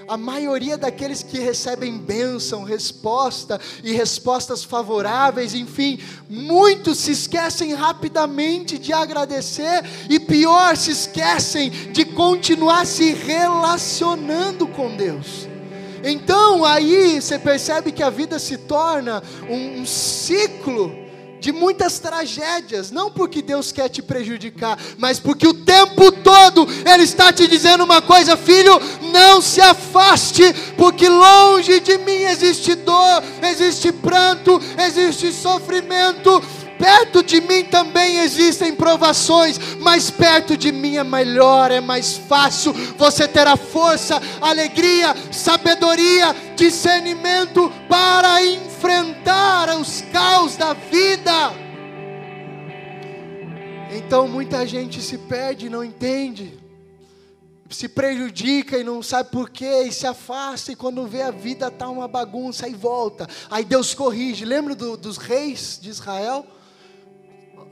A 0.06 0.16
maioria 0.16 0.76
daqueles 0.76 1.22
que 1.22 1.38
recebem 1.38 1.96
bênção, 1.96 2.62
resposta 2.62 3.60
e 3.82 3.92
respostas 3.92 4.62
favoráveis, 4.62 5.54
enfim, 5.54 5.98
muitos 6.28 6.98
se 6.98 7.12
esquecem 7.12 7.72
rapidamente 7.72 8.78
de 8.78 8.92
agradecer 8.92 9.82
e, 10.10 10.20
pior, 10.20 10.76
se 10.76 10.90
esquecem 10.90 11.70
de 11.70 12.04
continuar 12.04 12.86
se 12.86 13.12
relacionando 13.14 14.66
com 14.66 14.94
Deus. 14.94 15.48
Então, 16.02 16.64
aí 16.66 17.20
você 17.20 17.38
percebe 17.38 17.90
que 17.90 18.02
a 18.02 18.10
vida 18.10 18.38
se 18.38 18.58
torna 18.58 19.22
um, 19.48 19.80
um 19.80 19.86
ciclo 19.86 21.03
de 21.44 21.52
muitas 21.52 21.98
tragédias, 21.98 22.90
não 22.90 23.10
porque 23.10 23.42
Deus 23.42 23.70
quer 23.70 23.90
te 23.90 24.00
prejudicar, 24.00 24.78
mas 24.96 25.20
porque 25.20 25.46
o 25.46 25.52
tempo 25.52 26.10
todo 26.10 26.66
Ele 26.90 27.02
está 27.02 27.30
te 27.34 27.46
dizendo 27.46 27.84
uma 27.84 28.00
coisa, 28.00 28.34
filho, 28.34 28.80
não 29.12 29.42
se 29.42 29.60
afaste, 29.60 30.42
porque 30.74 31.06
longe 31.06 31.80
de 31.80 31.98
mim 31.98 32.22
existe 32.22 32.74
dor, 32.74 33.22
existe 33.42 33.92
pranto, 33.92 34.58
existe 34.78 35.30
sofrimento, 35.32 36.42
Perto 36.76 37.22
de 37.22 37.40
mim 37.40 37.62
também 37.64 38.18
existem 38.18 38.74
provações, 38.74 39.58
mas 39.80 40.10
perto 40.10 40.56
de 40.56 40.72
mim 40.72 40.96
é 40.96 41.04
melhor, 41.04 41.70
é 41.70 41.80
mais 41.80 42.16
fácil. 42.16 42.72
Você 42.98 43.28
terá 43.28 43.56
força, 43.56 44.20
alegria, 44.40 45.14
sabedoria, 45.30 46.34
discernimento 46.56 47.72
para 47.88 48.44
enfrentar 48.44 48.73
os 49.84 50.00
caos 50.12 50.56
da 50.56 50.72
vida. 50.72 51.52
Então 53.94 54.26
muita 54.26 54.66
gente 54.66 55.02
se 55.02 55.18
perde, 55.18 55.68
não 55.68 55.84
entende, 55.84 56.58
se 57.68 57.88
prejudica 57.88 58.78
e 58.78 58.82
não 58.82 59.02
sabe 59.02 59.30
porquê, 59.30 59.82
e 59.82 59.92
se 59.92 60.06
afasta, 60.06 60.72
e 60.72 60.76
quando 60.76 61.06
vê 61.06 61.22
a 61.22 61.30
vida 61.30 61.68
está 61.68 61.88
uma 61.88 62.08
bagunça, 62.08 62.66
e 62.66 62.74
volta. 62.74 63.28
Aí 63.50 63.64
Deus 63.64 63.94
corrige. 63.94 64.44
Lembra 64.44 64.74
do, 64.74 64.96
dos 64.96 65.18
reis 65.18 65.78
de 65.80 65.90
Israel? 65.90 66.46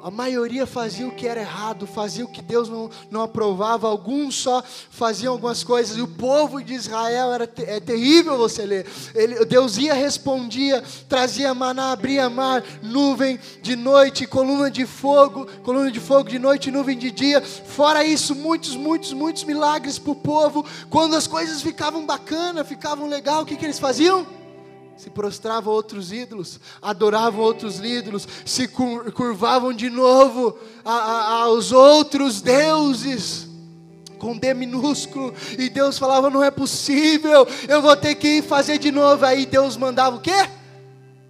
A 0.03 0.11
maioria 0.11 0.67
fazia 0.67 1.07
o 1.07 1.13
que 1.13 1.29
era 1.29 1.41
errado, 1.41 1.87
fazia 1.87 2.25
o 2.25 2.29
que 2.29 2.43
Deus 2.43 2.69
não, 2.69 2.91
não 3.09 3.23
aprovava, 3.23 3.87
alguns 3.87 4.35
só 4.35 4.61
faziam 4.91 5.35
algumas 5.35 5.63
coisas, 5.63 5.97
e 5.97 6.01
o 6.01 6.09
povo 6.09 6.61
de 6.61 6.75
Israel 6.75 7.33
era 7.33 7.49
é 7.59 7.79
terrível 7.79 8.37
você 8.37 8.67
ler. 8.67 8.85
Ele, 9.15 9.45
Deus 9.45 9.79
ia, 9.79 9.95
respondia, 9.95 10.83
trazia 11.09 11.55
maná, 11.55 11.93
abria 11.93 12.29
mar, 12.29 12.65
nuvem 12.83 13.39
de 13.63 13.77
noite, 13.77 14.27
coluna 14.27 14.69
de 14.69 14.85
fogo, 14.87 15.47
coluna 15.63 15.89
de 15.89 16.01
fogo 16.01 16.29
de 16.29 16.39
noite, 16.41 16.73
nuvem 16.73 16.99
de 16.99 17.13
dia. 17.13 17.41
Fora 17.41 18.05
isso, 18.05 18.35
muitos, 18.35 18.75
muitos, 18.75 19.13
muitos 19.13 19.45
milagres 19.45 20.01
para 20.01 20.11
o 20.11 20.17
povo. 20.17 20.67
Quando 20.91 21.15
as 21.15 21.29
coisas 21.29 21.63
ficavam 21.63 22.05
bacana, 22.05 22.65
ficavam 22.65 23.07
legal, 23.07 23.43
o 23.43 23.47
que, 23.47 23.57
que 23.57 23.65
eles 23.65 23.79
faziam? 23.79 24.42
Se 25.03 25.11
prostravam 25.11 25.73
a 25.73 25.77
outros 25.77 26.13
ídolos, 26.13 26.61
adoravam 26.81 27.41
outros 27.41 27.81
ídolos, 27.81 28.29
se 28.47 28.69
curvavam 28.69 29.73
de 29.73 29.91
novo 29.91 30.57
a, 30.85 30.93
a, 30.93 31.33
aos 31.43 31.73
outros 31.73 32.41
deuses, 32.41 33.49
com 34.17 34.39
D 34.39 34.55
minúsculo, 34.55 35.35
e 35.59 35.69
Deus 35.69 35.99
falava: 35.99 36.31
não 36.31 36.41
é 36.41 36.53
possível, 36.53 37.45
eu 37.67 37.83
vou 37.83 37.97
ter 37.97 38.15
que 38.15 38.37
ir 38.37 38.43
fazer 38.45 38.79
de 38.79 38.93
novo. 38.93 39.27
Aí 39.27 39.45
Deus 39.45 39.77
mandava 39.77 40.19
o 40.19 40.21
quê? 40.21 40.49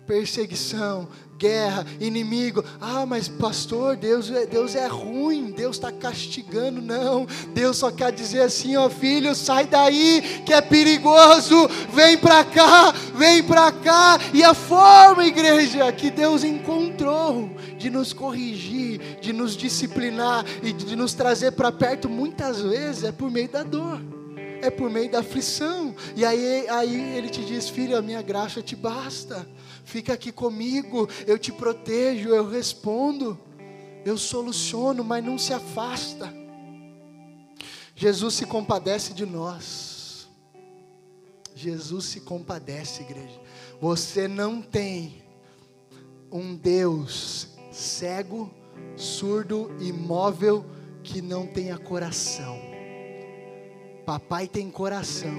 Perseguição, 0.06 1.08
guerra, 1.42 1.84
inimigo. 1.98 2.64
Ah, 2.80 3.04
mas 3.04 3.26
pastor, 3.26 3.96
Deus, 3.96 4.30
é, 4.30 4.46
Deus 4.46 4.76
é 4.76 4.86
ruim, 4.86 5.50
Deus 5.50 5.74
está 5.74 5.90
castigando. 5.90 6.80
Não, 6.80 7.26
Deus 7.52 7.78
só 7.78 7.90
quer 7.90 8.12
dizer 8.12 8.42
assim: 8.42 8.76
ó 8.76 8.88
filho, 8.88 9.34
sai 9.34 9.66
daí, 9.66 10.42
que 10.46 10.52
é 10.52 10.60
perigoso, 10.60 11.68
vem 11.92 12.16
para 12.16 12.44
cá, 12.44 12.92
vem 13.16 13.42
para 13.42 13.72
cá. 13.72 14.20
E 14.32 14.44
a 14.44 14.54
forma, 14.54 15.26
igreja, 15.26 15.90
que 15.90 16.10
Deus 16.10 16.44
encontrou 16.44 17.50
de 17.76 17.90
nos 17.90 18.12
corrigir, 18.12 19.18
de 19.20 19.32
nos 19.32 19.56
disciplinar 19.56 20.44
e 20.62 20.72
de 20.72 20.94
nos 20.94 21.12
trazer 21.12 21.52
para 21.52 21.72
perto, 21.72 22.08
muitas 22.08 22.60
vezes 22.60 23.02
é 23.02 23.10
por 23.10 23.28
meio 23.30 23.48
da 23.48 23.64
dor 23.64 24.00
é 24.62 24.70
por 24.70 24.88
meio 24.88 25.10
da 25.10 25.18
aflição. 25.18 25.92
E 26.14 26.24
aí, 26.24 26.68
aí 26.68 27.16
ele 27.16 27.28
te 27.28 27.44
diz: 27.44 27.68
Filho, 27.68 27.98
a 27.98 28.00
minha 28.00 28.22
graça 28.22 28.62
te 28.62 28.76
basta. 28.76 29.44
Fica 29.84 30.12
aqui 30.12 30.30
comigo, 30.30 31.08
eu 31.26 31.38
te 31.38 31.52
protejo, 31.52 32.28
eu 32.28 32.48
respondo, 32.48 33.38
eu 34.04 34.16
soluciono, 34.16 35.02
mas 35.02 35.24
não 35.24 35.38
se 35.38 35.52
afasta. 35.52 36.32
Jesus 37.94 38.34
se 38.34 38.46
compadece 38.46 39.12
de 39.12 39.26
nós. 39.26 40.28
Jesus 41.54 42.06
se 42.06 42.20
compadece, 42.20 43.02
igreja. 43.02 43.40
Você 43.80 44.26
não 44.26 44.62
tem 44.62 45.22
um 46.30 46.56
Deus 46.56 47.48
cego, 47.70 48.50
surdo, 48.96 49.70
imóvel 49.80 50.64
que 51.02 51.20
não 51.20 51.46
tenha 51.46 51.78
coração. 51.78 52.58
Papai 54.04 54.48
tem 54.48 54.70
coração. 54.70 55.36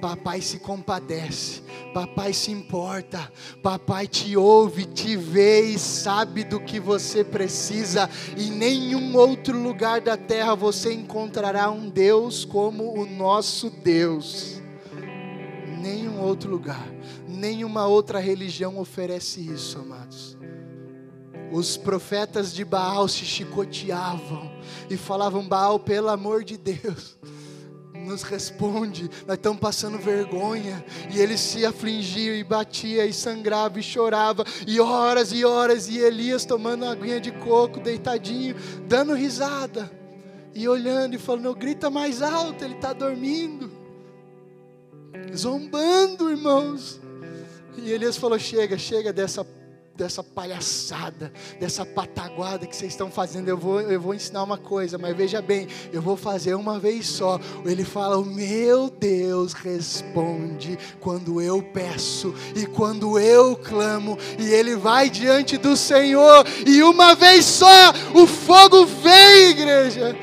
Papai 0.00 0.40
se 0.40 0.58
compadece, 0.58 1.62
papai 1.94 2.32
se 2.32 2.50
importa, 2.50 3.32
papai 3.62 4.06
te 4.06 4.36
ouve, 4.36 4.84
te 4.84 5.16
vê 5.16 5.70
e 5.70 5.78
sabe 5.78 6.44
do 6.44 6.60
que 6.60 6.78
você 6.78 7.24
precisa. 7.24 8.08
Em 8.36 8.50
nenhum 8.50 9.16
outro 9.16 9.58
lugar 9.58 10.00
da 10.00 10.16
terra 10.16 10.54
você 10.54 10.92
encontrará 10.92 11.70
um 11.70 11.88
Deus 11.88 12.44
como 12.44 12.92
o 12.92 13.06
nosso 13.06 13.70
Deus. 13.70 14.60
Nenhum 15.80 16.20
outro 16.20 16.50
lugar, 16.50 16.86
nenhuma 17.26 17.86
outra 17.86 18.18
religião 18.18 18.78
oferece 18.78 19.40
isso, 19.40 19.78
amados. 19.78 20.36
Os 21.52 21.76
profetas 21.76 22.52
de 22.52 22.64
Baal 22.64 23.08
se 23.08 23.24
chicoteavam 23.24 24.50
e 24.90 24.96
falavam: 24.96 25.46
Baal, 25.46 25.78
pelo 25.78 26.08
amor 26.08 26.42
de 26.44 26.56
Deus 26.56 27.16
nos 28.06 28.22
responde, 28.22 29.10
nós 29.26 29.36
estamos 29.36 29.58
passando 29.58 29.98
vergonha. 29.98 30.84
E 31.12 31.20
ele 31.20 31.36
se 31.36 31.66
afligia 31.66 32.36
e 32.36 32.44
batia 32.44 33.04
e 33.04 33.12
sangrava 33.12 33.78
e 33.78 33.82
chorava, 33.82 34.44
e 34.66 34.80
horas 34.80 35.32
e 35.32 35.44
horas, 35.44 35.88
e 35.88 35.98
Elias 35.98 36.44
tomando 36.44 36.84
uma 36.84 36.92
aguinha 36.92 37.20
de 37.20 37.32
coco, 37.32 37.80
deitadinho, 37.80 38.54
dando 38.86 39.14
risada, 39.14 39.90
e 40.54 40.66
olhando 40.68 41.14
e 41.14 41.18
falando: 41.18 41.54
grita 41.54 41.90
mais 41.90 42.22
alto, 42.22 42.64
ele 42.64 42.74
está 42.74 42.92
dormindo, 42.92 43.70
zombando, 45.34 46.30
irmãos. 46.30 47.00
E 47.76 47.90
Elias 47.90 48.16
falou: 48.16 48.38
chega, 48.38 48.78
chega 48.78 49.12
dessa 49.12 49.44
dessa 49.96 50.22
palhaçada, 50.22 51.32
dessa 51.58 51.84
pataguada 51.84 52.66
que 52.66 52.76
vocês 52.76 52.92
estão 52.92 53.10
fazendo. 53.10 53.48
Eu 53.48 53.56
vou, 53.56 53.80
eu 53.80 54.00
vou 54.00 54.14
ensinar 54.14 54.42
uma 54.42 54.58
coisa, 54.58 54.98
mas 54.98 55.16
veja 55.16 55.40
bem, 55.40 55.66
eu 55.92 56.02
vou 56.02 56.16
fazer 56.16 56.54
uma 56.54 56.78
vez 56.78 57.06
só. 57.06 57.40
Ele 57.64 57.84
fala: 57.84 58.18
O 58.18 58.24
meu 58.24 58.90
Deus 58.90 59.54
responde 59.54 60.78
quando 61.00 61.40
eu 61.40 61.62
peço 61.62 62.34
e 62.54 62.66
quando 62.66 63.18
eu 63.18 63.56
clamo, 63.56 64.18
e 64.38 64.44
ele 64.44 64.76
vai 64.76 65.08
diante 65.08 65.56
do 65.56 65.76
Senhor, 65.76 66.44
e 66.66 66.82
uma 66.82 67.14
vez 67.14 67.44
só 67.44 67.92
o 68.14 68.26
fogo 68.26 68.84
vem, 68.84 69.50
igreja, 69.50 70.16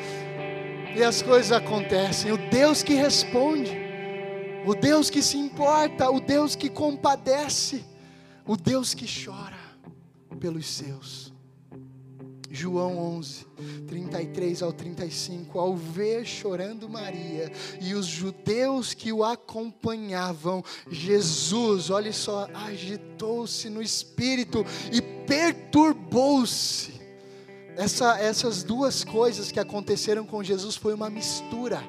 e 0.95 1.01
as 1.01 1.21
coisas 1.21 1.51
acontecem. 1.51 2.31
O 2.31 2.37
Deus 2.37 2.83
que 2.83 2.93
responde, 2.93 3.75
o 4.65 4.75
Deus 4.75 5.09
que 5.09 5.21
se 5.21 5.37
importa, 5.37 6.09
o 6.11 6.19
Deus 6.19 6.55
que 6.55 6.69
compadece, 6.69 7.83
o 8.45 8.55
Deus 8.55 8.93
que 8.93 9.05
chora 9.07 9.62
pelos 10.43 10.65
seus. 10.65 11.31
João 12.51 12.97
11, 12.97 13.47
33 13.87 14.61
ao 14.61 14.73
35. 14.73 15.57
Ao 15.57 15.73
ver 15.73 16.25
chorando 16.25 16.89
Maria 16.89 17.49
e 17.79 17.93
os 17.93 18.05
judeus 18.05 18.93
que 18.93 19.13
o 19.13 19.23
acompanhavam, 19.23 20.61
Jesus, 20.91 21.89
olha 21.89 22.11
só, 22.11 22.49
agitou-se 22.53 23.69
no 23.69 23.81
espírito 23.81 24.65
e 24.91 25.01
perturbou-se. 25.01 27.02
Essa, 27.75 28.19
essas 28.19 28.63
duas 28.63 29.03
coisas 29.03 29.51
que 29.51 29.59
aconteceram 29.59 30.25
com 30.25 30.43
Jesus 30.43 30.75
foi 30.75 30.93
uma 30.93 31.09
mistura 31.09 31.81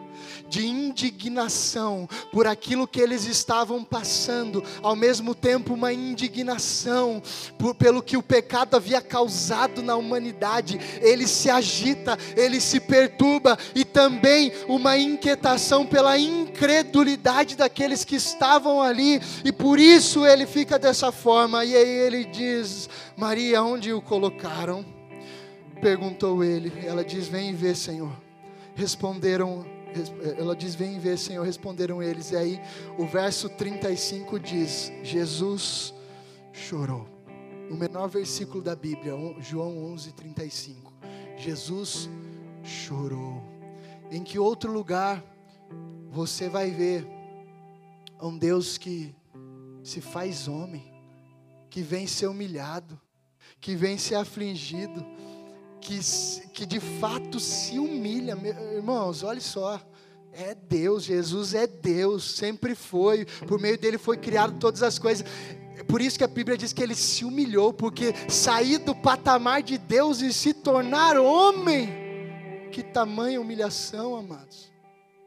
de 0.49 0.66
indignação 0.66 2.09
por 2.32 2.47
aquilo 2.47 2.87
que 2.87 3.01
eles 3.01 3.24
estavam 3.26 3.85
passando, 3.85 4.62
ao 4.82 4.97
mesmo 4.97 5.35
tempo 5.35 5.74
uma 5.74 5.93
indignação 5.93 7.22
por, 7.59 7.74
pelo 7.74 8.03
que 8.03 8.16
o 8.16 8.22
pecado 8.22 8.76
havia 8.76 9.01
causado 9.01 9.82
na 9.82 9.97
humanidade. 9.97 10.78
Ele 11.01 11.26
se 11.26 11.51
agita, 11.51 12.18
ele 12.37 12.61
se 12.61 12.80
perturba 12.80 13.59
e 13.74 13.85
também 13.85 14.53
uma 14.68 14.97
inquietação 14.97 15.85
pela 15.85 16.18
incredulidade 16.18 17.57
daqueles 17.57 18.05
que 18.05 18.16
estavam 18.16 18.80
ali, 18.80 19.20
e 19.45 19.53
por 19.53 19.78
isso 19.78 20.26
ele 20.26 20.47
fica 20.47 20.78
dessa 20.78 21.12
forma. 21.12 21.64
E 21.64 21.76
aí 21.76 21.89
ele 21.89 22.24
diz: 22.24 22.89
Maria, 23.16 23.62
onde 23.62 23.93
o 23.93 24.01
colocaram? 24.01 24.94
Perguntou 25.85 26.43
ele. 26.43 26.72
Ela 26.87 27.05
diz: 27.05 27.28
Vem 27.28 27.51
e 27.51 27.74
Senhor. 27.76 28.11
Responderam 28.74 29.66
ela 30.39 30.57
diz: 30.57 30.74
Vem 30.74 30.99
ver, 30.99 31.18
Senhor. 31.18 31.45
Responderam 31.45 32.03
eles. 32.03 32.30
E 32.30 32.37
aí, 32.37 32.61
o 32.97 33.05
verso 33.05 33.51
35 33.51 34.41
diz: 34.41 34.91
Jesus 35.03 35.93
chorou. 36.55 37.07
O 37.70 37.74
menor 37.74 38.09
versículo 38.09 38.62
da 38.62 38.74
Bíblia, 38.74 39.12
João 39.41 39.76
11, 39.93 40.12
35. 40.14 40.91
Jesus 41.37 42.09
chorou. 42.62 43.43
Em 44.11 44.24
que 44.24 44.39
outro 44.39 44.72
lugar 44.72 45.22
você 46.11 46.49
vai 46.49 46.70
ver 46.70 47.07
um 48.22 48.39
Deus 48.39 48.78
que 48.78 49.14
se 49.82 50.01
faz 50.01 50.49
homem, 50.49 50.82
que 51.68 51.82
vem 51.82 52.07
ser 52.07 52.28
humilhado, 52.28 52.99
que 53.61 53.76
vem 53.76 53.99
ser 53.99 54.14
afligido, 54.14 55.05
que, 55.85 56.01
que 56.53 56.64
de 56.66 56.80
fato 56.80 57.39
se 57.39 57.78
humilha. 57.78 58.37
Irmãos, 58.74 59.22
olha 59.22 59.41
só. 59.41 59.80
É 60.32 60.53
Deus, 60.53 61.05
Jesus 61.05 61.55
é 61.55 61.64
Deus, 61.64 62.24
sempre 62.24 62.74
foi, 62.74 63.24
por 63.47 63.61
meio 63.61 63.78
dele 63.78 63.97
foi 63.97 64.16
criado 64.16 64.59
todas 64.59 64.82
as 64.82 64.99
coisas. 64.99 65.24
Por 65.87 66.01
isso 66.01 66.18
que 66.18 66.24
a 66.24 66.28
Bíblia 66.28 66.57
diz 66.57 66.72
que 66.72 66.82
ele 66.82 66.97
se 66.97 67.24
humilhou, 67.24 67.72
porque 67.72 68.12
sair 68.28 68.78
do 68.78 68.97
patamar 68.97 69.62
de 69.62 69.78
Deus 69.78 70.20
e 70.22 70.32
se 70.32 70.53
tornar 70.53 71.16
homem, 71.16 71.89
que 72.72 72.82
tamanha 72.82 73.41
humilhação, 73.41 74.16
amados. 74.16 74.72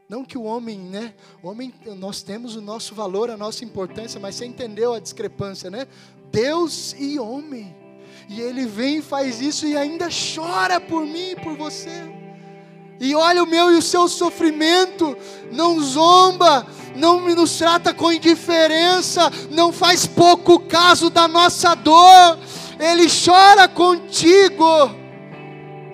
Não 0.09 0.25
que 0.25 0.37
o 0.37 0.43
homem, 0.43 0.77
né? 0.77 1.13
O 1.41 1.47
homem, 1.47 1.73
nós 1.97 2.21
temos 2.21 2.57
o 2.57 2.61
nosso 2.61 2.93
valor, 2.93 3.29
a 3.29 3.37
nossa 3.37 3.63
importância, 3.63 4.19
mas 4.19 4.35
você 4.35 4.45
entendeu 4.45 4.93
a 4.93 4.99
discrepância, 4.99 5.69
né? 5.69 5.87
Deus 6.31 6.93
e 6.97 7.17
homem. 7.17 7.86
E 8.29 8.41
ele 8.41 8.65
vem 8.65 8.97
e 8.97 9.01
faz 9.01 9.41
isso 9.41 9.65
e 9.65 9.77
ainda 9.77 10.09
chora 10.09 10.81
por 10.81 11.05
mim 11.05 11.31
e 11.31 11.35
por 11.35 11.55
você. 11.55 12.03
E 12.99 13.15
olha 13.15 13.43
o 13.43 13.47
meu 13.47 13.71
e 13.71 13.77
o 13.77 13.81
seu 13.81 14.07
sofrimento, 14.07 15.15
não 15.51 15.79
zomba, 15.79 16.65
não 16.95 17.21
nos 17.35 17.57
trata 17.57 17.93
com 17.93 18.11
indiferença, 18.11 19.31
não 19.51 19.71
faz 19.71 20.07
pouco 20.07 20.59
caso 20.59 21.09
da 21.09 21.27
nossa 21.27 21.75
dor, 21.75 22.39
ele 22.79 23.07
chora 23.07 23.67
contigo. 23.67 25.06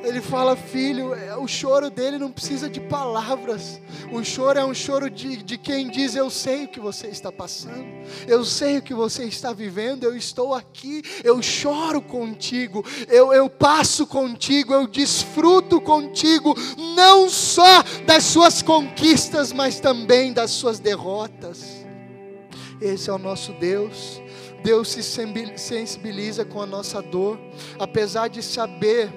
Ele 0.03 0.19
fala, 0.19 0.57
filho, 0.57 1.13
é, 1.13 1.35
o 1.37 1.47
choro 1.47 1.89
dele 1.89 2.17
não 2.17 2.29
precisa 2.29 2.69
de 2.69 2.81
palavras. 2.81 3.81
O 4.11 4.21
choro 4.21 4.59
é 4.59 4.65
um 4.65 4.73
choro 4.73 5.09
de, 5.09 5.37
de 5.37 5.57
quem 5.57 5.89
diz: 5.89 6.13
Eu 6.13 6.29
sei 6.29 6.65
o 6.65 6.67
que 6.67 6.79
você 6.79 7.07
está 7.07 7.31
passando, 7.31 7.85
eu 8.27 8.43
sei 8.43 8.77
o 8.77 8.81
que 8.81 8.93
você 8.93 9.23
está 9.23 9.53
vivendo, 9.53 10.03
eu 10.03 10.15
estou 10.15 10.53
aqui, 10.53 11.01
eu 11.23 11.41
choro 11.41 12.01
contigo, 12.01 12.85
eu, 13.07 13.31
eu 13.31 13.49
passo 13.49 14.05
contigo, 14.05 14.73
eu 14.73 14.87
desfruto 14.87 15.79
contigo, 15.79 16.53
não 16.95 17.29
só 17.29 17.81
das 18.05 18.23
suas 18.25 18.61
conquistas, 18.61 19.53
mas 19.53 19.79
também 19.79 20.33
das 20.33 20.51
suas 20.51 20.79
derrotas. 20.79 21.83
Esse 22.81 23.09
é 23.09 23.13
o 23.13 23.17
nosso 23.17 23.53
Deus. 23.53 24.21
Deus 24.63 24.89
se 24.89 25.03
sensibiliza 25.03 26.45
com 26.45 26.61
a 26.61 26.65
nossa 26.65 27.01
dor, 27.01 27.39
apesar 27.77 28.29
de 28.29 28.41
saber 28.41 29.11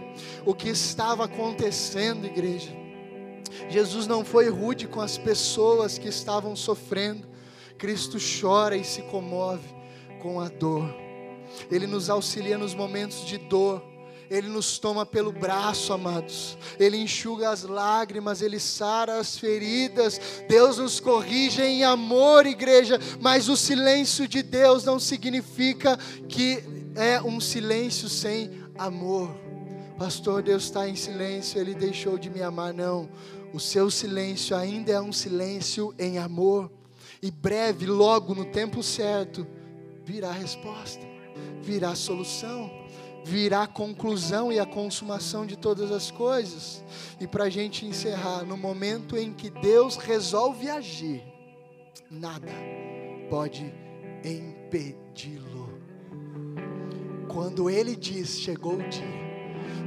o 0.45 0.53
que 0.53 0.69
estava 0.69 1.25
acontecendo, 1.25 2.27
igreja. 2.27 2.71
Jesus 3.69 4.07
não 4.07 4.25
foi 4.25 4.49
rude 4.49 4.87
com 4.87 5.01
as 5.01 5.17
pessoas 5.17 5.99
que 5.99 6.09
estavam 6.09 6.55
sofrendo. 6.57 7.27
Cristo 7.79 8.19
chora 8.19 8.77
e 8.77 8.85
se 8.85 9.03
comove 9.03 9.69
com 10.21 10.41
a 10.41 10.49
dor. 10.49 10.95
Ele 11.71 11.87
nos 11.87 12.11
auxilia 12.11 12.59
nos 12.59 12.75
momentos 12.75 13.25
de 13.25 13.39
dor 13.39 13.83
ele 14.29 14.49
nos 14.49 14.79
toma 14.79 15.07
pelo 15.07 15.31
braço, 15.33 15.93
amados. 15.93 16.59
Ele 16.79 16.97
enxuga 16.97 17.51
as 17.51 17.63
lágrimas, 17.63 18.43
Ele 18.43 18.59
sara 18.59 19.19
as 19.19 19.39
feridas. 19.39 20.21
Deus 20.49 20.79
nos 20.79 20.99
corrige 20.99 21.63
em 21.63 21.85
amor, 21.85 22.47
igreja. 22.47 22.99
Mas 23.21 23.49
o 23.49 23.57
silêncio 23.57 24.27
de 24.27 24.43
Deus 24.43 24.85
não 24.85 24.99
significa 24.99 25.97
que 26.29 26.63
é 26.95 27.21
um 27.23 27.41
silêncio 27.41 28.09
sem 28.09 28.51
amor. 28.77 29.31
Pastor, 29.97 30.43
Deus 30.43 30.65
está 30.65 30.89
em 30.89 30.97
silêncio, 30.97 31.61
Ele 31.61 31.75
deixou 31.75 32.19
de 32.19 32.29
me 32.29 32.43
amar. 32.43 32.75
Não. 32.75 33.09
O 33.53 33.61
seu 33.61 33.91
silêncio 33.91 34.57
ainda 34.57 34.93
é 34.93 35.01
um 35.01 35.13
silêncio 35.13 35.95
em 35.99 36.19
amor. 36.19 36.71
E 37.23 37.31
breve, 37.31 37.87
logo 37.87 38.35
no 38.35 38.45
tempo 38.45 38.83
certo, 38.83 39.47
virá 40.05 40.29
a 40.29 40.33
resposta, 40.33 41.01
virá 41.63 41.91
a 41.91 41.97
solução 41.97 42.86
virá 43.27 43.65
a 43.65 43.67
conclusão 43.67 44.53
e 44.53 44.61
a 44.61 44.65
consumação 44.65 45.45
de 45.45 45.57
todas 45.57 45.91
as 45.91 46.13
coisas. 46.13 46.85
E 47.21 47.27
para 47.27 47.45
a 47.45 47.51
gente 47.51 47.85
encerrar, 47.85 48.45
no 48.45 48.57
momento 48.57 49.17
em 49.17 49.33
que 49.33 49.51
Deus 49.51 49.97
resolve 49.97 50.71
agir, 50.71 51.25
nada 52.09 52.47
pode 53.29 53.75
impedi-lo. 54.25 55.77
Quando 57.27 57.69
Ele 57.69 57.97
diz, 57.97 58.39
chegou 58.39 58.75
o 58.75 58.89
dia. 58.89 59.26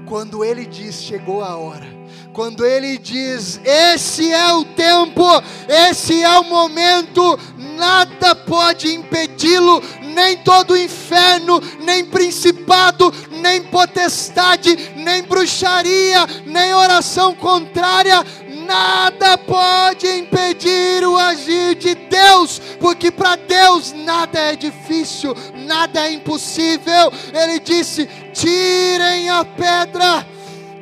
Quando 0.09 0.43
Ele 0.43 0.65
diz, 0.65 1.03
chegou 1.03 1.43
a 1.43 1.55
hora. 1.55 1.87
Quando 2.33 2.65
Ele 2.65 2.97
diz, 2.97 3.61
esse 3.63 4.31
é 4.31 4.51
o 4.53 4.65
tempo, 4.65 5.23
esse 5.67 6.23
é 6.23 6.39
o 6.39 6.45
momento, 6.45 7.39
nada 7.77 8.33
pode 8.33 8.91
impedi-lo, 8.91 9.83
nem 10.01 10.37
todo 10.37 10.75
inferno, 10.75 11.61
nem 11.81 12.03
principado, 12.03 13.13
nem 13.29 13.61
potestade, 13.61 14.93
nem 14.95 15.21
bruxaria, 15.21 16.25
nem 16.45 16.73
oração 16.73 17.35
contrária, 17.35 18.25
nada 18.69 19.35
pode 19.35 20.07
impedir 20.07 21.03
o 21.03 21.17
agir 21.17 21.73
de 21.73 21.95
Deus, 21.95 22.61
porque 22.79 23.09
para 23.09 23.35
Deus 23.35 23.93
nada 23.93 24.37
é 24.39 24.55
difícil, 24.55 25.35
nada 25.55 26.05
é 26.05 26.13
impossível. 26.13 27.11
Ele 27.33 27.59
disse: 27.59 28.07
tirem 28.31 29.27
a 29.27 29.43
pedra, 29.43 30.25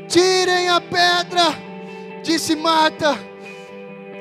tirem 0.10 0.68
a 0.68 0.82
pedra, 0.82 1.58
disse 2.22 2.58
Marta. 2.58 3.27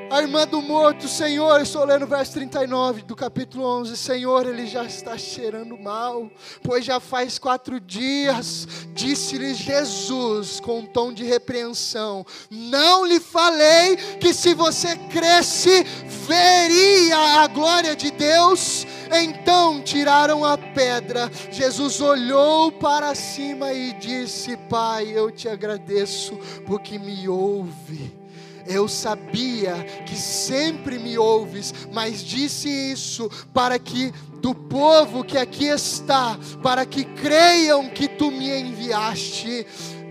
A 0.08 0.22
irmã 0.22 0.46
do 0.46 0.62
morto, 0.62 1.08
Senhor, 1.08 1.60
estou 1.60 1.84
lendo 1.84 2.04
o 2.04 2.06
verso 2.06 2.34
39 2.34 3.02
do 3.02 3.16
capítulo 3.16 3.64
11. 3.80 3.96
Senhor, 3.96 4.46
ele 4.46 4.64
já 4.66 4.84
está 4.84 5.18
cheirando 5.18 5.76
mal, 5.76 6.30
pois 6.62 6.84
já 6.84 7.00
faz 7.00 7.40
quatro 7.40 7.80
dias. 7.80 8.68
Disse-lhe 8.94 9.52
Jesus 9.52 10.60
com 10.60 10.78
um 10.78 10.86
tom 10.86 11.12
de 11.12 11.24
repreensão: 11.24 12.24
Não 12.48 13.04
lhe 13.04 13.18
falei 13.18 13.96
que 14.20 14.32
se 14.32 14.54
você 14.54 14.96
cresce, 15.10 15.82
veria 16.26 17.42
a 17.42 17.46
glória 17.48 17.96
de 17.96 18.12
Deus? 18.12 18.86
Então 19.12 19.82
tiraram 19.82 20.44
a 20.44 20.56
pedra. 20.56 21.28
Jesus 21.50 22.00
olhou 22.00 22.70
para 22.70 23.12
cima 23.16 23.72
e 23.72 23.92
disse: 23.94 24.56
Pai, 24.56 25.08
eu 25.08 25.32
te 25.32 25.48
agradeço 25.48 26.38
porque 26.64 26.96
me 26.96 27.28
ouve. 27.28 28.25
Eu 28.66 28.88
sabia 28.88 29.74
que 30.06 30.16
sempre 30.16 30.98
me 30.98 31.16
ouves, 31.16 31.72
mas 31.92 32.22
disse 32.22 32.68
isso 32.68 33.30
para 33.54 33.78
que 33.78 34.12
do 34.40 34.54
povo 34.54 35.24
que 35.24 35.38
aqui 35.38 35.66
está, 35.66 36.38
para 36.62 36.84
que 36.84 37.04
creiam 37.04 37.88
que 37.88 38.08
tu 38.08 38.30
me 38.30 38.48
enviaste. 38.48 39.66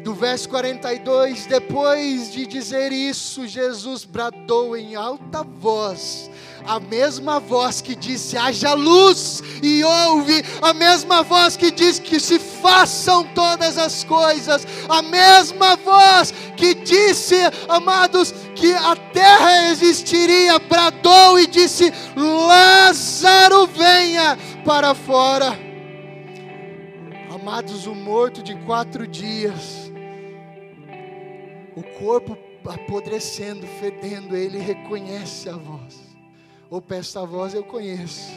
Do 0.05 0.13
verso 0.13 0.47
42, 0.49 1.47
depois 1.47 2.31
de 2.31 2.45
dizer 2.45 2.93
isso, 2.93 3.47
Jesus 3.47 4.05
bradou 4.05 4.77
em 4.77 4.95
alta 4.95 5.43
voz 5.43 6.29
a 6.65 6.79
mesma 6.79 7.39
voz 7.39 7.81
que 7.81 7.95
disse: 7.95 8.37
haja 8.37 8.73
luz, 8.73 9.41
e 9.61 9.83
ouve, 9.83 10.43
a 10.61 10.73
mesma 10.73 11.23
voz 11.23 11.55
que 11.55 11.71
diz 11.71 11.99
que 11.99 12.19
se 12.19 12.39
façam 12.39 13.23
todas 13.35 13.77
as 13.77 14.03
coisas, 14.03 14.65
a 14.89 15.01
mesma 15.01 15.75
voz 15.77 16.33
que 16.57 16.73
disse, 16.73 17.35
amados, 17.67 18.33
que 18.55 18.73
a 18.73 18.95
terra 18.95 19.71
existiria, 19.71 20.59
bradou 20.59 21.39
e 21.39 21.47
disse: 21.47 21.91
Lázaro, 22.15 23.67
venha 23.67 24.37
para 24.63 24.93
fora. 24.93 25.65
Amados, 27.29 27.85
o 27.85 27.93
morto 27.93 28.41
de 28.41 28.55
quatro 28.65 29.05
dias, 29.05 29.84
o 31.75 31.83
corpo 31.99 32.37
apodrecendo, 32.65 33.67
fedendo, 33.79 34.35
ele 34.35 34.57
reconhece 34.57 35.49
a 35.49 35.53
voz. 35.55 35.99
Opa, 36.69 36.95
essa 36.95 37.25
voz 37.25 37.53
eu 37.53 37.63
conheço. 37.63 38.31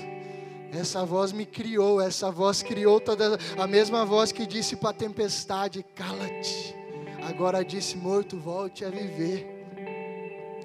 Essa 0.70 1.04
voz 1.06 1.32
me 1.32 1.46
criou, 1.46 2.00
essa 2.00 2.30
voz 2.30 2.62
criou 2.62 3.00
toda 3.00 3.38
a 3.56 3.66
mesma 3.66 4.04
voz 4.04 4.32
que 4.32 4.46
disse 4.46 4.76
para 4.76 4.90
a 4.90 4.94
tempestade: 4.94 5.82
cala-te. 5.94 6.74
Agora 7.22 7.64
disse: 7.64 7.96
morto, 7.96 8.38
volte 8.38 8.84
a 8.84 8.90
viver. 8.90 9.46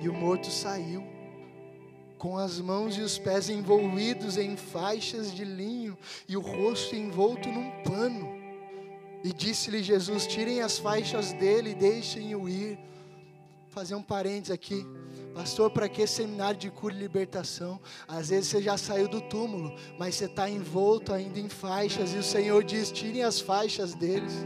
E 0.01 0.09
o 0.09 0.13
morto 0.13 0.47
saiu, 0.47 1.01
com 2.17 2.38
as 2.38 2.59
mãos 2.59 2.97
e 2.97 3.01
os 3.01 3.17
pés 3.17 3.49
envolvidos 3.49 4.38
em 4.38 4.57
faixas 4.57 5.34
de 5.34 5.45
linho 5.45 5.97
e 6.28 6.36
o 6.36 6.41
rosto 6.41 6.95
envolto 6.95 7.47
num 7.47 7.71
pano. 7.84 8.32
E 9.24 9.32
disse-lhe 9.32 9.82
Jesus: 9.82 10.28
tirem 10.28 10.61
as 10.61 10.78
faixas 10.78 11.32
dele 11.34 11.71
e 11.71 11.76
deixem-o 11.76 12.49
ir. 12.49 12.78
Fazer 13.69 13.95
um 13.95 14.03
parênteses 14.03 14.51
aqui. 14.51 14.86
Pastor, 15.34 15.71
para 15.71 15.89
que 15.89 16.05
seminário 16.05 16.59
de 16.59 16.69
cura 16.69 16.93
e 16.93 16.97
libertação? 16.97 17.80
Às 18.07 18.30
vezes 18.30 18.49
você 18.49 18.61
já 18.61 18.78
saiu 18.78 19.07
do 19.07 19.19
túmulo, 19.19 19.74
mas 19.97 20.13
você 20.13 20.26
está 20.26 20.47
envolto 20.47 21.11
ainda 21.11 21.39
em 21.39 21.49
faixas, 21.49 22.13
e 22.13 22.17
o 22.17 22.24
Senhor 22.24 22.63
diz: 22.63 22.91
tirem 22.91 23.24
as 23.24 23.39
faixas 23.39 23.95
deles, 23.95 24.45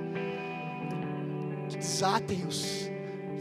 desatem-os 1.69 2.86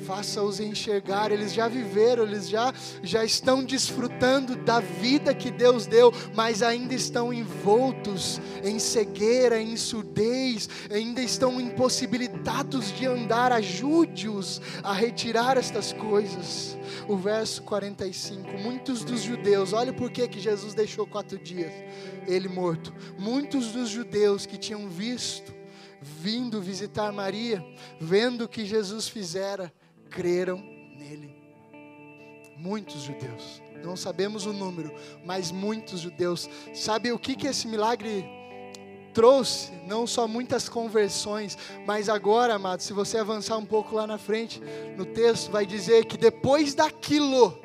faça-os 0.07 0.61
enxergar. 0.61 1.32
Eles 1.32 1.52
já 1.52 1.66
viveram, 1.66 2.22
eles 2.22 2.48
já, 2.48 2.72
já 3.02 3.24
estão 3.24 3.64
desfrutando 3.64 4.54
da 4.57 4.78
vida 4.78 5.34
que 5.34 5.50
Deus 5.50 5.86
deu, 5.86 6.12
mas 6.34 6.62
ainda 6.62 6.94
estão 6.94 7.32
envoltos 7.32 8.40
em 8.62 8.78
cegueira, 8.78 9.61
em 9.61 9.76
surdez, 9.76 10.68
ainda 10.90 11.20
estão 11.20 11.61
impossibilitados 11.61 12.92
de 12.92 13.07
andar. 13.07 13.50
Ajude-os 13.50 14.61
a 14.82 14.92
retirar 14.92 15.59
estas 15.59 15.92
coisas. 15.92 16.78
O 17.09 17.16
verso 17.16 17.62
45: 17.64 18.59
Muitos 18.59 19.02
dos 19.02 19.22
judeus, 19.22 19.72
olha 19.72 19.92
por 19.92 20.11
que, 20.11 20.28
que 20.28 20.38
Jesus 20.38 20.72
deixou 20.72 21.07
quatro 21.07 21.38
dias, 21.38 21.72
ele 22.26 22.48
morto. 22.48 22.94
Muitos 23.18 23.72
dos 23.72 23.88
judeus 23.88 24.46
que 24.46 24.57
tinham 24.57 24.88
visto 24.88 25.57
vindo 26.00 26.61
visitar 26.61 27.12
Maria, 27.12 27.64
vendo 28.00 28.44
o 28.44 28.48
que 28.48 28.64
Jesus 28.64 29.09
fizera, 29.09 29.72
creram 30.11 30.59
nele. 30.96 31.34
Muitos 32.57 33.02
judeus, 33.02 33.62
não 33.84 33.96
sabemos 33.96 34.46
o 34.46 34.52
número, 34.52 34.92
mas 35.24 35.50
muitos 35.50 36.00
judeus. 36.00 36.48
Sabe 36.74 37.12
o 37.12 37.18
que, 37.18 37.36
que 37.36 37.46
esse 37.46 37.68
milagre 37.68 38.24
trouxe? 39.12 39.72
Não 39.86 40.07
só 40.07 40.26
muitas 40.28 40.68
conversões, 40.68 41.57
mas 41.86 42.09
agora, 42.09 42.54
amado, 42.54 42.80
se 42.80 42.92
você 42.92 43.18
avançar 43.18 43.57
um 43.57 43.64
pouco 43.64 43.94
lá 43.94 44.07
na 44.07 44.18
frente, 44.18 44.61
no 44.96 45.07
texto, 45.07 45.50
vai 45.50 45.64
dizer 45.64 46.04
que 46.04 46.16
depois 46.16 46.74
daquilo, 46.74 47.59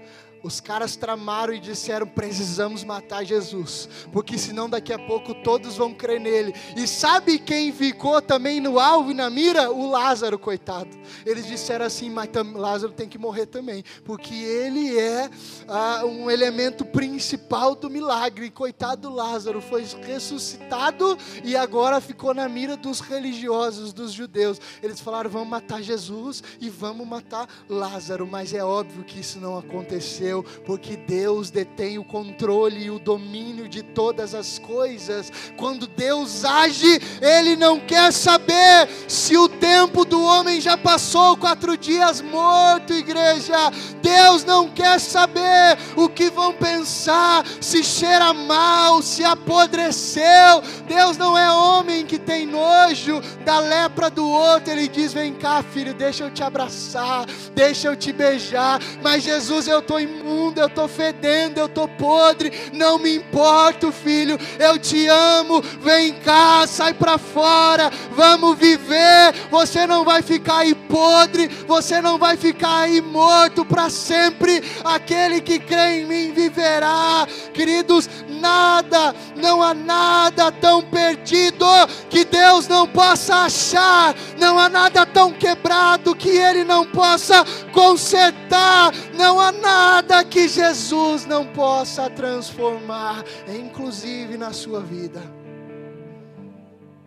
os 0.44 0.60
caras 0.60 0.96
tramaram 0.96 1.54
e 1.54 1.60
disseram: 1.60 2.08
precisamos 2.08 2.84
matar 2.84 3.24
Jesus, 3.24 3.88
porque 4.12 4.38
senão 4.38 4.70
daqui 4.70 4.92
a 4.92 5.00
pouco 5.00 5.34
todos 5.34 5.76
vão 5.78 5.94
crer 5.94 6.20
nele. 6.20 6.54
E 6.76 6.88
sabe 6.88 7.38
quem 7.38 7.72
ficou 7.72 8.22
também 8.22 8.60
no 8.60 8.80
alvo 8.80 9.12
e 9.12 9.14
na 9.14 9.30
mira? 9.30 9.72
O 9.72 9.90
Lázaro, 9.90 10.40
coitado. 10.40 10.90
Eles 11.26 11.46
disseram 11.46 11.86
assim: 11.86 12.10
mas 12.10 12.30
Lázaro 12.56 12.94
tem 12.94 13.08
que 13.08 13.18
morrer 13.18 13.46
também, 13.46 13.84
porque 14.04 14.34
ele 14.34 14.98
é 14.98 15.30
ah, 15.68 16.04
um 16.06 16.30
elemento 16.30 16.86
principal 16.86 17.76
do 17.76 17.90
milagre. 17.90 18.50
Coitado 18.50 19.02
do 19.02 19.14
Lázaro, 19.14 19.62
foi 19.62 19.86
ressuscitado 20.02 21.18
e 21.44 21.56
agora 21.56 22.02
ficou 22.02 22.34
na 22.34 22.48
mira 22.48 22.76
dos 22.76 23.00
religiosos, 23.00 23.94
dos 23.94 24.12
judeus. 24.12 24.60
Eles 24.82 25.00
falaram: 25.00 25.30
vamos 25.30 25.50
matar 25.50 25.82
Jesus 25.82 26.44
e 26.60 26.70
vamos 26.70 27.08
matar 27.08 27.48
Lázaro, 27.70 28.26
mas 28.26 28.54
é 28.54 28.64
óbvio 28.64 29.04
que 29.04 29.20
isso 29.20 29.40
não 29.40 29.58
aconteceu 29.58 30.31
porque 30.66 30.96
Deus 30.96 31.52
detém 31.52 31.98
o 31.98 32.04
controle 32.04 32.86
e 32.86 32.90
o 32.90 33.00
domínio 33.00 33.68
de 33.68 33.84
todas 33.84 34.34
as 34.34 34.58
coisas. 34.58 35.32
Quando 35.58 35.88
Deus 35.88 36.46
age, 36.46 37.00
Ele 37.22 37.56
não 37.56 37.80
quer 37.80 38.14
saber 38.14 38.88
se 39.08 39.36
o 39.36 39.50
tempo 39.62 40.04
do 40.04 40.20
homem 40.24 40.60
já 40.60 40.76
passou 40.76 41.38
quatro 41.38 41.78
dias 41.78 42.20
morto, 42.20 42.94
igreja. 42.94 43.72
Deus 44.02 44.44
não 44.44 44.68
quer 44.68 45.00
saber 45.00 45.78
o 45.96 46.10
que 46.10 46.32
vão 46.32 46.52
pensar, 46.52 47.46
se 47.62 47.84
cheira 47.84 48.34
mal, 48.34 49.04
se 49.04 49.24
apodreceu. 49.24 50.64
Deus 50.88 51.16
não 51.16 51.38
é 51.38 51.52
homem 51.52 52.04
que 52.08 52.18
tem 52.18 52.48
nojo 52.48 53.22
da 53.46 53.60
lepra 53.60 54.10
do 54.10 54.28
outro. 54.28 54.72
Ele 54.72 54.88
diz: 54.88 55.14
Vem 55.14 55.32
cá, 55.36 55.62
filho, 55.62 55.94
deixa 55.94 56.24
eu 56.24 56.32
te 56.32 56.42
abraçar, 56.42 57.28
deixa 57.54 57.88
eu 57.88 57.96
te 57.96 58.12
beijar. 58.12 58.82
Mas 59.04 59.22
Jesus, 59.24 59.68
eu 59.68 59.78
estou 59.80 60.00
imundo, 60.00 60.60
eu 60.60 60.68
estou 60.68 60.88
fedendo, 60.88 61.60
eu 61.60 61.68
estou 61.68 61.88
podre, 61.88 62.52
não 62.74 62.98
me 62.98 63.16
importo, 63.16 63.92
filho, 63.92 64.40
eu 64.58 64.80
te 64.80 65.06
amo, 65.06 65.62
vem 65.62 66.14
cá, 66.14 66.66
sai 66.66 66.96
para 66.96 67.20
fora, 67.20 67.92
vamos 68.12 68.58
viver. 68.58 69.51
Você 69.52 69.86
não 69.86 70.06
vai 70.06 70.22
ficar 70.22 70.60
aí 70.60 70.74
podre, 70.74 71.48
você 71.68 72.02
não 72.02 72.18
vai 72.18 72.38
ficar 72.38 72.84
aí 72.84 73.02
morto 73.02 73.66
para 73.66 73.90
sempre. 73.90 74.64
Aquele 74.84 75.42
que 75.42 75.60
crê 75.60 76.00
em 76.02 76.06
mim 76.06 76.32
viverá, 76.32 77.28
queridos. 77.54 78.10
Nada, 78.42 79.14
não 79.36 79.62
há 79.62 79.72
nada 79.72 80.52
tão 80.52 80.82
perdido 80.82 81.66
que 82.10 82.26
Deus 82.26 82.68
não 82.68 82.88
possa 82.88 83.36
achar, 83.46 84.16
não 84.40 84.58
há 84.58 84.68
nada 84.68 85.06
tão 85.06 85.32
quebrado 85.32 86.16
que 86.16 86.30
Ele 86.30 86.64
não 86.64 86.84
possa 86.86 87.46
consertar, 87.72 88.92
não 89.14 89.40
há 89.40 89.52
nada 89.52 90.24
que 90.24 90.48
Jesus 90.48 91.26
não 91.28 91.46
possa 91.46 92.10
transformar, 92.10 93.24
inclusive 93.48 94.38
na 94.38 94.54
sua 94.54 94.80
vida. 94.80 95.22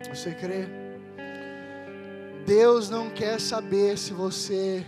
Você 0.09 0.31
crê? 0.31 0.84
Deus 2.45 2.89
não 2.91 3.09
quer 3.09 3.39
saber 3.41 3.97
se 3.97 4.13
você 4.13 4.85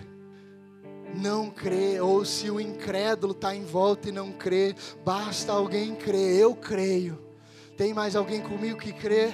não 1.15 1.49
crê, 1.49 1.99
ou 1.99 2.23
se 2.23 2.51
o 2.51 2.59
incrédulo 2.59 3.33
está 3.33 3.55
em 3.55 3.65
volta 3.65 4.09
e 4.09 4.11
não 4.11 4.31
crê, 4.31 4.75
basta 5.03 5.51
alguém 5.51 5.95
crer, 5.95 6.39
eu 6.39 6.55
creio. 6.55 7.17
Tem 7.75 7.93
mais 7.93 8.15
alguém 8.15 8.41
comigo 8.41 8.79
que 8.79 8.93
crê? 8.93 9.33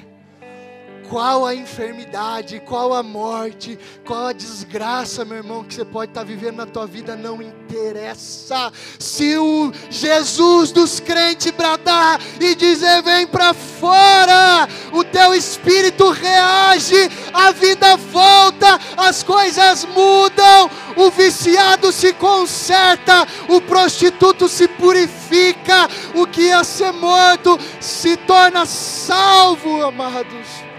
Qual 1.10 1.45
a 1.45 1.54
enfermidade, 1.54 2.60
qual 2.60 2.93
a 2.93 3.04
morte, 3.04 3.78
qual 4.06 4.28
a 4.28 4.34
desgraça, 4.34 5.24
meu 5.26 5.38
irmão, 5.38 5.64
que 5.64 5.74
você 5.74 5.86
pode 5.86 6.12
estar 6.12 6.24
vivendo 6.24 6.58
na 6.58 6.66
tua 6.66 6.88
vida, 6.88 7.16
não 7.16 7.41
interessa. 7.41 8.72
Se 8.99 9.38
o 9.38 9.72
Jesus 9.89 10.72
dos 10.72 10.99
crentes 10.99 11.51
bradar 11.51 12.20
e 12.39 12.56
dizer: 12.56 13.01
vem 13.04 13.28
para 13.28 13.54
fora, 13.54 14.68
o 14.91 15.04
teu 15.04 15.34
espírito 15.34 16.10
reage, 16.10 17.10
a 17.34 17.51
vida 17.51 17.95
volta, 17.97 18.80
as 18.97 19.24
coisas 19.24 19.86
mudam, 19.86 20.70
o 20.95 21.10
viciado 21.12 21.91
se 21.91 22.14
conserta, 22.14 23.28
o 23.47 23.62
prostituto 23.62 24.47
se 24.47 24.68
purifica, 24.68 25.88
o 26.16 26.26
que 26.26 26.43
ia 26.43 26.64
ser 26.64 26.91
morto 26.91 27.60
se 27.80 28.16
torna 28.18 28.66
salvo, 28.66 29.84
amados. 29.84 30.73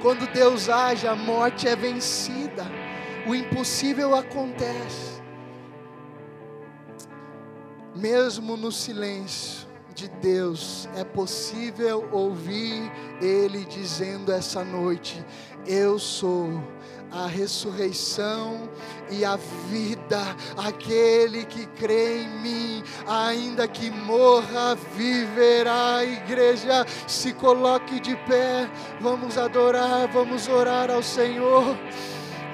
Quando 0.00 0.26
Deus 0.32 0.68
age, 0.68 1.06
a 1.06 1.16
morte 1.16 1.66
é 1.66 1.74
vencida, 1.74 2.64
o 3.26 3.34
impossível 3.34 4.14
acontece. 4.14 5.20
Mesmo 7.94 8.56
no 8.56 8.70
silêncio 8.70 9.66
de 9.94 10.08
Deus, 10.08 10.88
é 10.94 11.02
possível 11.02 12.08
ouvir 12.12 12.92
Ele 13.20 13.64
dizendo 13.64 14.30
essa 14.30 14.64
noite: 14.64 15.24
Eu 15.66 15.98
sou 15.98 16.62
a 17.10 17.26
ressurreição 17.26 18.68
e 19.10 19.24
a 19.24 19.36
vida. 19.68 20.20
Aquele 20.56 21.44
que 21.44 21.66
crê 21.66 22.22
em 22.22 22.28
mim, 22.40 22.84
ainda 23.06 23.66
que 23.66 23.90
morra, 23.90 24.76
viverá. 24.94 26.04
Igreja, 26.04 26.86
se 27.06 27.32
coloque 27.32 28.00
de 28.00 28.16
pé. 28.16 28.68
Vamos 29.00 29.38
adorar, 29.38 30.08
vamos 30.08 30.48
orar 30.48 30.90
ao 30.90 31.02
Senhor. 31.02 31.76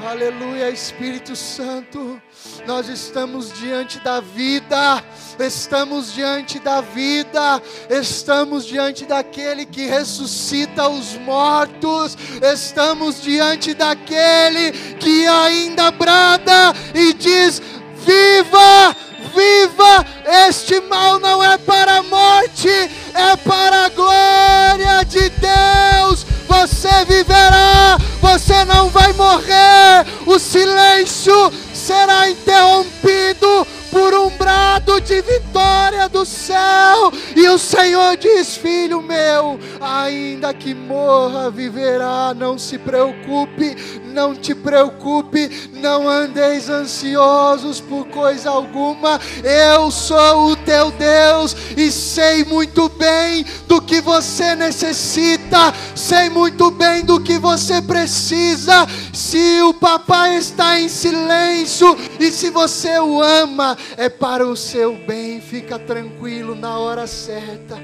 Aleluia, 0.07 0.69
Espírito 0.69 1.35
Santo. 1.35 2.21
Nós 2.67 2.91
estamos 2.91 3.51
diante 3.59 3.99
da 4.01 4.21
vida, 4.21 5.03
estamos 5.39 6.13
diante 6.13 6.59
da 6.59 6.83
vida, 6.83 7.63
estamos 7.89 8.67
diante 8.67 9.07
daquele 9.07 9.65
que 9.65 9.87
ressuscita 9.87 10.91
os 10.91 11.17
mortos, 11.17 12.19
estamos 12.43 13.23
diante 13.23 13.73
daquele 13.73 14.73
que 15.01 15.27
ainda 15.27 15.91
brada 15.91 16.75
e 16.95 17.15
diz: 17.15 17.63
Viva! 18.05 18.95
Viva! 19.35 20.07
Este 20.47 20.81
mal 20.81 21.19
não 21.19 21.43
é 21.43 21.57
para 21.57 21.97
a 21.97 22.03
morte, 22.03 22.69
é 22.69 23.37
para 23.39 23.87
a 23.87 23.89
glória 23.89 25.03
de 25.05 25.31
Deus. 25.31 26.27
Você 26.61 27.05
viverá, 27.05 27.99
você 28.21 28.65
não 28.65 28.89
vai 28.89 29.13
morrer. 29.13 30.07
O 30.25 30.39
silêncio 30.39 31.53
será 31.75 32.31
interrompido 32.31 33.67
por 33.91 34.15
um 34.15 34.31
brado 34.31 35.01
de 35.01 35.21
vitória 35.21 36.09
do 36.09 36.25
céu. 36.25 37.13
E 37.35 37.49
o 37.49 37.59
Senhor 37.59 38.17
diz: 38.17 38.57
Filho 38.57 39.03
meu, 39.03 39.59
ainda 39.81 40.55
que 40.55 40.75
morra, 40.75 41.51
viverá. 41.51 42.33
Não 42.35 42.57
se 42.57 42.79
preocupe, 42.79 43.77
não 44.15 44.35
te 44.35 44.55
preocupe, 44.55 45.69
não 45.73 46.09
andeis 46.09 46.71
ansiosos 46.71 47.81
por 47.81 48.07
coisa 48.07 48.49
alguma. 48.49 49.21
Eu 49.43 49.91
sou 49.91 50.53
o 50.53 50.57
teu 50.57 50.93
Deus 50.93 51.57
e 51.77 51.91
sei 51.91 52.45
muito 52.45 52.89
bem 52.89 53.45
do 53.67 53.83
que 53.83 54.01
você 54.01 54.55
necessita, 54.55 55.75
sei 55.97 56.31
muito 56.31 56.71
bem 56.71 57.05
do 57.05 57.21
que 57.21 57.39
você 57.39 57.83
precisa. 57.83 58.87
Se 59.12 59.61
o 59.62 59.75
papai 59.75 60.37
está 60.37 60.79
em 60.79 60.89
silêncio 60.89 61.97
e 62.21 62.31
se 62.31 62.51
você 62.51 62.99
o 63.01 63.21
ama, 63.21 63.77
é 63.97 64.09
para 64.09 64.47
o 64.47 64.57
seu 64.57 64.97
bem. 64.97 65.41
Fica 65.41 65.77
tranquilo, 65.77 66.55
na 66.55 66.79
hora 66.79 67.07
certa, 67.09 67.77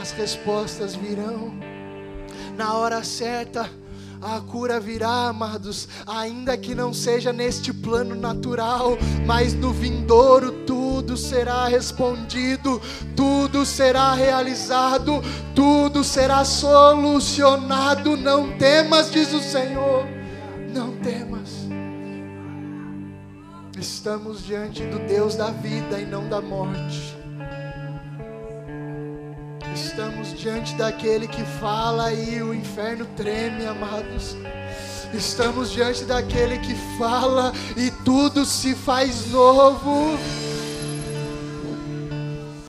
as 0.00 0.12
respostas 0.12 0.94
virão. 0.94 1.52
Na 2.56 2.74
hora 2.74 3.04
certa, 3.04 3.70
a 4.20 4.40
cura 4.40 4.80
virá, 4.80 5.28
amados, 5.28 5.88
ainda 6.06 6.56
que 6.56 6.74
não 6.74 6.92
seja 6.92 7.32
neste 7.32 7.72
plano 7.72 8.14
natural, 8.14 8.98
mas 9.26 9.54
no 9.54 9.72
vindouro 9.72 10.52
tudo 10.64 11.16
será 11.16 11.66
respondido, 11.68 12.80
tudo 13.16 13.64
será 13.64 14.14
realizado, 14.14 15.22
tudo 15.54 16.02
será 16.02 16.44
solucionado. 16.44 18.16
Não 18.16 18.56
temas, 18.58 19.10
diz 19.10 19.32
o 19.32 19.40
Senhor, 19.40 20.06
não 20.72 20.96
temas. 20.96 21.68
Estamos 23.78 24.44
diante 24.44 24.84
do 24.84 24.98
Deus 25.06 25.36
da 25.36 25.50
vida 25.50 26.00
e 26.00 26.04
não 26.04 26.28
da 26.28 26.40
morte. 26.40 27.17
Estamos 29.74 30.38
diante 30.38 30.74
daquele 30.74 31.26
que 31.26 31.42
fala 31.60 32.12
e 32.12 32.42
o 32.42 32.54
inferno 32.54 33.06
treme, 33.16 33.66
amados. 33.66 34.36
Estamos 35.12 35.70
diante 35.70 36.04
daquele 36.04 36.58
que 36.58 36.74
fala 36.98 37.52
e 37.76 37.90
tudo 38.04 38.44
se 38.44 38.74
faz 38.74 39.30
novo. 39.30 40.18